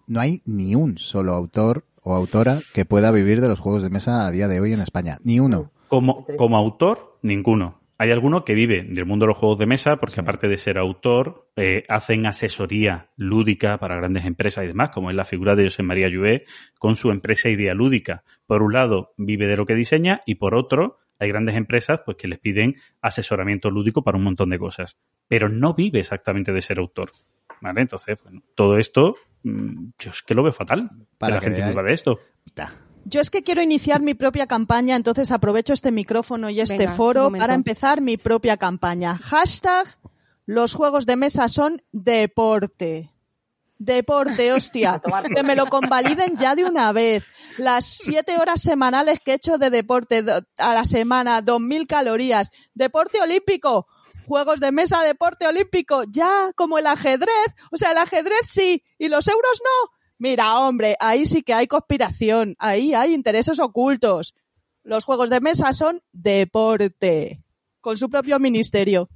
No 0.08 0.20
hay 0.20 0.42
ni 0.46 0.76
un 0.76 0.98
solo 0.98 1.34
autor 1.34 1.86
o 2.02 2.14
autora 2.14 2.60
que 2.74 2.86
pueda 2.86 3.12
vivir 3.12 3.40
de 3.40 3.48
los 3.48 3.60
juegos 3.60 3.84
de 3.84 3.90
mesa 3.90 4.28
a 4.28 4.32
día 4.32 4.48
de 4.48 4.60
hoy 4.60 4.74
en 4.74 4.82
España. 4.82 5.18
Ni 5.24 5.40
uno. 5.40 5.72
Como, 5.88 6.26
como 6.38 6.58
autor, 6.58 7.18
ninguno. 7.22 7.80
Hay 8.00 8.12
alguno 8.12 8.44
que 8.44 8.54
vive 8.56 8.82
del 8.84 9.06
mundo 9.06 9.24
de 9.26 9.30
los 9.30 9.38
juegos 9.38 9.60
de 9.60 9.66
mesa 9.68 9.96
porque 9.98 10.20
aparte 10.20 10.48
de 10.50 10.58
ser 10.58 10.78
autor, 10.78 11.48
eh, 11.56 11.86
hacen 11.88 12.26
asesoría 12.26 13.10
lúdica 13.16 13.78
para 13.78 13.96
grandes 13.96 14.26
empresas 14.26 14.66
y 14.66 14.68
demás, 14.68 14.90
como 14.90 15.10
es 15.10 15.16
la 15.16 15.24
figura 15.24 15.56
de 15.56 15.66
José 15.66 15.84
María 15.84 16.10
Lluvé 16.10 16.44
con 16.80 16.96
su 16.98 17.12
empresa 17.12 17.48
Idea 17.50 17.74
Lúdica. 17.74 18.24
Por 18.46 18.62
un 18.62 18.74
lado, 18.74 19.14
vive 19.18 19.48
de 19.48 19.58
lo 19.58 19.66
que 19.66 19.76
diseña 19.76 20.22
y 20.26 20.36
por 20.36 20.56
otro, 20.56 21.00
hay 21.20 21.30
grandes 21.30 21.56
empresas 21.56 22.02
pues 22.06 22.18
que 22.18 22.28
les 22.28 22.40
piden 22.40 22.76
asesoramiento 23.02 23.70
lúdico 23.70 24.04
para 24.04 24.18
un 24.18 24.24
montón 24.24 24.50
de 24.50 24.60
cosas. 24.60 24.98
Pero 25.28 25.50
no 25.50 25.74
vive 25.74 26.00
exactamente 26.00 26.52
de 26.52 26.62
ser 26.62 26.80
autor. 26.80 27.12
¿Vale? 27.62 27.82
Entonces, 27.82 28.18
bueno, 28.22 28.44
todo 28.56 28.78
esto, 28.78 29.16
mm, 29.44 29.92
yo 29.98 30.12
es 30.12 30.22
que 30.24 30.34
lo 30.34 30.44
veo 30.44 30.52
fatal. 30.52 30.90
Para 31.18 31.40
que 31.40 31.46
la 31.48 31.52
que 31.52 31.56
gente 31.56 31.70
viva 31.70 31.84
de 31.84 31.94
esto. 31.94 32.20
Yo 33.06 33.22
es 33.22 33.30
que 33.30 33.44
quiero 33.44 33.62
iniciar 33.62 34.02
mi 34.02 34.14
propia 34.14 34.48
campaña, 34.48 34.96
entonces 34.96 35.32
aprovecho 35.32 35.74
este 35.74 35.92
micrófono 35.92 36.50
y 36.50 36.62
este 36.62 36.78
Venga, 36.78 36.94
foro 36.94 37.32
para 37.32 37.54
empezar 37.54 38.02
mi 38.02 38.18
propia 38.18 38.58
campaña. 38.58 39.18
Hashtag 39.18 39.88
los 40.46 40.74
juegos 40.74 41.06
de 41.06 41.16
mesa 41.16 41.48
son 41.48 41.82
deporte. 41.92 43.13
Deporte, 43.78 44.54
hostia. 44.54 45.02
Que 45.36 45.44
me 45.44 45.56
lo 45.56 45.68
convaliden 45.68 46.38
ya 46.38 46.56
de 46.56 46.66
una 46.66 46.92
vez. 46.92 47.24
Las 47.58 47.86
siete 47.86 48.38
horas 48.38 48.62
semanales 48.62 49.20
que 49.20 49.32
he 49.32 49.36
hecho 49.36 49.58
de 49.58 49.70
deporte 49.70 50.24
a 50.58 50.74
la 50.74 50.86
semana, 50.86 51.42
dos 51.42 51.60
mil 51.60 51.88
calorías. 51.88 52.50
Deporte 52.74 53.20
olímpico. 53.22 53.88
Juegos 54.28 54.60
de 54.60 54.72
mesa, 54.72 55.04
deporte 55.04 55.48
olímpico. 55.48 56.04
Ya, 56.10 56.52
como 56.56 56.78
el 56.78 56.88
ajedrez. 56.88 57.48
O 57.72 57.78
sea, 57.78 57.92
el 57.92 57.98
ajedrez 57.98 58.42
sí, 58.48 58.84
y 58.98 59.10
los 59.10 59.28
euros 59.28 59.62
no. 59.64 59.92
Mira, 60.18 60.60
hombre, 60.60 60.96
ahí 61.00 61.26
sí 61.26 61.44
que 61.44 61.54
hay 61.54 61.68
conspiración. 61.68 62.56
Ahí 62.60 62.94
hay 62.94 63.14
intereses 63.14 63.60
ocultos. 63.60 64.34
Los 64.84 65.06
juegos 65.06 65.30
de 65.30 65.42
mesa 65.42 65.74
son 65.74 66.02
deporte. 66.12 67.44
Con 67.82 67.98
su 67.98 68.10
propio 68.10 68.40
ministerio. 68.40 69.10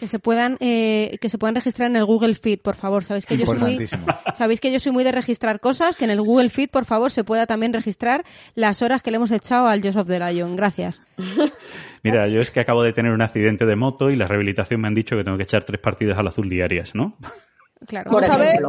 Que 0.00 0.06
se 0.08 0.18
puedan 0.18 0.56
eh, 0.60 1.18
que 1.20 1.28
se 1.28 1.36
puedan 1.36 1.54
registrar 1.54 1.90
en 1.90 1.96
el 1.96 2.06
Google 2.06 2.34
Feed, 2.34 2.60
por 2.60 2.74
favor. 2.74 3.04
Sabéis 3.04 3.26
que 3.26 3.36
yo 3.36 3.44
soy 3.44 3.58
muy 3.58 3.88
sabéis 4.34 4.58
que 4.58 4.72
yo 4.72 4.80
soy 4.80 4.92
muy 4.92 5.04
de 5.04 5.12
registrar 5.12 5.60
cosas, 5.60 5.94
que 5.94 6.04
en 6.04 6.10
el 6.10 6.22
Google 6.22 6.48
Feed, 6.48 6.70
por 6.70 6.86
favor, 6.86 7.10
se 7.10 7.22
pueda 7.22 7.46
también 7.46 7.74
registrar 7.74 8.24
las 8.54 8.80
horas 8.80 9.02
que 9.02 9.10
le 9.10 9.18
hemos 9.18 9.30
echado 9.30 9.66
al 9.66 9.82
Joseph 9.82 10.06
de 10.06 10.18
Lion. 10.18 10.56
Gracias. 10.56 11.02
Mira, 12.02 12.28
yo 12.28 12.40
es 12.40 12.50
que 12.50 12.60
acabo 12.60 12.82
de 12.82 12.94
tener 12.94 13.12
un 13.12 13.20
accidente 13.20 13.66
de 13.66 13.76
moto 13.76 14.10
y 14.10 14.16
la 14.16 14.26
rehabilitación 14.26 14.80
me 14.80 14.88
han 14.88 14.94
dicho 14.94 15.16
que 15.16 15.24
tengo 15.24 15.36
que 15.36 15.42
echar 15.42 15.64
tres 15.64 15.80
partidas 15.80 16.16
al 16.18 16.26
azul 16.26 16.48
diarias, 16.48 16.94
¿no? 16.94 17.16
Claro. 17.86 18.10
Por 18.10 18.20
Vamos 18.28 18.36
a 18.36 18.38
ver. 18.38 18.60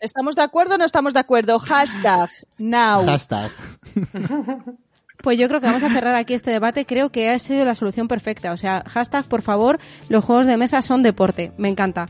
¿Estamos 0.00 0.34
de 0.34 0.40
acuerdo 0.40 0.76
o 0.76 0.78
no 0.78 0.86
estamos 0.86 1.12
de 1.12 1.20
acuerdo? 1.20 1.58
Hashtag 1.58 2.30
now. 2.56 3.04
Hashtag. 3.04 3.50
Pues 5.22 5.38
yo 5.38 5.48
creo 5.48 5.60
que 5.60 5.66
vamos 5.66 5.82
a 5.82 5.90
cerrar 5.90 6.14
aquí 6.14 6.34
este 6.34 6.50
debate. 6.50 6.86
Creo 6.86 7.10
que 7.10 7.30
ha 7.30 7.38
sido 7.38 7.64
la 7.64 7.74
solución 7.74 8.06
perfecta. 8.06 8.52
O 8.52 8.56
sea, 8.56 8.84
hashtag, 8.86 9.24
por 9.26 9.42
favor, 9.42 9.78
los 10.08 10.24
juegos 10.24 10.46
de 10.46 10.56
mesa 10.56 10.80
son 10.82 11.02
deporte. 11.02 11.52
Me 11.56 11.68
encanta. 11.68 12.08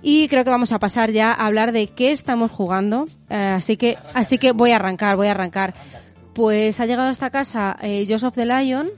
Y 0.00 0.28
creo 0.28 0.44
que 0.44 0.50
vamos 0.50 0.72
a 0.72 0.78
pasar 0.78 1.10
ya 1.10 1.32
a 1.32 1.46
hablar 1.46 1.72
de 1.72 1.88
qué 1.88 2.12
estamos 2.12 2.50
jugando. 2.50 3.06
Eh, 3.28 3.54
así 3.56 3.76
que, 3.76 3.98
así 4.14 4.38
que 4.38 4.52
voy 4.52 4.70
a 4.70 4.76
arrancar, 4.76 5.16
voy 5.16 5.26
a 5.26 5.32
arrancar. 5.32 5.74
Pues 6.34 6.80
ha 6.80 6.86
llegado 6.86 7.08
a 7.08 7.12
esta 7.12 7.30
casa 7.30 7.76
Joseph 8.08 8.34
the 8.34 8.46
Lion. 8.46 8.88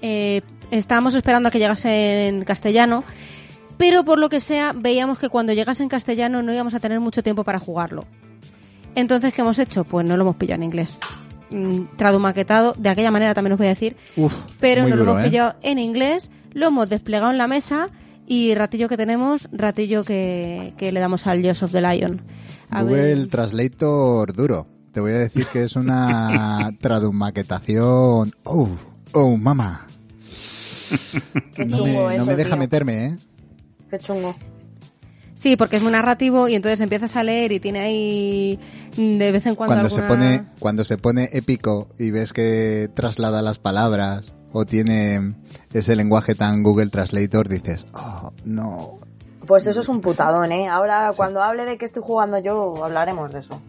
Eh, 0.00 0.42
estábamos 0.70 1.14
esperando 1.14 1.48
a 1.48 1.50
que 1.50 1.58
llegase 1.58 2.28
en 2.28 2.44
castellano. 2.44 3.04
Pero 3.76 4.04
por 4.04 4.18
lo 4.18 4.28
que 4.28 4.40
sea, 4.40 4.72
veíamos 4.74 5.18
que 5.18 5.28
cuando 5.28 5.52
llegase 5.52 5.82
en 5.82 5.88
castellano 5.88 6.42
no 6.42 6.54
íbamos 6.54 6.74
a 6.74 6.80
tener 6.80 7.00
mucho 7.00 7.22
tiempo 7.22 7.42
para 7.42 7.58
jugarlo. 7.58 8.04
Entonces, 8.94 9.34
¿qué 9.34 9.40
hemos 9.40 9.58
hecho? 9.58 9.82
Pues 9.82 10.06
no 10.06 10.16
lo 10.16 10.22
hemos 10.22 10.36
pillado 10.36 10.62
en 10.62 10.62
inglés. 10.62 10.98
Mm, 11.50 11.96
Tradumaquetado, 11.96 12.74
de 12.78 12.88
aquella 12.88 13.10
manera 13.10 13.34
también 13.34 13.52
os 13.52 13.58
voy 13.58 13.66
a 13.66 13.70
decir. 13.70 13.96
Uf, 14.16 14.34
Pero 14.60 14.82
nos 14.82 14.90
duro, 14.92 15.04
lo 15.04 15.10
hemos 15.12 15.22
¿eh? 15.24 15.28
pillado 15.30 15.54
en 15.62 15.78
inglés, 15.78 16.30
lo 16.52 16.66
hemos 16.68 16.88
desplegado 16.88 17.30
en 17.30 17.38
la 17.38 17.46
mesa 17.46 17.88
y 18.26 18.54
ratillo 18.54 18.88
que 18.88 18.96
tenemos, 18.96 19.48
ratillo 19.52 20.02
que, 20.04 20.72
que 20.78 20.90
le 20.92 21.00
damos 21.00 21.26
al 21.26 21.44
Joseph 21.46 21.70
the 21.72 21.80
Lion. 21.82 22.22
A 22.70 22.82
Google 22.82 23.02
ver, 23.14 23.28
Translator 23.28 24.32
duro. 24.32 24.66
Te 24.92 25.00
voy 25.00 25.12
a 25.12 25.18
decir 25.18 25.46
que 25.52 25.62
es 25.64 25.76
una 25.76 26.70
tradumaquetación. 26.80 28.32
Oh, 28.44 28.68
oh, 29.12 29.36
mamá. 29.36 29.86
No 31.66 31.84
me, 31.84 31.92
no 31.92 32.10
eso, 32.10 32.26
me 32.26 32.36
deja 32.36 32.50
tío. 32.50 32.58
meterme, 32.58 33.06
¿eh? 33.06 33.16
Qué 33.90 33.98
chungo. 33.98 34.34
Sí, 35.34 35.56
porque 35.56 35.76
es 35.76 35.82
muy 35.82 35.92
narrativo 35.92 36.48
y 36.48 36.54
entonces 36.54 36.80
empiezas 36.80 37.16
a 37.16 37.22
leer 37.22 37.52
y 37.52 37.60
tiene 37.60 37.80
ahí 37.80 38.58
de 38.96 39.32
vez 39.32 39.46
en 39.46 39.56
cuando 39.56 39.74
Cuando 39.74 39.90
se 39.90 40.02
pone, 40.02 40.44
cuando 40.58 40.84
se 40.84 40.96
pone 40.96 41.28
épico 41.32 41.88
y 41.98 42.10
ves 42.10 42.32
que 42.32 42.88
traslada 42.94 43.42
las 43.42 43.58
palabras 43.58 44.32
o 44.52 44.64
tiene 44.64 45.34
ese 45.72 45.96
lenguaje 45.96 46.36
tan 46.36 46.62
Google 46.62 46.88
Translator, 46.88 47.48
dices, 47.48 47.88
oh, 47.92 48.32
no. 48.44 48.98
Pues 49.46 49.66
eso 49.66 49.80
es 49.80 49.88
un 49.88 50.00
putadón, 50.00 50.52
¿eh? 50.52 50.68
Ahora, 50.68 51.10
cuando 51.16 51.42
hable 51.42 51.64
de 51.64 51.76
que 51.76 51.84
estoy 51.84 52.02
jugando 52.02 52.38
yo, 52.38 52.82
hablaremos 52.84 53.32
de 53.32 53.40
eso. 53.40 53.60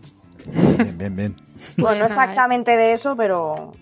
Bien, 0.46 0.98
bien, 0.98 1.16
bien. 1.16 1.36
Pues 1.36 1.78
Bueno, 1.78 2.00
no 2.00 2.06
exactamente 2.06 2.78
de 2.78 2.94
eso, 2.94 3.16
pero 3.18 3.74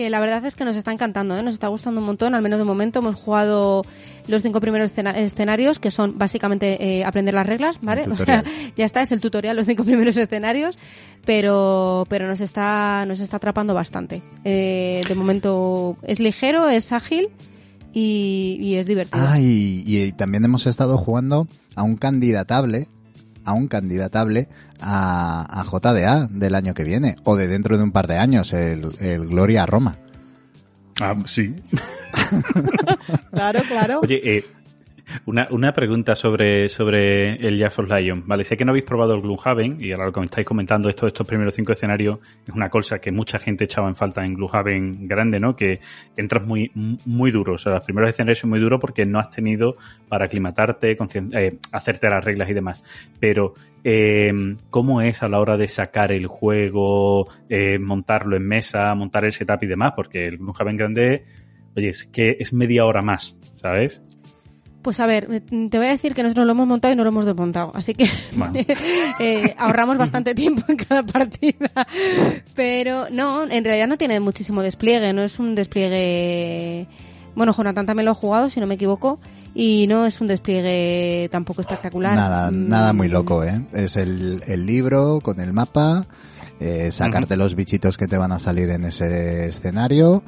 Que 0.00 0.08
la 0.08 0.18
verdad 0.18 0.42
es 0.46 0.54
que 0.56 0.64
nos 0.64 0.76
está 0.76 0.92
encantando, 0.92 1.36
¿eh? 1.36 1.42
nos 1.42 1.52
está 1.52 1.68
gustando 1.68 2.00
un 2.00 2.06
montón, 2.06 2.34
al 2.34 2.40
menos 2.40 2.58
de 2.58 2.64
momento 2.64 3.00
hemos 3.00 3.16
jugado 3.16 3.84
los 4.28 4.40
cinco 4.40 4.58
primeros 4.58 4.90
escena- 4.90 5.10
escenarios, 5.18 5.78
que 5.78 5.90
son 5.90 6.16
básicamente 6.16 6.82
eh, 7.00 7.04
aprender 7.04 7.34
las 7.34 7.46
reglas, 7.46 7.78
¿vale? 7.82 8.06
O 8.10 8.16
sea, 8.16 8.42
ya 8.78 8.86
está, 8.86 9.02
es 9.02 9.12
el 9.12 9.20
tutorial, 9.20 9.56
los 9.56 9.66
cinco 9.66 9.84
primeros 9.90 10.16
escenarios, 10.16 10.78
pero, 11.26 12.06
pero 12.08 12.26
nos 12.28 12.40
está, 12.40 13.04
nos 13.06 13.20
está 13.20 13.36
atrapando 13.36 13.74
bastante. 13.74 14.22
Eh, 14.44 15.02
de 15.06 15.14
momento 15.14 15.98
es 16.02 16.18
ligero, 16.18 16.68
es 16.70 16.92
ágil 16.92 17.28
y, 17.92 18.56
y 18.58 18.76
es 18.76 18.86
divertido. 18.86 19.22
Ah, 19.28 19.38
y, 19.38 19.82
y 19.86 20.12
también 20.12 20.44
hemos 20.46 20.66
estado 20.66 20.96
jugando 20.96 21.46
a 21.76 21.82
un 21.82 21.96
candidatable, 21.96 22.88
a 23.44 23.52
un 23.52 23.68
candidatable 23.68 24.48
a, 24.80 25.60
a 25.60 25.64
JDA 25.64 26.28
del 26.30 26.54
año 26.54 26.74
que 26.74 26.84
viene, 26.84 27.16
o 27.24 27.36
de 27.36 27.48
dentro 27.48 27.76
de 27.76 27.84
un 27.84 27.92
par 27.92 28.06
de 28.06 28.18
años, 28.18 28.52
el, 28.52 28.92
el 29.00 29.26
Gloria 29.26 29.62
a 29.62 29.66
Roma. 29.66 29.98
Ah, 31.00 31.14
sí. 31.26 31.56
Claro, 33.30 33.60
claro. 33.68 34.00
Oye, 34.02 34.20
eh, 34.24 34.44
una, 35.26 35.46
una 35.50 35.72
pregunta 35.72 36.14
sobre, 36.16 36.68
sobre 36.68 37.34
el 37.46 37.62
of 37.64 37.78
Lion. 37.78 38.24
Vale, 38.26 38.44
sé 38.44 38.56
que 38.56 38.64
no 38.64 38.70
habéis 38.70 38.84
probado 38.84 39.14
el 39.14 39.22
Gloomhaven 39.22 39.82
y 39.82 39.92
ahora 39.92 40.06
lo 40.06 40.12
que 40.12 40.20
me 40.20 40.26
estáis 40.26 40.46
comentando, 40.46 40.88
esto, 40.88 41.06
estos 41.06 41.26
primeros 41.26 41.54
cinco 41.54 41.72
escenarios, 41.72 42.18
es 42.46 42.54
una 42.54 42.68
cosa 42.68 42.98
que 42.98 43.12
mucha 43.12 43.38
gente 43.38 43.64
echaba 43.64 43.88
en 43.88 43.96
falta 43.96 44.24
en 44.24 44.34
Gloomhaven 44.34 45.06
grande, 45.06 45.40
¿no? 45.40 45.56
Que 45.56 45.80
entras 46.16 46.46
muy, 46.46 46.70
muy 46.74 47.30
duro. 47.30 47.54
O 47.54 47.58
sea, 47.58 47.74
los 47.74 47.84
primeros 47.84 48.10
escenarios 48.10 48.38
son 48.38 48.50
muy 48.50 48.60
duros 48.60 48.80
porque 48.80 49.06
no 49.06 49.18
has 49.18 49.30
tenido 49.30 49.76
para 50.08 50.26
aclimatarte, 50.26 50.96
eh, 51.32 51.58
hacerte 51.72 52.08
las 52.08 52.24
reglas 52.24 52.48
y 52.48 52.54
demás. 52.54 52.84
Pero, 53.18 53.54
eh, 53.84 54.32
¿cómo 54.70 55.00
es 55.02 55.22
a 55.22 55.28
la 55.28 55.40
hora 55.40 55.56
de 55.56 55.68
sacar 55.68 56.12
el 56.12 56.26
juego, 56.26 57.28
eh, 57.48 57.78
montarlo 57.78 58.36
en 58.36 58.46
mesa, 58.46 58.94
montar 58.94 59.24
el 59.24 59.32
setup 59.32 59.62
y 59.62 59.66
demás? 59.66 59.92
Porque 59.94 60.22
el 60.22 60.38
Gloomhaven 60.38 60.76
grande, 60.76 61.24
oye, 61.76 61.88
es 61.88 62.04
que 62.06 62.36
es 62.38 62.52
media 62.52 62.84
hora 62.84 63.02
más, 63.02 63.36
¿sabes? 63.54 64.02
Pues 64.82 64.98
a 64.98 65.06
ver, 65.06 65.42
te 65.50 65.76
voy 65.78 65.86
a 65.86 65.90
decir 65.90 66.14
que 66.14 66.22
nosotros 66.22 66.46
lo 66.46 66.52
hemos 66.52 66.66
montado 66.66 66.92
y 66.94 66.96
no 66.96 67.02
lo 67.02 67.10
hemos 67.10 67.26
desmontado, 67.26 67.70
así 67.74 67.92
que 67.94 68.08
Bueno. 68.34 68.54
eh, 69.18 69.54
ahorramos 69.58 69.98
bastante 69.98 70.34
tiempo 70.34 70.62
en 70.68 70.76
cada 70.76 71.02
partida. 71.02 71.70
Pero 72.54 73.08
no, 73.10 73.42
en 73.44 73.64
realidad 73.64 73.88
no 73.88 73.98
tiene 73.98 74.20
muchísimo 74.20 74.62
despliegue, 74.62 75.12
no 75.12 75.22
es 75.22 75.38
un 75.38 75.54
despliegue... 75.54 76.86
Bueno, 77.34 77.52
Jonathan 77.54 77.86
también 77.86 78.06
lo 78.06 78.10
ha 78.12 78.14
jugado, 78.14 78.48
si 78.50 78.58
no 78.58 78.66
me 78.66 78.74
equivoco, 78.74 79.20
y 79.54 79.86
no 79.86 80.04
es 80.06 80.20
un 80.20 80.26
despliegue 80.26 81.28
tampoco 81.30 81.60
espectacular. 81.60 82.16
Nada, 82.16 82.50
nada 82.50 82.92
muy 82.92 83.08
loco, 83.08 83.44
¿eh? 83.44 83.62
Es 83.72 83.96
el, 83.96 84.42
el 84.46 84.66
libro 84.66 85.20
con 85.22 85.40
el 85.40 85.52
mapa, 85.52 86.06
eh, 86.58 86.90
sacarte 86.90 87.36
los 87.36 87.54
bichitos 87.54 87.96
que 87.96 88.08
te 88.08 88.18
van 88.18 88.32
a 88.32 88.38
salir 88.38 88.70
en 88.70 88.84
ese 88.84 89.46
escenario 89.48 90.22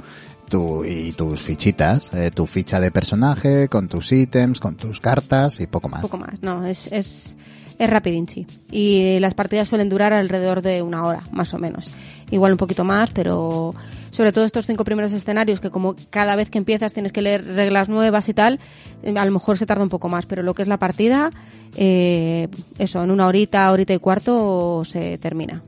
tu, 0.53 0.85
y 0.85 1.13
tus 1.13 1.41
fichitas, 1.41 2.13
eh, 2.13 2.31
tu 2.31 2.47
ficha 2.47 2.79
de 2.79 2.91
personaje 2.91 3.69
con 3.69 3.89
tus 3.89 4.13
ítems, 4.13 4.61
con 4.61 4.77
tus 4.77 5.01
cartas 5.01 5.61
y 5.61 5.67
poco 5.67 5.89
más. 5.89 6.03
poco 6.03 6.19
más, 6.19 6.43
no, 6.43 6.67
es, 6.67 6.93
es, 6.93 7.39
es 7.79 7.91
rapidinchi. 7.91 8.47
Y 8.71 9.19
las 9.19 9.33
partidas 9.33 9.69
suelen 9.69 9.89
durar 9.89 10.13
alrededor 10.13 10.61
de 10.61 10.83
una 10.83 11.05
hora, 11.05 11.23
más 11.33 11.55
o 11.55 11.59
menos. 11.59 11.89
Igual 12.31 12.53
un 12.53 12.59
poquito 12.59 12.85
más, 12.85 13.11
pero 13.13 13.75
sobre 14.11 14.31
todo 14.31 14.45
estos 14.45 14.67
cinco 14.67 14.85
primeros 14.85 15.15
escenarios, 15.15 15.59
que 15.59 15.71
como 15.71 15.97
cada 16.11 16.37
vez 16.37 16.51
que 16.51 16.59
empiezas 16.59 16.93
tienes 16.93 17.13
que 17.13 17.23
leer 17.23 17.47
reglas 17.47 17.89
nuevas 17.89 18.29
y 18.29 18.35
tal, 18.35 18.61
eh, 19.03 19.15
a 19.17 19.25
lo 19.25 19.31
mejor 19.31 19.57
se 19.57 19.65
tarda 19.65 19.83
un 19.83 19.89
poco 19.89 20.11
más, 20.11 20.27
pero 20.27 20.43
lo 20.43 20.53
que 20.53 20.61
es 20.61 20.69
la 20.69 20.79
partida, 20.79 21.31
eh, 21.77 22.49
eso, 22.77 23.03
en 23.03 23.11
una 23.11 23.27
horita, 23.27 23.73
horita 23.73 23.95
y 23.95 23.99
cuarto 23.99 24.85
se 24.85 25.17
termina. 25.17 25.63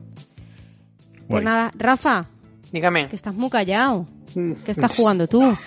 Pues 1.27 1.27
Guay. 1.27 1.43
nada, 1.43 1.71
Rafa, 1.75 2.27
Dígame. 2.75 3.07
Que 3.07 3.15
estás 3.15 3.33
muy 3.33 3.49
callado. 3.49 4.05
¿Qué 4.63 4.71
estás 4.71 4.95
jugando 4.95 5.27
tú? 5.27 5.57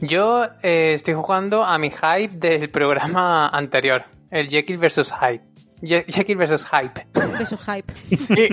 Yo 0.00 0.44
eh, 0.62 0.92
estoy 0.94 1.14
jugando 1.14 1.64
a 1.64 1.78
mi 1.78 1.90
hype 1.90 2.36
del 2.36 2.68
programa 2.70 3.48
anterior, 3.48 4.04
el 4.30 4.48
Jekyll 4.48 4.78
vs. 4.78 5.12
Hype. 5.12 5.44
Je- 5.82 6.04
Jekyll 6.08 6.36
vs. 6.36 6.66
Hype. 6.70 7.06
Su 7.46 7.56
hype. 7.58 7.92
Sí. 8.16 8.48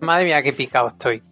Madre 0.00 0.24
mía, 0.24 0.42
qué 0.42 0.52
picado 0.52 0.88
estoy. 0.88 1.22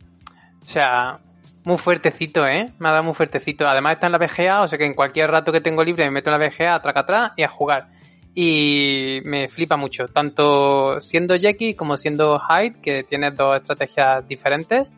O 0.62 0.66
sea, 0.66 1.18
muy 1.64 1.78
fuertecito, 1.78 2.46
¿eh? 2.46 2.72
Me 2.78 2.88
ha 2.88 2.92
dado 2.92 3.04
muy 3.04 3.14
fuertecito. 3.14 3.66
Además 3.66 3.94
está 3.94 4.06
en 4.06 4.12
la 4.12 4.18
VGA, 4.18 4.62
o 4.62 4.68
sea 4.68 4.78
que 4.78 4.86
en 4.86 4.94
cualquier 4.94 5.30
rato 5.30 5.52
que 5.52 5.60
tengo 5.60 5.82
libre 5.84 6.04
me 6.04 6.10
meto 6.10 6.30
en 6.32 6.38
la 6.38 6.46
VGA, 6.46 6.80
traca 6.82 7.00
atrás 7.00 7.32
y 7.36 7.42
a 7.42 7.48
jugar. 7.48 7.88
Y 8.34 9.20
me 9.24 9.48
flipa 9.48 9.76
mucho, 9.76 10.06
tanto 10.08 11.00
siendo 11.00 11.36
Jackie 11.36 11.74
como 11.74 11.96
siendo 11.96 12.40
Hyde, 12.40 12.80
que 12.82 13.04
tiene 13.04 13.30
dos 13.30 13.56
estrategias 13.56 14.26
diferentes. 14.26 14.92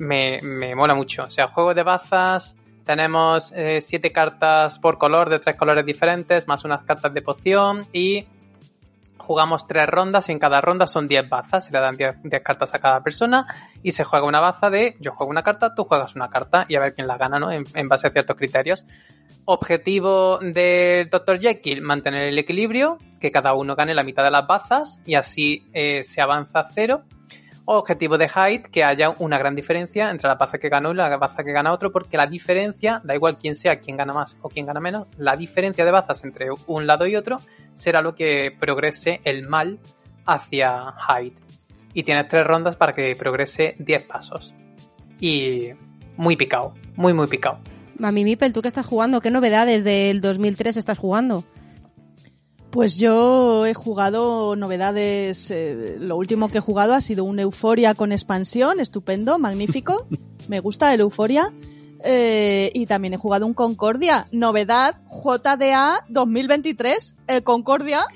Me, 0.00 0.40
mola 0.74 0.94
mucho. 0.94 1.24
O 1.24 1.30
sea, 1.30 1.48
juego 1.48 1.74
de 1.74 1.82
bazas, 1.82 2.56
tenemos 2.84 3.52
eh, 3.52 3.80
siete 3.80 4.10
cartas 4.12 4.78
por 4.78 4.98
color 4.98 5.28
de 5.28 5.38
tres 5.38 5.56
colores 5.56 5.84
diferentes, 5.84 6.48
más 6.48 6.64
unas 6.64 6.84
cartas 6.84 7.12
de 7.12 7.22
poción 7.22 7.86
y 7.92 8.26
jugamos 9.18 9.66
tres 9.66 9.86
rondas 9.86 10.28
y 10.28 10.32
en 10.32 10.38
cada 10.38 10.60
ronda 10.60 10.86
son 10.88 11.06
10 11.06 11.28
bazas, 11.28 11.66
se 11.66 11.72
le 11.72 11.78
dan 11.78 11.96
10, 11.96 12.22
10 12.24 12.42
cartas 12.42 12.74
a 12.74 12.80
cada 12.80 13.00
persona 13.00 13.46
y 13.82 13.92
se 13.92 14.02
juega 14.02 14.26
una 14.26 14.40
baza 14.40 14.70
de 14.70 14.96
yo 14.98 15.12
juego 15.12 15.30
una 15.30 15.42
carta, 15.42 15.74
tú 15.74 15.84
juegas 15.84 16.16
una 16.16 16.28
carta 16.28 16.64
y 16.68 16.74
a 16.74 16.80
ver 16.80 16.94
quién 16.94 17.06
la 17.06 17.16
gana, 17.16 17.38
¿no? 17.38 17.52
En, 17.52 17.64
en 17.74 17.88
base 17.88 18.08
a 18.08 18.10
ciertos 18.10 18.36
criterios. 18.36 18.86
Objetivo 19.44 20.38
del 20.38 21.08
Dr. 21.10 21.38
Jekyll, 21.38 21.82
mantener 21.82 22.28
el 22.28 22.38
equilibrio, 22.38 22.98
que 23.20 23.30
cada 23.30 23.52
uno 23.52 23.76
gane 23.76 23.94
la 23.94 24.02
mitad 24.02 24.24
de 24.24 24.30
las 24.30 24.46
bazas 24.46 25.00
y 25.04 25.14
así 25.14 25.68
eh, 25.74 26.02
se 26.02 26.20
avanza 26.20 26.60
a 26.60 26.64
cero. 26.64 27.04
Objetivo 27.78 28.18
de 28.18 28.28
Hyde, 28.28 28.62
que 28.70 28.82
haya 28.82 29.10
una 29.18 29.38
gran 29.38 29.54
diferencia 29.54 30.10
entre 30.10 30.28
la 30.28 30.34
baza 30.34 30.58
que 30.58 30.68
ganó 30.68 30.90
y 30.90 30.94
la 30.94 31.16
baza 31.16 31.44
que 31.44 31.52
gana 31.52 31.72
otro, 31.72 31.92
porque 31.92 32.16
la 32.16 32.26
diferencia, 32.26 33.00
da 33.04 33.14
igual 33.14 33.38
quién 33.38 33.54
sea, 33.54 33.78
quién 33.78 33.96
gana 33.96 34.12
más 34.12 34.36
o 34.42 34.48
quién 34.48 34.66
gana 34.66 34.80
menos, 34.80 35.06
la 35.18 35.36
diferencia 35.36 35.84
de 35.84 35.90
bazas 35.92 36.24
entre 36.24 36.48
un 36.66 36.86
lado 36.86 37.06
y 37.06 37.14
otro 37.14 37.38
será 37.74 38.02
lo 38.02 38.14
que 38.14 38.50
progrese 38.58 39.20
el 39.24 39.46
mal 39.48 39.78
hacia 40.26 40.94
Hyde. 41.08 41.36
Y 41.94 42.02
tienes 42.02 42.26
tres 42.26 42.44
rondas 42.44 42.76
para 42.76 42.92
que 42.92 43.14
progrese 43.16 43.74
10 43.78 44.04
pasos. 44.04 44.54
Y 45.20 45.70
muy 46.16 46.36
picado, 46.36 46.74
muy, 46.96 47.12
muy 47.12 47.28
picado. 47.28 47.60
Mami 47.98 48.24
Mipel, 48.24 48.52
¿tú 48.52 48.62
qué 48.62 48.68
estás 48.68 48.86
jugando? 48.86 49.20
¿Qué 49.20 49.30
novedades 49.30 49.84
del 49.84 50.20
2003 50.20 50.76
estás 50.76 50.98
jugando? 50.98 51.44
Pues 52.70 52.96
yo 52.96 53.66
he 53.66 53.74
jugado 53.74 54.54
novedades. 54.54 55.50
eh, 55.50 55.96
lo 55.98 56.16
último 56.16 56.50
que 56.50 56.58
he 56.58 56.60
jugado 56.60 56.94
ha 56.94 57.00
sido 57.00 57.24
un 57.24 57.40
Euforia 57.40 57.94
con 57.94 58.12
expansión, 58.12 58.78
estupendo, 58.78 59.38
magnífico. 59.38 60.06
Me 60.48 60.60
gusta 60.60 60.94
el 60.94 61.00
Euforia. 61.00 61.52
Eh, 62.04 62.70
y 62.72 62.86
también 62.86 63.12
he 63.14 63.16
jugado 63.18 63.44
un 63.44 63.54
Concordia. 63.54 64.26
Novedad 64.32 64.96
JDA 65.10 66.04
2023. 66.08 67.16
El 67.26 67.42
Concordia. 67.42 68.06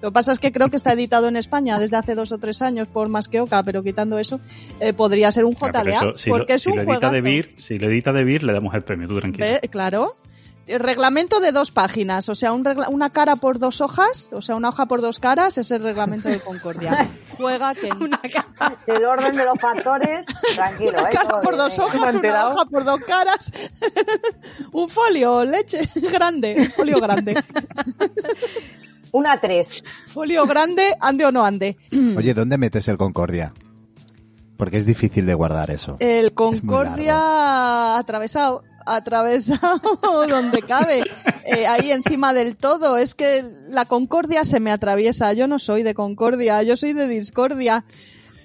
Lo 0.00 0.10
que 0.10 0.14
pasa 0.14 0.32
es 0.32 0.38
que 0.38 0.50
creo 0.52 0.68
que 0.70 0.76
está 0.76 0.92
editado 0.92 1.28
en 1.28 1.36
España 1.36 1.78
desde 1.78 1.96
hace 1.96 2.14
dos 2.14 2.32
o 2.32 2.38
tres 2.38 2.60
años 2.62 2.88
por 2.88 3.08
más 3.08 3.28
que 3.28 3.40
Oca, 3.40 3.62
pero 3.62 3.82
quitando 3.82 4.18
eso, 4.18 4.38
eh, 4.80 4.92
podría 4.92 5.30
ser 5.32 5.44
un 5.46 5.54
Ah, 5.60 5.68
JDA. 5.70 5.96
eso, 5.96 6.16
si 6.16 6.28
lo- 6.30 6.36
porque 6.36 6.54
es 6.54 6.62
si 6.62 6.70
un 6.70 6.76
lo 6.76 6.82
edita 6.82 7.10
de 7.10 7.20
Vir, 7.22 7.54
si 7.56 7.78
lo 7.78 7.88
edita 7.88 8.12
de 8.12 8.24
Vir, 8.24 8.42
le 8.42 8.52
damos 8.52 8.74
el 8.74 8.82
premio, 8.82 9.06
tú 9.08 9.16
tranquilo. 9.18 9.46
Ve, 9.46 9.68
Claro. 9.68 10.16
El 10.66 10.80
reglamento 10.80 11.40
de 11.40 11.52
dos 11.52 11.70
páginas, 11.70 12.28
o 12.30 12.34
sea, 12.34 12.52
un 12.52 12.64
regla- 12.64 12.88
una 12.88 13.10
cara 13.10 13.36
por 13.36 13.58
dos 13.58 13.82
hojas, 13.82 14.28
o 14.32 14.40
sea, 14.40 14.56
una 14.56 14.70
hoja 14.70 14.86
por 14.86 15.02
dos 15.02 15.18
caras, 15.18 15.58
es 15.58 15.70
el 15.70 15.82
reglamento 15.82 16.30
de 16.30 16.40
Concordia. 16.40 17.06
Juega 17.36 17.74
que 17.74 17.88
El 18.86 19.04
orden 19.04 19.36
de 19.36 19.44
los 19.44 19.58
factores, 19.60 20.24
tranquilo, 20.54 20.92
una 20.92 21.02
¿eh? 21.02 21.12
cara 21.12 21.28
Todo 21.28 21.40
por 21.42 21.56
dos 21.58 21.76
venga. 21.76 21.84
hojas, 21.84 22.14
una 22.14 22.46
hoja 22.48 22.64
por 22.66 22.84
dos 22.84 23.00
caras, 23.06 23.52
un 24.72 24.88
folio, 24.88 25.44
leche 25.44 25.86
grande, 26.10 26.70
folio 26.74 26.98
grande, 26.98 27.34
Una 29.12 29.40
3. 29.40 29.84
folio 30.06 30.46
grande, 30.46 30.94
ande 31.00 31.24
o 31.26 31.30
no 31.32 31.44
ande. 31.44 31.76
Oye, 32.16 32.34
¿dónde 32.34 32.58
metes 32.58 32.88
el 32.88 32.96
Concordia? 32.96 33.52
Porque 34.56 34.76
es 34.78 34.86
difícil 34.86 35.26
de 35.26 35.34
guardar 35.34 35.70
eso. 35.70 35.96
El 36.00 36.26
Es 36.26 36.32
Concordia 36.32 37.96
atravesado, 37.98 38.62
atravesado 38.86 39.80
donde 40.28 40.62
cabe, 40.62 41.02
eh, 41.44 41.66
ahí 41.66 41.90
encima 41.92 42.32
del 42.32 42.56
todo. 42.56 42.96
Es 42.96 43.14
que 43.14 43.44
la 43.68 43.84
Concordia 43.84 44.44
se 44.44 44.60
me 44.60 44.70
atraviesa. 44.70 45.32
Yo 45.32 45.46
no 45.46 45.58
soy 45.58 45.82
de 45.82 45.94
Concordia, 45.94 46.62
yo 46.62 46.76
soy 46.76 46.92
de 46.92 47.08
Discordia. 47.08 47.84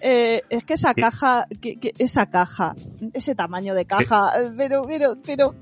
Eh, 0.02 0.44
es 0.50 0.64
que 0.64 0.76
esa 0.76 0.94
caja, 0.94 1.46
que, 1.62 1.78
que 1.78 1.94
esa 1.98 2.30
caja, 2.30 2.74
ese 3.14 3.36
tamaño 3.36 3.74
de 3.74 3.86
caja, 3.86 4.32
eh, 4.40 4.52
pero, 4.56 4.84
pero, 4.88 5.18
pero, 5.26 5.56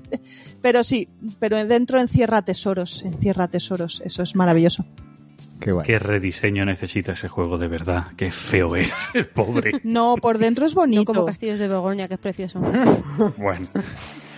pero 0.62 0.84
sí, 0.84 1.08
pero 1.40 1.64
dentro 1.66 2.00
encierra 2.00 2.42
tesoros, 2.42 3.02
encierra 3.02 3.48
tesoros. 3.48 4.00
Eso 4.04 4.22
es 4.22 4.36
maravilloso. 4.36 4.84
Qué 5.60 5.72
guay. 5.72 5.86
¿Qué 5.86 5.98
rediseño 5.98 6.64
necesita 6.64 7.12
ese 7.12 7.28
juego 7.28 7.58
de 7.58 7.68
verdad? 7.68 8.06
Qué 8.16 8.30
feo 8.30 8.76
es 8.76 8.92
el 9.14 9.26
pobre. 9.26 9.72
No, 9.82 10.16
por 10.16 10.38
dentro 10.38 10.66
es 10.66 10.74
bonito. 10.74 11.00
No 11.00 11.04
como 11.04 11.26
Castillos 11.26 11.58
de 11.58 11.68
Begoña, 11.68 12.08
que 12.08 12.14
es 12.14 12.20
precioso. 12.20 12.60
Bueno, 13.36 13.66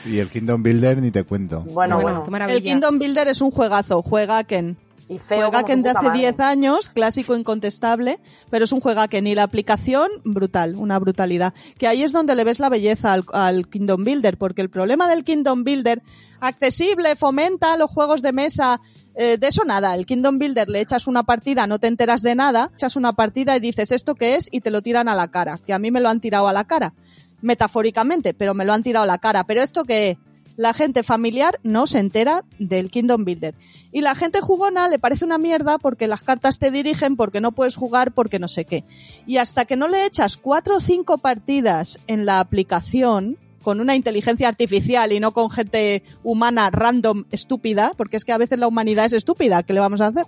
Y 0.05 0.19
el 0.19 0.31
Kingdom 0.31 0.63
Builder 0.63 1.01
ni 1.01 1.11
te 1.11 1.25
cuento. 1.25 1.61
Bueno, 1.63 1.97
Bueno, 1.97 2.01
bueno. 2.01 2.25
qué 2.25 2.31
maravilla. 2.31 2.57
El 2.57 2.63
Kingdom 2.63 2.99
Builder 2.99 3.29
es 3.29 3.41
un 3.41 3.51
juegazo, 3.51 4.03
juega 4.03 4.43
Ken. 4.45 4.77
Y 5.09 5.19
feo 5.19 5.39
Juega 5.39 5.63
como 5.63 5.67
Ken 5.67 5.79
su 5.79 5.83
de 5.83 5.91
hace 5.91 6.03
madre. 6.07 6.19
10 6.21 6.41
años, 6.41 6.89
clásico 6.89 7.35
incontestable, 7.37 8.21
pero 8.49 8.65
es 8.65 8.71
un 8.73 8.81
juega 8.81 9.09
Ken 9.09 9.27
y 9.27 9.35
la 9.35 9.43
aplicación 9.43 10.09
brutal, 10.25 10.77
una 10.77 10.99
brutalidad. 11.01 11.53
Que 11.79 11.89
ahí 11.89 12.05
es 12.05 12.13
donde 12.13 12.37
le 12.37 12.45
ves 12.45 12.61
la 12.61 12.69
belleza 12.69 13.13
al, 13.13 13.25
al 13.33 13.69
Kingdom 13.69 14.05
Builder, 14.05 14.39
porque 14.39 14.63
el 14.63 14.71
problema 14.71 15.09
del 15.09 15.25
Kingdom 15.25 15.65
Builder, 15.65 16.01
accesible, 16.41 17.17
fomenta 17.17 17.77
los 17.77 17.91
juegos 17.91 18.23
de 18.23 18.33
mesa, 18.33 18.81
eh, 19.17 19.37
de 19.37 19.47
eso 19.49 19.65
nada. 19.65 19.95
El 19.97 20.07
Kingdom 20.07 20.39
Builder 20.39 20.69
le 20.69 20.81
echas 20.81 21.09
una 21.09 21.25
partida, 21.25 21.67
no 21.67 21.81
te 21.81 21.89
enteras 21.89 22.23
de 22.23 22.37
nada, 22.37 22.71
echas 22.75 22.95
una 22.97 23.13
partida 23.13 23.57
y 23.57 23.61
dices 23.61 23.91
esto 23.93 24.15
qué 24.15 24.37
es 24.37 24.49
y 24.53 24.61
te 24.61 24.71
lo 24.71 24.81
tiran 24.81 25.09
a 25.09 25.15
la 25.17 25.29
cara, 25.29 25.59
que 25.67 25.73
a 25.73 25.79
mí 25.81 25.91
me 25.91 26.01
lo 26.01 26.09
han 26.09 26.21
tirado 26.21 26.47
a 26.47 26.53
la 26.53 26.65
cara, 26.65 26.95
metafóricamente, 27.43 28.35
pero 28.35 28.55
me 28.55 28.65
lo 28.65 28.73
han 28.73 28.83
tirado 28.83 29.05
a 29.05 29.07
la 29.07 29.19
cara. 29.19 29.45
Pero 29.45 29.63
esto 29.63 29.85
qué 29.85 30.11
es? 30.11 30.19
La 30.57 30.75
gente 30.75 31.03
familiar 31.03 31.59
no 31.63 31.87
se 31.87 31.99
entera 31.99 32.45
del 32.59 32.91
Kingdom 32.91 33.25
Builder. 33.25 33.55
Y 33.93 34.03
la 34.03 34.15
gente 34.15 34.41
jugona 34.41 34.89
le 34.89 34.99
parece 34.99 35.25
una 35.25 35.39
mierda 35.39 35.79
porque 35.79 36.07
las 36.07 36.23
cartas 36.23 36.59
te 36.59 36.71
dirigen, 36.71 37.17
porque 37.17 37.41
no 37.41 37.53
puedes 37.53 37.77
jugar, 37.77 38.13
porque 38.13 38.39
no 38.39 38.47
sé 38.47 38.65
qué. 38.65 38.85
Y 39.27 39.39
hasta 39.39 39.65
que 39.65 39.77
no 39.77 39.89
le 39.89 40.05
echas 40.05 40.37
cuatro 40.37 40.77
o 40.77 40.81
cinco 40.81 41.19
partidas 41.19 41.99
en 42.09 42.27
la 42.27 42.41
aplicación, 42.41 43.39
con 43.63 43.81
una 43.81 43.95
inteligencia 43.95 44.49
artificial 44.49 45.13
y 45.13 45.21
no 45.21 45.33
con 45.33 45.51
gente 45.51 46.03
humana 46.23 46.71
random 46.71 47.25
estúpida, 47.31 47.93
porque 47.97 48.17
es 48.17 48.25
que 48.25 48.33
a 48.33 48.39
veces 48.39 48.59
la 48.59 48.69
humanidad 48.69 49.07
es 49.07 49.13
estúpida, 49.13 49.63
¿qué 49.63 49.73
le 49.73 49.81
vamos 49.81 50.01
a 50.01 50.09
hacer? 50.09 50.25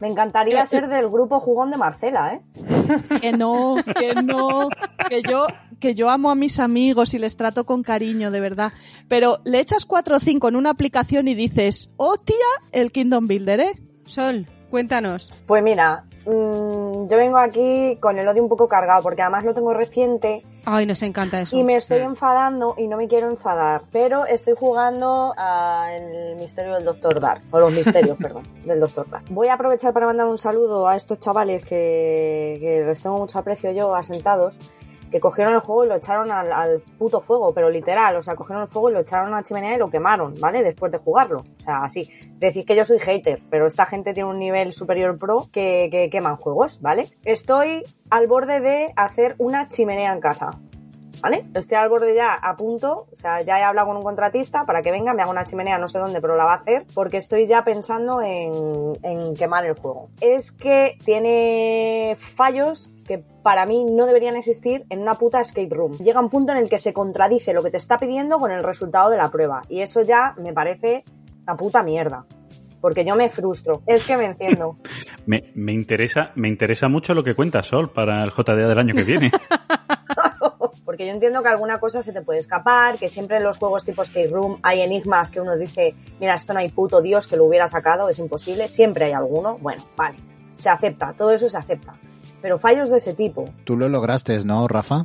Me 0.00 0.08
encantaría 0.08 0.64
ser 0.66 0.88
del 0.88 1.08
grupo 1.08 1.40
jugón 1.40 1.70
de 1.70 1.76
Marcela, 1.76 2.34
¿eh? 2.34 2.40
Que 3.20 3.32
no, 3.32 3.76
que 3.98 4.14
no, 4.22 4.68
que 5.08 5.22
yo, 5.22 5.46
que 5.80 5.94
yo 5.94 6.08
amo 6.08 6.30
a 6.30 6.34
mis 6.34 6.60
amigos 6.60 7.14
y 7.14 7.18
les 7.18 7.36
trato 7.36 7.66
con 7.66 7.82
cariño, 7.82 8.30
de 8.30 8.40
verdad. 8.40 8.72
Pero 9.08 9.38
le 9.44 9.60
echas 9.60 9.86
cuatro 9.86 10.16
o 10.16 10.20
cinco 10.20 10.48
en 10.48 10.56
una 10.56 10.70
aplicación 10.70 11.28
y 11.28 11.34
dices, 11.34 11.90
oh 11.96 12.16
tía, 12.16 12.36
el 12.72 12.92
Kingdom 12.92 13.26
Builder, 13.26 13.60
¿eh? 13.60 13.72
Sol, 14.04 14.46
cuéntanos. 14.70 15.32
Pues 15.46 15.62
mira, 15.62 16.04
mm, 16.28 17.08
yo 17.08 17.16
vengo 17.16 17.38
aquí 17.38 17.96
con 18.00 18.18
el 18.18 18.28
odio 18.28 18.42
un 18.42 18.48
poco 18.48 18.68
cargado, 18.68 19.02
porque 19.02 19.22
además 19.22 19.44
lo 19.44 19.54
tengo 19.54 19.72
reciente 19.72 20.44
Ay, 20.64 20.84
nos 20.86 21.02
encanta 21.02 21.40
eso. 21.40 21.56
y 21.56 21.64
me 21.64 21.76
estoy 21.76 22.00
enfadando 22.00 22.74
y 22.76 22.88
no 22.88 22.96
me 22.96 23.08
quiero 23.08 23.28
enfadar. 23.28 23.82
Pero 23.90 24.26
estoy 24.26 24.54
jugando 24.58 25.32
al 25.36 26.36
misterio 26.36 26.74
del 26.74 26.84
Doctor 26.84 27.20
Dark, 27.20 27.42
o 27.50 27.58
los 27.58 27.72
misterios, 27.72 28.16
perdón, 28.20 28.42
del 28.64 28.80
Doctor 28.80 29.08
Dark. 29.08 29.24
Voy 29.30 29.48
a 29.48 29.54
aprovechar 29.54 29.92
para 29.92 30.06
mandar 30.06 30.26
un 30.26 30.38
saludo 30.38 30.86
a 30.86 30.96
estos 30.96 31.18
chavales 31.20 31.62
que, 31.62 32.58
que 32.60 32.84
les 32.86 33.02
tengo 33.02 33.18
mucho 33.18 33.38
aprecio 33.38 33.72
yo, 33.72 33.94
asentados, 33.94 34.58
que 35.10 35.20
cogieron 35.20 35.54
el 35.54 35.60
juego 35.60 35.84
y 35.84 35.88
lo 35.88 35.96
echaron 35.96 36.30
al, 36.30 36.82
puto 36.98 37.20
fuego, 37.20 37.52
pero 37.52 37.70
literal, 37.70 38.16
o 38.16 38.22
sea, 38.22 38.34
cogieron 38.34 38.62
el 38.62 38.68
fuego 38.68 38.90
y 38.90 38.92
lo 38.94 39.00
echaron 39.00 39.28
a 39.28 39.30
una 39.30 39.42
chimenea 39.42 39.74
y 39.74 39.78
lo 39.78 39.90
quemaron, 39.90 40.34
¿vale? 40.40 40.62
Después 40.62 40.92
de 40.92 40.98
jugarlo. 40.98 41.40
O 41.40 41.62
sea, 41.62 41.84
así. 41.84 42.10
Decís 42.38 42.64
que 42.64 42.76
yo 42.76 42.84
soy 42.84 42.98
hater, 42.98 43.40
pero 43.50 43.66
esta 43.66 43.86
gente 43.86 44.14
tiene 44.14 44.28
un 44.28 44.38
nivel 44.38 44.72
superior 44.72 45.18
pro 45.18 45.48
que, 45.52 45.88
que 45.90 46.08
queman 46.10 46.36
juegos, 46.36 46.80
¿vale? 46.80 47.08
Estoy 47.24 47.82
al 48.10 48.26
borde 48.26 48.60
de 48.60 48.92
hacer 48.96 49.34
una 49.38 49.68
chimenea 49.68 50.12
en 50.12 50.20
casa. 50.20 50.50
¿Vale? 51.20 51.44
Estoy 51.54 51.76
al 51.76 51.88
borde 51.88 52.14
ya 52.14 52.32
a 52.34 52.56
punto, 52.56 53.06
o 53.12 53.16
sea, 53.16 53.42
ya 53.42 53.58
he 53.58 53.62
hablado 53.62 53.88
con 53.88 53.96
un 53.96 54.04
contratista 54.04 54.62
para 54.64 54.82
que 54.82 54.90
venga, 54.90 55.12
me 55.14 55.22
haga 55.22 55.30
una 55.30 55.44
chimenea, 55.44 55.78
no 55.78 55.88
sé 55.88 55.98
dónde, 55.98 56.20
pero 56.20 56.36
la 56.36 56.44
va 56.44 56.52
a 56.52 56.56
hacer, 56.56 56.84
porque 56.94 57.16
estoy 57.16 57.46
ya 57.46 57.64
pensando 57.64 58.22
en, 58.22 58.92
en 59.02 59.34
quemar 59.34 59.66
el 59.66 59.74
juego. 59.74 60.10
Es 60.20 60.52
que 60.52 60.96
tiene 61.04 62.14
fallos 62.16 62.90
que 63.06 63.24
para 63.42 63.66
mí 63.66 63.84
no 63.84 64.06
deberían 64.06 64.36
existir 64.36 64.84
en 64.90 65.00
una 65.00 65.14
puta 65.14 65.40
escape 65.40 65.70
room. 65.70 65.92
Llega 65.98 66.20
un 66.20 66.30
punto 66.30 66.52
en 66.52 66.58
el 66.58 66.68
que 66.68 66.78
se 66.78 66.92
contradice 66.92 67.52
lo 67.52 67.62
que 67.62 67.70
te 67.70 67.78
está 67.78 67.98
pidiendo 67.98 68.38
con 68.38 68.52
el 68.52 68.62
resultado 68.62 69.10
de 69.10 69.16
la 69.16 69.30
prueba, 69.30 69.62
y 69.68 69.80
eso 69.80 70.02
ya 70.02 70.34
me 70.38 70.52
parece 70.52 71.04
una 71.42 71.56
puta 71.56 71.82
mierda. 71.82 72.26
Porque 72.80 73.04
yo 73.04 73.16
me 73.16 73.28
frustro, 73.28 73.82
es 73.86 74.06
que 74.06 74.16
me 74.16 74.26
enciendo. 74.26 74.76
me, 75.26 75.50
me 75.56 75.72
interesa, 75.72 76.30
me 76.36 76.48
interesa 76.48 76.86
mucho 76.86 77.12
lo 77.12 77.24
que 77.24 77.34
cuenta 77.34 77.60
Sol 77.64 77.90
para 77.90 78.22
el 78.22 78.30
JDA 78.30 78.68
del 78.68 78.78
año 78.78 78.94
que 78.94 79.02
viene. 79.02 79.32
Porque 80.88 81.04
yo 81.04 81.12
entiendo 81.12 81.42
que 81.42 81.50
alguna 81.50 81.78
cosa 81.78 82.02
se 82.02 82.14
te 82.14 82.22
puede 82.22 82.38
escapar, 82.38 82.96
que 82.96 83.10
siempre 83.10 83.36
en 83.36 83.44
los 83.44 83.58
juegos 83.58 83.84
tipo 83.84 84.02
Escape 84.02 84.28
Room 84.28 84.58
hay 84.62 84.80
enigmas 84.80 85.30
que 85.30 85.38
uno 85.38 85.54
dice, 85.54 85.94
mira, 86.18 86.34
esto 86.34 86.54
no 86.54 86.60
hay 86.60 86.70
puto 86.70 87.02
Dios 87.02 87.26
que 87.26 87.36
lo 87.36 87.44
hubiera 87.44 87.68
sacado, 87.68 88.08
es 88.08 88.18
imposible, 88.18 88.68
siempre 88.68 89.04
hay 89.04 89.12
alguno. 89.12 89.58
Bueno, 89.58 89.82
vale, 89.98 90.16
se 90.54 90.70
acepta, 90.70 91.12
todo 91.12 91.32
eso 91.32 91.50
se 91.50 91.58
acepta. 91.58 91.94
Pero 92.40 92.58
fallos 92.58 92.88
de 92.88 92.96
ese 92.96 93.12
tipo, 93.12 93.50
Tú 93.64 93.76
lo 93.76 93.90
lograste, 93.90 94.42
¿no, 94.46 94.66
Rafa? 94.66 95.04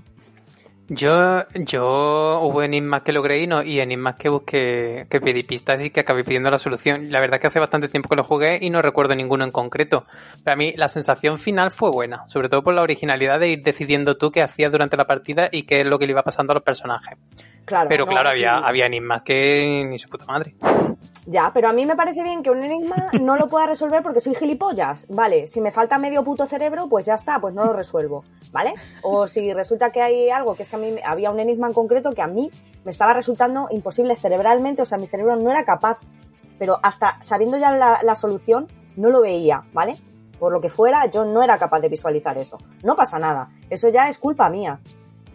Yo, 0.89 1.45
yo 1.55 2.41
hubo 2.41 2.61
enigmas 2.61 3.03
que 3.03 3.13
logré 3.13 3.41
y, 3.41 3.47
no, 3.47 3.63
y 3.63 3.79
enigmas 3.79 4.15
que 4.15 4.27
busqué, 4.27 5.07
que 5.09 5.21
pedí 5.21 5.43
pistas 5.43 5.81
y 5.81 5.89
que 5.91 6.01
acabé 6.01 6.23
pidiendo 6.23 6.51
la 6.51 6.59
solución. 6.59 7.09
La 7.09 7.21
verdad 7.21 7.39
que 7.39 7.47
hace 7.47 7.59
bastante 7.59 7.87
tiempo 7.87 8.09
que 8.09 8.17
lo 8.17 8.23
jugué 8.23 8.59
y 8.61 8.69
no 8.69 8.81
recuerdo 8.81 9.15
ninguno 9.15 9.45
en 9.45 9.51
concreto. 9.51 10.05
Pero 10.43 10.53
a 10.53 10.57
mí 10.57 10.73
la 10.75 10.89
sensación 10.89 11.37
final 11.37 11.71
fue 11.71 11.89
buena, 11.89 12.27
sobre 12.27 12.49
todo 12.49 12.63
por 12.63 12.73
la 12.73 12.81
originalidad 12.81 13.39
de 13.39 13.49
ir 13.49 13.63
decidiendo 13.63 14.17
tú 14.17 14.29
qué 14.29 14.41
hacías 14.41 14.71
durante 14.71 14.97
la 14.97 15.05
partida 15.05 15.47
y 15.51 15.63
qué 15.63 15.81
es 15.81 15.85
lo 15.85 15.97
que 15.97 16.05
le 16.05 16.11
iba 16.11 16.23
pasando 16.23 16.51
a 16.51 16.55
los 16.55 16.63
personajes. 16.63 17.17
claro. 17.65 17.87
Pero 17.87 18.05
no, 18.05 18.11
claro, 18.11 18.31
sí. 18.33 18.43
había, 18.43 18.57
había 18.57 18.85
enigmas 18.85 19.23
que 19.23 19.85
ni 19.87 19.97
su 19.97 20.09
puta 20.09 20.25
madre. 20.25 20.53
Ya, 21.25 21.51
pero 21.53 21.69
a 21.69 21.73
mí 21.73 21.85
me 21.85 21.95
parece 21.95 22.21
bien 22.21 22.43
que 22.43 22.51
un 22.51 22.63
enigma 22.63 23.09
no 23.21 23.37
lo 23.37 23.47
pueda 23.47 23.65
resolver 23.65 24.03
porque 24.03 24.19
soy 24.19 24.35
gilipollas. 24.35 25.07
Vale, 25.09 25.47
si 25.47 25.61
me 25.61 25.71
falta 25.71 25.97
medio 25.97 26.23
puto 26.23 26.45
cerebro, 26.45 26.87
pues 26.89 27.05
ya 27.05 27.15
está, 27.15 27.39
pues 27.39 27.53
no 27.53 27.63
lo 27.65 27.73
resuelvo, 27.73 28.23
¿vale? 28.51 28.73
O 29.03 29.27
si 29.27 29.53
resulta 29.53 29.91
que 29.91 30.01
hay 30.01 30.29
algo, 30.29 30.55
que 30.55 30.63
es 30.63 30.69
que 30.69 30.75
a 30.75 30.79
mí 30.79 30.95
había 31.03 31.31
un 31.31 31.39
enigma 31.39 31.67
en 31.67 31.73
concreto 31.73 32.11
que 32.13 32.21
a 32.21 32.27
mí 32.27 32.51
me 32.83 32.91
estaba 32.91 33.13
resultando 33.13 33.67
imposible 33.71 34.15
cerebralmente, 34.15 34.81
o 34.81 34.85
sea, 34.85 34.97
mi 34.97 35.07
cerebro 35.07 35.35
no 35.37 35.49
era 35.49 35.63
capaz, 35.63 35.99
pero 36.59 36.79
hasta 36.83 37.17
sabiendo 37.21 37.57
ya 37.57 37.71
la, 37.71 38.01
la 38.03 38.15
solución, 38.15 38.67
no 38.97 39.09
lo 39.09 39.21
veía, 39.21 39.63
¿vale? 39.71 39.95
Por 40.39 40.51
lo 40.51 40.59
que 40.59 40.69
fuera, 40.69 41.05
yo 41.05 41.23
no 41.23 41.41
era 41.41 41.57
capaz 41.57 41.79
de 41.79 41.89
visualizar 41.89 42.37
eso. 42.37 42.57
No 42.83 42.95
pasa 42.95 43.17
nada, 43.17 43.49
eso 43.69 43.87
ya 43.89 44.09
es 44.09 44.17
culpa 44.17 44.49
mía. 44.49 44.79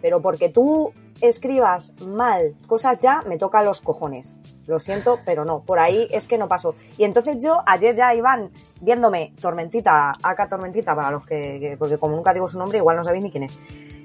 Pero 0.01 0.21
porque 0.21 0.49
tú 0.49 0.93
escribas 1.21 1.93
mal 2.07 2.53
cosas 2.67 2.97
ya, 2.99 3.21
me 3.27 3.37
toca 3.37 3.61
los 3.63 3.81
cojones. 3.81 4.33
Lo 4.67 4.79
siento, 4.79 5.19
pero 5.25 5.45
no. 5.45 5.61
Por 5.61 5.79
ahí 5.79 6.07
es 6.11 6.27
que 6.27 6.37
no 6.37 6.47
pasó. 6.47 6.75
Y 6.97 7.03
entonces 7.03 7.43
yo, 7.43 7.61
ayer 7.65 7.95
ya 7.95 8.13
iban 8.13 8.51
viéndome 8.81 9.33
Tormentita, 9.41 10.13
acá 10.21 10.47
Tormentita, 10.47 10.95
para 10.95 11.11
los 11.11 11.25
que, 11.25 11.59
que- 11.59 11.75
porque 11.77 11.97
como 11.97 12.15
nunca 12.15 12.33
digo 12.33 12.47
su 12.47 12.59
nombre, 12.59 12.77
igual 12.77 12.97
no 12.97 13.03
sabéis 13.03 13.23
ni 13.23 13.31
quién 13.31 13.43
es. 13.43 13.57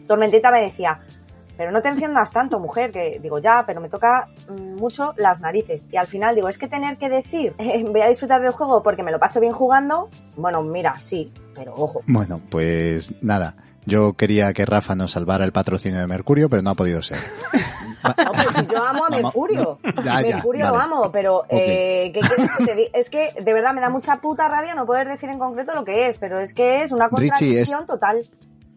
Tormentita 0.06 0.50
me 0.50 0.62
decía, 0.62 1.00
pero 1.56 1.70
no 1.70 1.82
te 1.82 1.88
enciendas 1.88 2.32
tanto, 2.32 2.58
mujer, 2.58 2.90
que 2.92 3.18
digo, 3.22 3.38
ya, 3.38 3.64
pero 3.66 3.80
me 3.80 3.88
toca 3.88 4.28
mm, 4.48 4.74
mucho 4.76 5.12
las 5.18 5.40
narices. 5.40 5.86
Y 5.92 5.96
al 5.96 6.06
final 6.06 6.34
digo, 6.34 6.48
es 6.48 6.58
que 6.58 6.66
tener 6.66 6.96
que 6.96 7.08
decir, 7.10 7.54
voy 7.90 8.00
a 8.00 8.08
disfrutar 8.08 8.40
del 8.40 8.50
juego 8.52 8.82
porque 8.82 9.02
me 9.02 9.12
lo 9.12 9.18
paso 9.18 9.40
bien 9.40 9.52
jugando, 9.52 10.08
bueno, 10.36 10.62
mira, 10.62 10.94
sí, 10.98 11.30
pero 11.54 11.74
ojo. 11.74 12.00
Bueno, 12.06 12.40
pues 12.50 13.12
nada. 13.22 13.54
Yo 13.86 14.14
quería 14.14 14.52
que 14.52 14.64
Rafa 14.66 14.94
nos 14.94 15.12
salvara 15.12 15.44
el 15.44 15.52
patrocinio 15.52 15.98
de 16.00 16.06
Mercurio, 16.06 16.48
pero 16.48 16.62
no 16.62 16.70
ha 16.70 16.74
podido 16.74 17.02
ser. 17.02 17.18
No, 18.02 18.14
pues 18.32 18.46
si 18.54 18.66
yo 18.72 18.84
amo 18.84 19.04
a 19.06 19.10
Mercurio. 19.10 19.78
ya, 20.04 20.20
ya, 20.22 20.36
Mercurio 20.36 20.66
lo 20.66 20.72
vale. 20.72 20.84
amo, 20.84 21.10
pero 21.12 21.44
eh, 21.50 22.10
¿qué 22.14 22.20
quieres 22.20 22.50
que 22.58 22.64
te 22.64 22.74
diga? 22.76 22.90
Es 22.94 23.10
que 23.10 23.30
de 23.42 23.52
verdad 23.52 23.72
me 23.74 23.80
da 23.80 23.90
mucha 23.90 24.20
puta 24.20 24.48
rabia 24.48 24.74
no 24.74 24.86
poder 24.86 25.08
decir 25.08 25.28
en 25.28 25.38
concreto 25.38 25.72
lo 25.74 25.84
que 25.84 26.08
es, 26.08 26.18
pero 26.18 26.38
es 26.40 26.54
que 26.54 26.82
es 26.82 26.92
una 26.92 27.08
Richie, 27.08 27.60
es- 27.60 27.70
contradicción 27.70 27.86
total. 27.86 28.22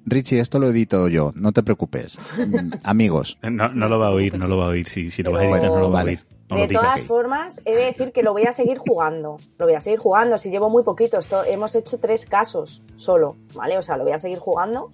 Richie, 0.09 0.39
esto 0.39 0.57
lo 0.59 0.69
edito 0.69 1.09
yo, 1.09 1.33
no 1.35 1.51
te 1.51 1.63
preocupes. 1.63 2.17
Mm, 2.37 2.71
Amigos, 2.85 3.37
No, 3.43 3.67
no 3.69 3.89
lo 3.89 3.99
va 3.99 4.07
a 4.07 4.11
oír, 4.11 4.37
no 4.37 4.47
lo 4.47 4.57
va 4.57 4.65
a 4.65 4.69
oír. 4.69 4.87
Si, 4.87 5.11
si 5.11 5.21
lo 5.21 5.33
vas 5.33 5.41
a 5.41 5.45
editar, 5.45 5.69
no 5.69 5.79
lo 5.79 5.91
va 5.91 5.99
a 5.99 6.03
Vale. 6.03 6.11
oír. 6.11 6.19
No 6.49 6.57
de 6.57 6.67
todas 6.67 7.01
formas, 7.01 7.61
he 7.65 7.75
de 7.75 7.85
decir 7.85 8.13
que 8.13 8.23
lo 8.23 8.31
voy 8.31 8.43
a 8.43 8.53
seguir 8.53 8.77
jugando. 8.77 9.37
Lo 9.57 9.65
voy 9.65 9.75
a 9.75 9.81
seguir 9.81 9.99
jugando. 9.99 10.37
Si 10.37 10.49
llevo 10.49 10.69
muy 10.69 10.83
poquito, 10.83 11.17
esto, 11.17 11.43
hemos 11.43 11.75
hecho 11.75 11.99
tres 11.99 12.25
casos 12.25 12.83
solo, 12.95 13.35
¿vale? 13.53 13.77
O 13.77 13.81
sea, 13.81 13.97
lo 13.97 14.03
voy 14.03 14.13
a 14.13 14.19
seguir 14.19 14.39
jugando. 14.39 14.89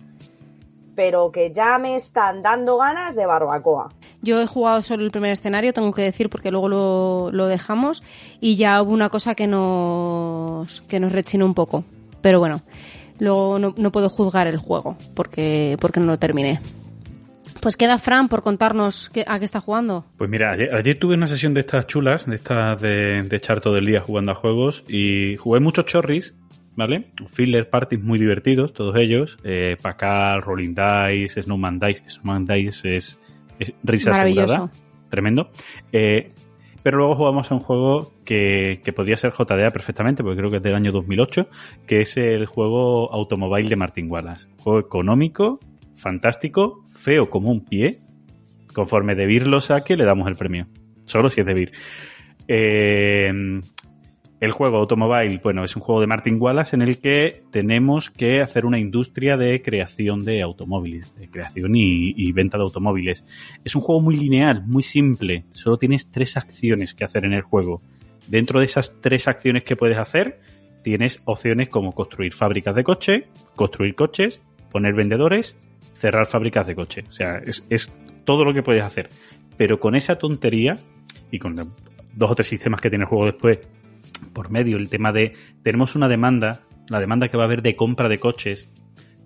Pero 0.96 1.32
que 1.32 1.52
ya 1.52 1.78
me 1.78 1.96
están 1.96 2.42
dando 2.42 2.78
ganas 2.78 3.16
de 3.16 3.26
barbacoa. 3.26 3.90
Yo 4.22 4.42
he 4.42 4.48
jugado 4.48 4.82
solo 4.82 5.04
el 5.04 5.12
primer 5.12 5.32
escenario, 5.32 5.74
tengo 5.74 5.92
que 5.92 6.02
decir, 6.02 6.30
porque 6.30 6.50
luego 6.50 6.70
lo, 6.70 7.30
lo 7.32 7.48
dejamos 7.48 8.04
y 8.40 8.56
ya 8.56 8.82
hubo 8.82 8.94
una 8.94 9.10
cosa 9.10 9.36
que 9.36 9.48
nos, 9.48 10.82
que 10.82 11.00
nos 11.00 11.12
rechinó 11.12 11.46
un 11.46 11.54
poco. 11.54 11.84
Pero 12.22 12.40
bueno, 12.40 12.62
luego 13.20 13.60
no, 13.60 13.74
no 13.76 13.92
puedo 13.92 14.10
juzgar 14.10 14.48
el 14.48 14.58
juego 14.58 14.96
porque, 15.14 15.78
porque 15.80 16.00
no 16.00 16.06
lo 16.08 16.18
terminé. 16.18 16.62
Pues 17.64 17.76
queda 17.78 17.98
Fran 17.98 18.28
por 18.28 18.44
contarnos 18.44 19.10
qué- 19.10 19.26
a 19.28 19.40
qué 19.40 19.46
está 19.46 19.60
jugando. 19.62 20.06
Pues 20.18 20.30
mira, 20.30 20.52
ayer, 20.52 20.74
ayer 20.76 21.00
tuve 21.00 21.16
una 21.16 21.28
sesión 21.28 21.54
de 21.54 21.62
estas 21.62 21.88
chulas, 21.88 22.26
de 22.28 22.36
estas 22.36 22.80
de, 22.82 23.24
de 23.24 23.36
echar 23.38 23.62
todo 23.62 23.78
el 23.78 23.86
día 23.86 24.02
jugando 24.02 24.32
a 24.34 24.36
juegos 24.36 24.84
y 24.88 25.38
jugué 25.38 25.60
muchos 25.62 25.86
chorris, 25.86 26.36
¿vale? 26.76 27.08
Filler 27.32 27.70
parties 27.70 28.04
muy 28.04 28.20
divertidos, 28.20 28.74
todos 28.74 28.96
ellos. 28.98 29.38
Eh, 29.44 29.78
Pacal, 29.82 30.42
Rolling 30.42 30.76
Dice, 30.76 31.42
Snowman 31.42 31.80
Dice. 31.80 32.04
Snowman 32.10 32.46
Dice 32.46 32.96
es, 32.98 33.20
es 33.60 33.74
risa 33.84 34.12
asegurada. 34.12 34.70
Tremendo. 35.10 35.50
Eh, 35.92 36.32
pero 36.82 36.98
luego 36.98 37.16
jugamos 37.16 37.50
a 37.50 37.56
un 37.56 37.62
juego 37.62 38.12
que, 38.26 38.82
que 38.84 38.92
podría 38.92 39.16
ser 39.16 39.32
JDA 39.32 39.72
perfectamente, 39.72 40.22
porque 40.22 40.38
creo 40.40 40.52
que 40.52 40.58
es 40.58 40.64
del 40.64 40.76
año 40.76 40.92
2008, 40.92 41.48
que 41.88 42.02
es 42.02 42.18
el 42.18 42.46
juego 42.46 43.14
Automobile 43.14 43.70
de 43.70 43.76
Martin 43.78 44.12
Wallace. 44.12 44.50
Juego 44.58 44.80
económico, 44.80 45.62
fantástico, 46.04 46.84
feo 46.86 47.30
como 47.30 47.50
un 47.50 47.66
pie. 47.66 48.02
Conforme 48.74 49.16
De 49.16 49.26
Beer 49.26 49.48
lo 49.48 49.62
saque, 49.62 49.98
le 49.98 50.06
damos 50.06 50.28
el 50.28 50.36
premio. 50.36 50.68
Solo 51.06 51.30
si 51.30 51.42
es 51.42 51.48
De 51.48 51.54
Beer. 51.54 51.72
Eh, 52.48 53.62
el 54.44 54.52
juego 54.52 54.78
Automobile, 54.80 55.40
bueno, 55.42 55.64
es 55.64 55.74
un 55.78 55.82
juego 55.82 56.02
de 56.02 56.08
Martin 56.08 56.36
Wallace 56.38 56.76
en 56.76 56.82
el 56.82 57.00
que 57.00 57.44
tenemos 57.50 58.10
que 58.10 58.42
hacer 58.42 58.66
una 58.66 58.78
industria 58.78 59.38
de 59.38 59.62
creación 59.62 60.26
de 60.26 60.42
automóviles, 60.42 61.16
de 61.16 61.30
creación 61.30 61.78
y, 61.78 62.14
y 62.18 62.34
venta 62.34 62.58
de 62.58 62.64
automóviles. 62.64 63.26
Es 63.64 63.74
un 63.74 63.82
juego 63.82 64.02
muy 64.02 64.18
lineal, 64.18 64.66
muy 64.68 64.84
simple. 64.84 65.46
Solo 65.52 65.78
tienes 65.78 66.12
tres 66.12 66.36
acciones 66.36 66.94
que 66.94 67.06
hacer 67.06 67.24
en 67.24 67.32
el 67.32 67.42
juego. 67.42 67.82
Dentro 68.28 68.60
de 68.60 68.66
esas 68.66 69.00
tres 69.00 69.30
acciones 69.30 69.64
que 69.64 69.78
puedes 69.78 69.98
hacer, 69.98 70.42
tienes 70.84 71.22
opciones 71.24 71.70
como 71.70 71.94
construir 71.94 72.34
fábricas 72.34 72.76
de 72.76 72.84
coche, 72.84 73.28
construir 73.56 73.96
coches, 73.96 74.42
poner 74.74 74.94
vendedores, 74.94 75.56
cerrar 75.94 76.26
fábricas 76.26 76.68
de 76.68 76.76
coche. 76.76 77.04
O 77.08 77.12
sea, 77.12 77.38
es, 77.38 77.66
es 77.70 77.92
todo 78.26 78.44
lo 78.46 78.54
que 78.54 78.64
puedes 78.64 78.84
hacer. 78.84 79.10
Pero 79.58 79.80
con 79.80 79.96
esa 79.96 80.18
tontería 80.18 80.78
y 81.32 81.40
con 81.40 81.56
dos 81.56 82.32
o 82.32 82.36
tres 82.36 82.48
sistemas 82.48 82.82
que 82.82 82.90
tiene 82.90 83.04
el 83.04 83.10
juego 83.10 83.26
después 83.26 83.60
por 84.34 84.50
medio, 84.50 84.78
el 84.78 84.90
tema 84.90 85.12
de 85.12 85.34
tenemos 85.62 85.96
una 85.96 86.08
demanda, 86.08 86.62
la 86.90 87.00
demanda 87.00 87.28
que 87.28 87.38
va 87.38 87.44
a 87.44 87.46
haber 87.46 87.62
de 87.62 87.76
compra 87.76 88.10
de 88.10 88.20
coches, 88.20 88.70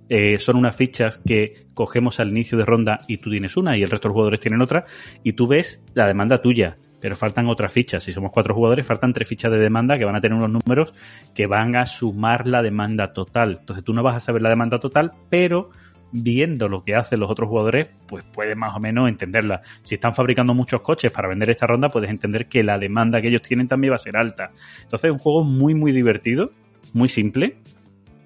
eh, 0.09 0.39
son 0.39 0.55
unas 0.55 0.75
fichas 0.75 1.19
que 1.25 1.65
cogemos 1.73 2.19
al 2.19 2.29
inicio 2.29 2.57
de 2.57 2.65
ronda 2.65 2.99
y 3.07 3.17
tú 3.17 3.29
tienes 3.29 3.57
una 3.57 3.77
y 3.77 3.83
el 3.83 3.89
resto 3.89 4.07
de 4.07 4.09
los 4.09 4.15
jugadores 4.15 4.39
tienen 4.39 4.61
otra 4.61 4.85
y 5.23 5.33
tú 5.33 5.47
ves 5.47 5.83
la 5.93 6.07
demanda 6.07 6.41
tuya, 6.41 6.77
pero 7.01 7.15
faltan 7.15 7.47
otras 7.47 7.73
fichas. 7.73 8.03
Si 8.03 8.13
somos 8.13 8.31
cuatro 8.31 8.55
jugadores, 8.55 8.85
faltan 8.85 9.11
tres 9.11 9.27
fichas 9.27 9.51
de 9.51 9.59
demanda 9.59 9.97
que 9.97 10.05
van 10.05 10.15
a 10.15 10.21
tener 10.21 10.37
unos 10.37 10.49
números 10.49 10.93
que 11.35 11.45
van 11.45 11.75
a 11.75 11.85
sumar 11.85 12.47
la 12.47 12.61
demanda 12.61 13.11
total. 13.11 13.57
Entonces 13.59 13.83
tú 13.83 13.93
no 13.93 14.01
vas 14.01 14.15
a 14.15 14.19
saber 14.21 14.41
la 14.41 14.49
demanda 14.49 14.79
total, 14.79 15.11
pero 15.29 15.71
viendo 16.11 16.67
lo 16.69 16.83
que 16.83 16.95
hacen 16.95 17.19
los 17.19 17.29
otros 17.29 17.49
jugadores, 17.49 17.89
pues 18.07 18.23
puedes 18.31 18.55
más 18.55 18.75
o 18.75 18.79
menos 18.79 19.09
entenderla. 19.09 19.61
Si 19.83 19.95
están 19.95 20.13
fabricando 20.13 20.53
muchos 20.53 20.81
coches 20.81 21.11
para 21.11 21.27
vender 21.27 21.49
esta 21.49 21.67
ronda, 21.67 21.89
puedes 21.89 22.09
entender 22.09 22.47
que 22.47 22.63
la 22.63 22.79
demanda 22.79 23.21
que 23.21 23.27
ellos 23.27 23.41
tienen 23.41 23.67
también 23.67 23.91
va 23.91 23.95
a 23.95 23.99
ser 23.99 24.17
alta. 24.17 24.51
Entonces 24.83 25.09
es 25.09 25.11
un 25.11 25.19
juego 25.19 25.43
muy, 25.43 25.73
muy 25.73 25.91
divertido, 25.91 26.51
muy 26.93 27.09
simple, 27.09 27.57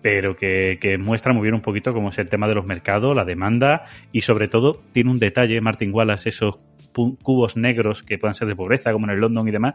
pero 0.01 0.35
que, 0.35 0.77
que 0.81 0.97
muestra 0.97 1.33
muy 1.33 1.43
bien 1.43 1.55
un 1.55 1.61
poquito 1.61 1.93
cómo 1.93 2.09
es 2.09 2.17
el 2.19 2.29
tema 2.29 2.47
de 2.47 2.55
los 2.55 2.65
mercados, 2.65 3.15
la 3.15 3.25
demanda 3.25 3.83
y 4.11 4.21
sobre 4.21 4.47
todo 4.47 4.81
tiene 4.91 5.11
un 5.11 5.19
detalle, 5.19 5.61
Martin 5.61 5.93
Wallace, 5.93 6.29
esos 6.29 6.55
cubos 6.91 7.57
negros 7.57 8.03
que 8.03 8.17
puedan 8.17 8.35
ser 8.35 8.47
de 8.47 8.55
pobreza, 8.55 8.91
como 8.91 9.05
en 9.05 9.11
el 9.11 9.19
London 9.19 9.47
y 9.47 9.51
demás, 9.51 9.73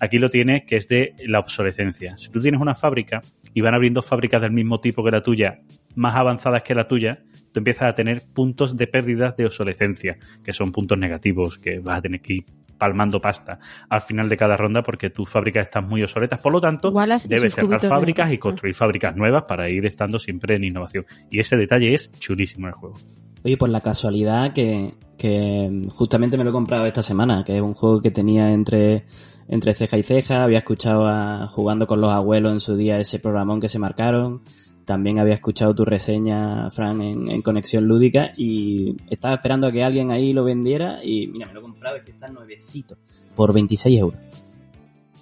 aquí 0.00 0.18
lo 0.18 0.28
tiene 0.28 0.64
que 0.66 0.76
es 0.76 0.88
de 0.88 1.14
la 1.26 1.40
obsolescencia. 1.40 2.16
Si 2.16 2.30
tú 2.30 2.40
tienes 2.40 2.60
una 2.60 2.74
fábrica 2.74 3.20
y 3.54 3.60
van 3.60 3.74
abriendo 3.74 4.02
fábricas 4.02 4.40
del 4.42 4.52
mismo 4.52 4.80
tipo 4.80 5.04
que 5.04 5.10
la 5.10 5.22
tuya, 5.22 5.60
más 5.94 6.14
avanzadas 6.14 6.62
que 6.62 6.74
la 6.74 6.86
tuya, 6.86 7.20
tú 7.52 7.60
empiezas 7.60 7.88
a 7.90 7.94
tener 7.94 8.22
puntos 8.32 8.76
de 8.76 8.86
pérdidas 8.86 9.36
de 9.36 9.46
obsolescencia, 9.46 10.18
que 10.42 10.52
son 10.52 10.72
puntos 10.72 10.98
negativos, 10.98 11.58
que 11.58 11.78
vas 11.78 11.98
a 11.98 12.02
tener 12.02 12.20
que 12.20 12.34
ir 12.34 12.44
palmando 12.78 13.20
pasta 13.20 13.58
al 13.88 14.00
final 14.00 14.28
de 14.28 14.36
cada 14.36 14.56
ronda 14.56 14.82
porque 14.82 15.10
tus 15.10 15.28
fábricas 15.28 15.66
están 15.66 15.86
muy 15.86 16.02
obsoletas. 16.02 16.38
Por 16.38 16.52
lo 16.52 16.60
tanto, 16.60 16.90
Wallace 16.90 17.28
debes 17.28 17.54
cerrar 17.54 17.80
fábricas 17.80 18.32
y 18.32 18.38
construir 18.38 18.74
fábricas 18.74 19.16
nuevas 19.16 19.44
para 19.46 19.68
ir 19.68 19.84
estando 19.84 20.18
siempre 20.18 20.54
en 20.54 20.64
innovación. 20.64 21.04
Y 21.30 21.40
ese 21.40 21.56
detalle 21.56 21.92
es 21.92 22.12
chulísimo 22.12 22.68
en 22.68 22.74
el 22.74 22.78
juego. 22.78 22.96
Oye, 23.44 23.56
por 23.56 23.68
la 23.68 23.80
casualidad 23.80 24.52
que, 24.52 24.94
que 25.16 25.86
justamente 25.90 26.36
me 26.36 26.44
lo 26.44 26.50
he 26.50 26.52
comprado 26.52 26.86
esta 26.86 27.02
semana, 27.02 27.44
que 27.44 27.56
es 27.56 27.62
un 27.62 27.74
juego 27.74 28.00
que 28.00 28.10
tenía 28.10 28.52
entre, 28.52 29.04
entre 29.48 29.74
ceja 29.74 29.96
y 29.96 30.02
ceja, 30.02 30.44
había 30.44 30.58
escuchado 30.58 31.06
a, 31.06 31.46
jugando 31.46 31.86
con 31.86 32.00
los 32.00 32.12
abuelos 32.12 32.52
en 32.52 32.60
su 32.60 32.76
día 32.76 32.98
ese 32.98 33.20
programón 33.20 33.60
que 33.60 33.68
se 33.68 33.78
marcaron, 33.78 34.42
también 34.88 35.18
había 35.18 35.34
escuchado 35.34 35.74
tu 35.74 35.84
reseña, 35.84 36.70
Fran, 36.70 37.02
en, 37.02 37.30
en 37.30 37.42
Conexión 37.42 37.84
Lúdica 37.84 38.32
y 38.38 38.96
estaba 39.10 39.34
esperando 39.34 39.66
a 39.66 39.72
que 39.72 39.84
alguien 39.84 40.10
ahí 40.10 40.32
lo 40.32 40.44
vendiera 40.44 41.04
y 41.04 41.26
mira, 41.26 41.46
me 41.46 41.52
lo 41.52 41.60
he 41.60 41.62
comprado, 41.62 41.96
es 41.96 42.02
que 42.02 42.10
está 42.12 42.26
nuevecito, 42.28 42.96
por 43.36 43.52
26 43.52 43.98
euros. 44.00 44.18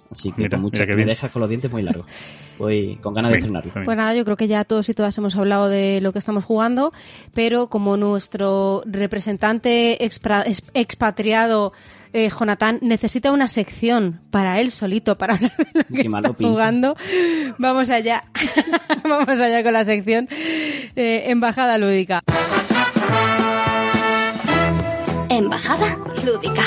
Así 0.09 0.31
que 0.31 0.43
Mira, 0.43 0.51
con 0.51 0.61
mucha- 0.61 0.83
mira 0.83 0.95
qué 0.95 1.01
me 1.01 1.05
dejas 1.05 1.29
con 1.31 1.41
los 1.41 1.49
dientes 1.49 1.69
muy 1.69 1.81
largos. 1.83 2.05
Voy 2.57 2.95
con 3.01 3.13
ganas 3.13 3.29
de 3.31 3.37
estrenarlo. 3.39 3.71
Pues 3.73 3.97
nada, 3.97 4.15
yo 4.15 4.23
creo 4.23 4.37
que 4.37 4.47
ya 4.47 4.63
todos 4.63 4.87
y 4.87 4.93
todas 4.93 5.15
hemos 5.17 5.35
hablado 5.35 5.67
de 5.67 5.99
lo 6.01 6.13
que 6.13 6.19
estamos 6.19 6.45
jugando, 6.45 6.93
pero 7.33 7.67
como 7.67 7.97
nuestro 7.97 8.83
representante 8.85 10.01
expra- 10.03 10.45
expatriado 10.73 11.73
eh, 12.13 12.29
Jonathan 12.29 12.79
necesita 12.81 13.31
una 13.31 13.47
sección 13.47 14.21
para 14.31 14.59
él 14.59 14.71
solito 14.71 15.17
para 15.17 15.33
hablar 15.35 15.53
de 15.57 15.65
lo 15.73 15.85
que 15.87 15.93
Qué 15.93 16.01
está 16.07 16.21
pinta. 16.21 16.33
jugando, 16.49 16.95
vamos 17.57 17.89
allá, 17.89 18.23
vamos 19.03 19.39
allá 19.39 19.63
con 19.63 19.73
la 19.73 19.85
sección 19.85 20.27
eh, 20.95 21.25
Embajada 21.27 21.77
Lúdica. 21.77 22.21
Embajada 25.29 25.97
lúdica. 26.25 26.63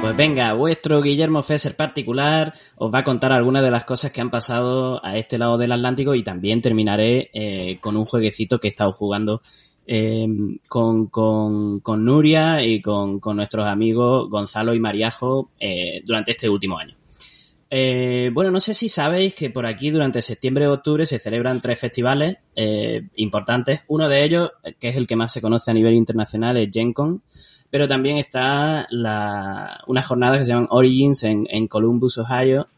Pues 0.00 0.16
venga, 0.16 0.52
vuestro 0.52 1.02
Guillermo 1.02 1.42
Fesser 1.42 1.74
particular 1.74 2.54
os 2.76 2.94
va 2.94 3.00
a 3.00 3.04
contar 3.04 3.32
algunas 3.32 3.62
de 3.62 3.72
las 3.72 3.84
cosas 3.84 4.12
que 4.12 4.20
han 4.20 4.30
pasado 4.30 5.04
a 5.04 5.16
este 5.16 5.36
lado 5.36 5.58
del 5.58 5.72
Atlántico 5.72 6.14
y 6.14 6.22
también 6.22 6.62
terminaré 6.62 7.30
eh, 7.34 7.78
con 7.80 7.96
un 7.96 8.04
jueguecito 8.04 8.60
que 8.60 8.68
he 8.68 8.70
estado 8.70 8.92
jugando 8.92 9.42
eh, 9.86 10.26
con, 10.68 11.06
con, 11.06 11.80
con 11.80 12.04
Nuria 12.04 12.62
y 12.62 12.82
con, 12.82 13.20
con 13.20 13.36
nuestros 13.36 13.66
amigos 13.66 14.28
Gonzalo 14.28 14.74
y 14.74 14.80
Mariajo 14.80 15.50
eh, 15.60 16.02
durante 16.04 16.32
este 16.32 16.48
último 16.48 16.78
año. 16.78 16.96
Eh, 17.68 18.30
bueno, 18.32 18.50
no 18.50 18.60
sé 18.60 18.74
si 18.74 18.88
sabéis 18.88 19.34
que 19.34 19.50
por 19.50 19.66
aquí 19.66 19.90
durante 19.90 20.22
septiembre 20.22 20.64
y 20.64 20.68
octubre 20.68 21.04
se 21.04 21.18
celebran 21.18 21.60
tres 21.60 21.78
festivales 21.78 22.38
eh, 22.54 23.02
importantes. 23.16 23.80
Uno 23.88 24.08
de 24.08 24.24
ellos, 24.24 24.50
que 24.78 24.88
es 24.88 24.96
el 24.96 25.06
que 25.06 25.16
más 25.16 25.32
se 25.32 25.40
conoce 25.40 25.70
a 25.70 25.74
nivel 25.74 25.94
internacional, 25.94 26.56
es 26.56 26.68
Gen 26.72 26.92
Con. 26.92 27.22
Pero 27.68 27.88
también 27.88 28.18
está 28.18 28.86
la, 28.90 29.82
una 29.88 30.02
jornada 30.02 30.38
que 30.38 30.44
se 30.44 30.52
llaman 30.52 30.68
Origins 30.70 31.24
en, 31.24 31.46
en 31.50 31.66
Columbus, 31.66 32.18
Ohio. 32.18 32.68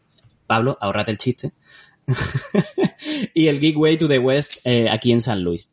Pablo, 0.47 0.77
ahorrate 0.81 1.11
el 1.11 1.19
chiste. 1.19 1.51
y 3.35 3.47
el 3.47 3.59
Geek 3.59 3.77
Way 3.77 3.97
to 3.97 4.07
the 4.07 4.17
West 4.17 4.65
aquí 4.89 5.11
en 5.11 5.21
San 5.21 5.43
Luis. 5.43 5.69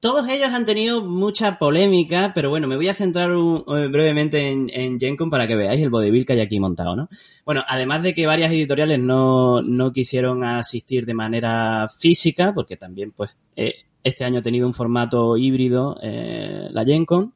Todos 0.00 0.28
ellos 0.30 0.48
han 0.50 0.64
tenido 0.64 1.04
mucha 1.06 1.58
polémica, 1.58 2.32
pero 2.34 2.48
bueno, 2.48 2.66
me 2.66 2.76
voy 2.76 2.88
a 2.88 2.94
centrar 2.94 3.32
un- 3.32 3.64
eh, 3.76 3.88
brevemente 3.88 4.48
en, 4.48 4.70
en 4.72 4.98
GenCon 4.98 5.28
para 5.30 5.46
que 5.46 5.56
veáis 5.56 5.82
el 5.82 5.90
vodevil 5.90 6.24
que 6.24 6.32
hay 6.32 6.40
aquí 6.40 6.58
montado, 6.58 6.96
¿no? 6.96 7.08
Bueno, 7.44 7.62
además 7.68 8.02
de 8.02 8.14
que 8.14 8.26
varias 8.26 8.50
editoriales 8.50 8.98
no, 8.98 9.60
no 9.62 9.92
quisieron 9.92 10.42
asistir 10.42 11.04
de 11.04 11.14
manera 11.14 11.86
física, 11.88 12.54
porque 12.54 12.76
también, 12.78 13.12
pues, 13.12 13.36
eh, 13.56 13.74
este 14.02 14.24
año 14.24 14.38
ha 14.38 14.42
tenido 14.42 14.66
un 14.66 14.72
formato 14.74 15.36
híbrido, 15.36 15.98
eh, 16.02 16.68
la 16.70 16.84
GenCon, 16.84 17.34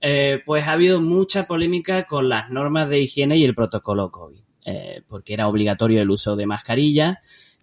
eh, 0.00 0.40
pues 0.44 0.66
ha 0.66 0.72
habido 0.72 1.00
mucha 1.00 1.46
polémica 1.46 2.04
con 2.06 2.28
las 2.28 2.50
normas 2.50 2.88
de 2.88 3.00
higiene 3.02 3.36
y 3.36 3.44
el 3.44 3.54
protocolo 3.54 4.10
COVID, 4.10 4.40
eh, 4.64 5.02
porque 5.08 5.34
era 5.34 5.46
obligatorio 5.46 6.02
el 6.02 6.10
uso 6.10 6.34
de 6.34 6.46
mascarillas 6.46 7.18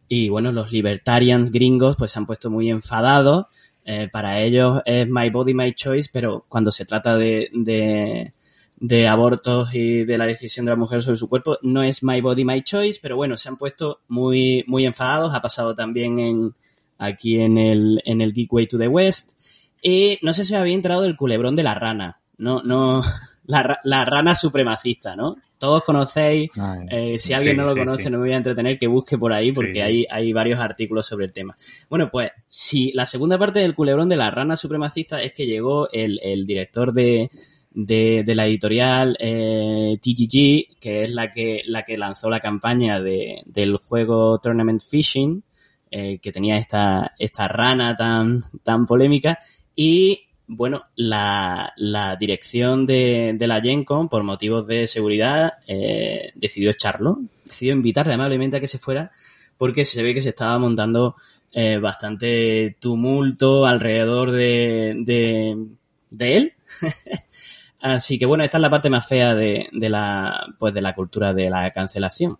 y 0.07 0.29
bueno, 0.29 0.53
los 0.53 0.71
libertarians 0.71 1.51
gringos 1.51 1.97
pues 1.97 2.11
se 2.11 2.19
han 2.19 2.25
puesto 2.25 2.49
muy 2.49 2.69
enfadados. 2.69 3.47
Eh, 3.89 4.09
para 4.11 4.41
ellos 4.41 4.81
es 4.85 5.07
my 5.09 5.29
body, 5.29 5.53
my 5.53 5.73
choice, 5.73 6.09
pero 6.11 6.45
cuando 6.49 6.73
se 6.73 6.83
trata 6.83 7.15
de, 7.15 7.49
de, 7.53 9.07
abortos 9.07 9.73
y 9.73 10.03
de 10.03 10.17
la 10.17 10.25
decisión 10.25 10.65
de 10.65 10.73
la 10.73 10.75
mujer 10.75 11.01
sobre 11.01 11.15
su 11.15 11.29
cuerpo, 11.29 11.57
no 11.61 11.81
es 11.83 12.03
my 12.03 12.19
body, 12.19 12.43
my 12.43 12.61
choice, 12.63 12.99
pero 13.01 13.15
bueno, 13.15 13.37
se 13.37 13.47
han 13.47 13.55
puesto 13.55 14.01
muy, 14.09 14.65
muy 14.67 14.85
enfadados. 14.85 15.33
Ha 15.33 15.39
pasado 15.41 15.73
también 15.73 16.19
en, 16.19 16.53
aquí 16.97 17.39
en 17.39 17.57
el, 17.57 18.01
en 18.03 18.19
el 18.19 18.33
Geek 18.33 18.51
Way 18.51 18.67
to 18.67 18.77
the 18.77 18.89
West. 18.89 19.39
Y 19.81 20.19
no 20.21 20.33
sé 20.33 20.43
si 20.43 20.53
había 20.53 20.75
entrado 20.75 21.03
del 21.03 21.15
culebrón 21.15 21.55
de 21.55 21.63
la 21.63 21.73
rana. 21.73 22.19
No, 22.37 22.61
no, 22.63 23.01
la, 23.47 23.63
ra- 23.63 23.79
la 23.83 24.05
rana 24.05 24.35
supremacista, 24.35 25.15
¿no? 25.15 25.35
Todos 25.57 25.83
conocéis, 25.83 26.51
Ay, 26.59 26.85
eh, 26.91 27.17
si 27.17 27.33
alguien 27.33 27.55
Sí, 27.55 27.57
no 27.57 27.63
lo 27.65 27.73
sí, 27.73 27.79
conoce, 27.79 28.03
sí. 28.03 28.09
no 28.11 28.17
me 28.19 28.25
voy 28.25 28.33
a 28.33 28.37
entretener, 28.37 28.77
que 28.77 28.85
busque 28.85 29.17
por 29.17 29.33
ahí 29.33 29.51
porque 29.51 29.71
Sí, 29.73 29.79
sí. 29.79 29.81
Hay, 29.81 30.05
hay 30.11 30.31
varios 30.33 30.59
artículos 30.59 31.07
sobre 31.07 31.25
el 31.25 31.33
tema. 31.33 31.57
Bueno, 31.89 32.09
pues 32.11 32.29
si 32.47 32.91
la 32.91 33.07
segunda 33.07 33.39
parte 33.39 33.59
del 33.59 33.73
culebrón 33.73 34.07
de 34.09 34.17
la 34.17 34.29
rana 34.29 34.55
supremacista 34.55 35.21
es 35.23 35.33
que 35.33 35.47
llegó 35.47 35.89
el, 35.91 36.19
el 36.21 36.45
director 36.45 36.93
de, 36.93 37.31
de, 37.71 38.23
de 38.23 38.35
la 38.35 38.45
editorial 38.45 39.17
eh, 39.19 39.97
TGG, 39.99 40.79
que 40.79 41.03
es 41.05 41.09
la 41.09 41.31
que, 41.31 41.61
la 41.65 41.83
que 41.83 41.97
lanzó 41.97 42.29
la 42.29 42.39
campaña 42.39 42.99
de, 43.01 43.41
del 43.45 43.77
juego 43.77 44.39
Tournament 44.39 44.81
Fishing, 44.87 45.43
eh, 45.89 46.19
que 46.19 46.31
tenía 46.31 46.57
esta, 46.57 47.13
esta 47.17 47.47
rana 47.47 47.95
tan, 47.95 48.41
tan 48.61 48.85
polémica, 48.85 49.39
y 49.75 50.25
bueno, 50.47 50.85
la, 50.95 51.73
la 51.75 52.15
dirección 52.15 52.85
de, 52.85 53.35
de 53.37 53.47
la 53.47 53.61
Gen 53.61 53.83
Con, 53.83 54.07
por 54.07 54.23
motivos 54.23 54.65
de 54.65 54.87
seguridad, 54.87 55.55
eh, 55.67 56.31
decidió 56.35 56.71
echarlo, 56.71 57.19
decidió 57.43 57.73
invitarle 57.73 58.13
amablemente 58.13 58.57
a 58.57 58.59
que 58.59 58.67
se 58.67 58.79
fuera, 58.79 59.11
porque 59.57 59.83
se 59.85 60.01
ve 60.03 60.13
que 60.13 60.21
se 60.21 60.29
estaba 60.29 60.57
montando 60.57 61.15
eh, 61.51 61.77
bastante 61.79 62.77
tumulto 62.79 63.65
alrededor 63.65 64.31
de, 64.31 64.95
de, 64.99 65.67
de 66.11 66.37
él. 66.37 66.53
Así 67.79 68.17
que 68.17 68.25
bueno, 68.25 68.43
esta 68.43 68.57
es 68.57 68.61
la 68.61 68.69
parte 68.69 68.89
más 68.89 69.07
fea 69.07 69.35
de, 69.35 69.67
de 69.71 69.89
la, 69.89 70.47
pues 70.57 70.73
de 70.73 70.81
la 70.81 70.95
cultura 70.95 71.33
de 71.33 71.49
la 71.49 71.71
cancelación. 71.73 72.37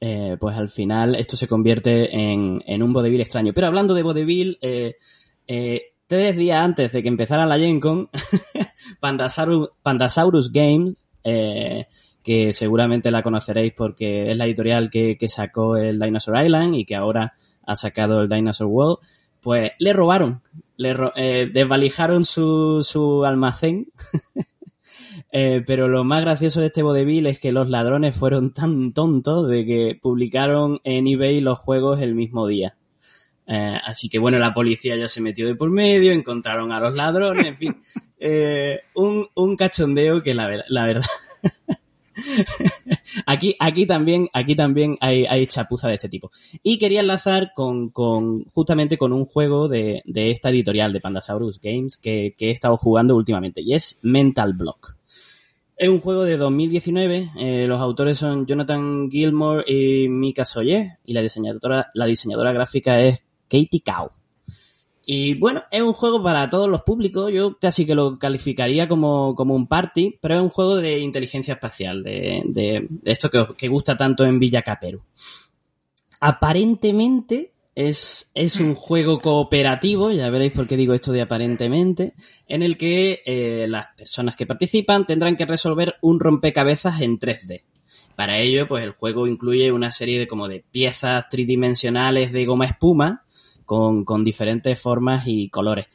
Eh, 0.00 0.36
pues 0.38 0.56
al 0.56 0.68
final 0.68 1.14
esto 1.14 1.36
se 1.36 1.48
convierte 1.48 2.14
en, 2.14 2.62
en 2.66 2.82
un 2.82 2.92
vodevil 2.92 3.20
extraño. 3.20 3.52
Pero 3.54 3.66
hablando 3.66 3.94
de 3.94 4.02
vodevil, 4.02 4.58
eh, 4.60 4.96
eh, 5.46 5.93
tres 6.16 6.36
días 6.36 6.62
antes 6.64 6.92
de 6.92 7.02
que 7.02 7.08
empezara 7.08 7.44
la 7.46 7.58
Gen 7.58 7.80
Con, 7.80 8.08
Pandasaurus, 9.00 10.52
Games, 10.52 11.04
eh, 11.24 11.86
que 12.22 12.52
seguramente 12.52 13.10
la 13.10 13.22
conoceréis 13.22 13.72
porque 13.76 14.30
es 14.30 14.36
la 14.36 14.46
editorial 14.46 14.90
que, 14.90 15.16
que 15.18 15.28
sacó 15.28 15.76
el 15.76 15.98
Dinosaur 15.98 16.40
Island 16.42 16.74
y 16.76 16.84
que 16.84 16.94
ahora 16.94 17.34
ha 17.66 17.76
sacado 17.76 18.20
el 18.20 18.28
Dinosaur 18.28 18.70
World, 18.70 18.98
pues 19.40 19.72
le 19.78 19.92
robaron, 19.92 20.40
le 20.76 20.94
ro- 20.94 21.12
eh, 21.16 21.50
desvalijaron 21.52 22.24
su, 22.24 22.82
su 22.84 23.24
almacén. 23.24 23.88
Eh, 25.32 25.62
pero 25.66 25.88
lo 25.88 26.04
más 26.04 26.22
gracioso 26.22 26.60
de 26.60 26.66
este 26.66 26.82
vodevil 26.82 27.26
es 27.26 27.38
que 27.40 27.50
los 27.52 27.68
ladrones 27.68 28.16
fueron 28.16 28.52
tan 28.52 28.92
tontos 28.92 29.48
de 29.48 29.64
que 29.66 29.98
publicaron 30.00 30.78
en 30.84 31.06
eBay 31.08 31.40
los 31.40 31.58
juegos 31.58 32.00
el 32.00 32.14
mismo 32.14 32.46
día. 32.46 32.76
Eh, 33.46 33.78
así 33.84 34.08
que 34.08 34.18
bueno, 34.18 34.38
la 34.38 34.54
policía 34.54 34.96
ya 34.96 35.08
se 35.08 35.20
metió 35.20 35.46
de 35.46 35.54
por 35.54 35.70
medio, 35.70 36.12
encontraron 36.12 36.72
a 36.72 36.80
los 36.80 36.94
ladrones, 36.96 37.46
en 37.46 37.56
fin. 37.56 37.76
Eh, 38.26 38.80
un, 38.94 39.26
un 39.34 39.54
cachondeo 39.54 40.22
que 40.22 40.32
la, 40.32 40.46
ver- 40.46 40.64
la 40.68 40.86
verdad. 40.86 41.04
aquí, 43.26 43.54
aquí 43.58 43.86
también, 43.86 44.28
aquí 44.32 44.56
también 44.56 44.96
hay, 45.00 45.26
hay 45.26 45.46
chapuza 45.46 45.88
de 45.88 45.94
este 45.94 46.08
tipo. 46.08 46.30
Y 46.62 46.78
quería 46.78 47.00
enlazar 47.00 47.52
con, 47.54 47.90
con 47.90 48.44
justamente 48.46 48.96
con 48.96 49.12
un 49.12 49.24
juego 49.24 49.68
de, 49.68 50.02
de 50.06 50.30
esta 50.30 50.50
editorial 50.50 50.92
de 50.92 51.00
Pandasaurus 51.00 51.60
Games 51.60 51.96
que, 51.98 52.34
que 52.36 52.48
he 52.48 52.50
estado 52.50 52.76
jugando 52.76 53.14
últimamente 53.16 53.60
y 53.60 53.74
es 53.74 53.98
Mental 54.02 54.54
Block. 54.54 54.96
Es 55.76 55.88
un 55.88 55.98
juego 56.00 56.22
de 56.24 56.36
2019. 56.36 57.30
eh, 57.36 57.66
los 57.66 57.80
autores 57.80 58.16
son 58.16 58.46
Jonathan 58.46 59.10
Gilmore 59.10 59.64
y 59.66 60.08
Mika 60.08 60.44
Soye. 60.44 60.98
Y 61.04 61.12
la 61.14 61.20
diseñadora, 61.20 61.90
la 61.94 62.06
diseñadora 62.06 62.52
gráfica 62.52 63.00
es 63.02 63.24
Katie 63.48 63.82
Cow. 63.84 64.10
Y 65.06 65.34
bueno, 65.34 65.64
es 65.70 65.82
un 65.82 65.92
juego 65.92 66.22
para 66.22 66.48
todos 66.48 66.68
los 66.68 66.82
públicos. 66.82 67.30
Yo 67.32 67.58
casi 67.58 67.84
que 67.84 67.94
lo 67.94 68.18
calificaría 68.18 68.88
como, 68.88 69.34
como 69.34 69.54
un 69.54 69.66
party, 69.66 70.18
pero 70.20 70.36
es 70.36 70.40
un 70.40 70.48
juego 70.48 70.76
de 70.76 70.98
inteligencia 70.98 71.54
espacial, 71.54 72.02
de, 72.02 72.42
de, 72.46 72.88
esto 73.04 73.30
que, 73.30 73.44
que 73.56 73.68
gusta 73.68 73.96
tanto 73.96 74.24
en 74.24 74.38
Villa 74.38 74.62
Caperu. 74.62 75.02
Aparentemente 76.20 77.52
es, 77.74 78.30
es 78.34 78.60
un 78.60 78.74
juego 78.74 79.20
cooperativo, 79.20 80.10
ya 80.10 80.30
veréis 80.30 80.52
por 80.52 80.66
qué 80.66 80.76
digo 80.76 80.94
esto 80.94 81.12
de 81.12 81.22
aparentemente, 81.22 82.14
en 82.48 82.62
el 82.62 82.78
que 82.78 83.22
eh, 83.26 83.66
las 83.68 83.88
personas 83.96 84.36
que 84.36 84.46
participan 84.46 85.06
tendrán 85.06 85.36
que 85.36 85.44
resolver 85.44 85.96
un 86.00 86.20
rompecabezas 86.20 87.00
en 87.00 87.18
3D. 87.18 87.62
Para 88.16 88.38
ello, 88.38 88.68
pues 88.68 88.84
el 88.84 88.92
juego 88.92 89.26
incluye 89.26 89.72
una 89.72 89.90
serie 89.90 90.20
de 90.20 90.28
como 90.28 90.46
de 90.46 90.64
piezas 90.70 91.28
tridimensionales 91.28 92.32
de 92.32 92.46
goma 92.46 92.66
espuma 92.66 93.24
con, 93.64 94.24
diferentes 94.24 94.80
formas 94.80 95.24
y 95.26 95.48
colores. 95.48 95.86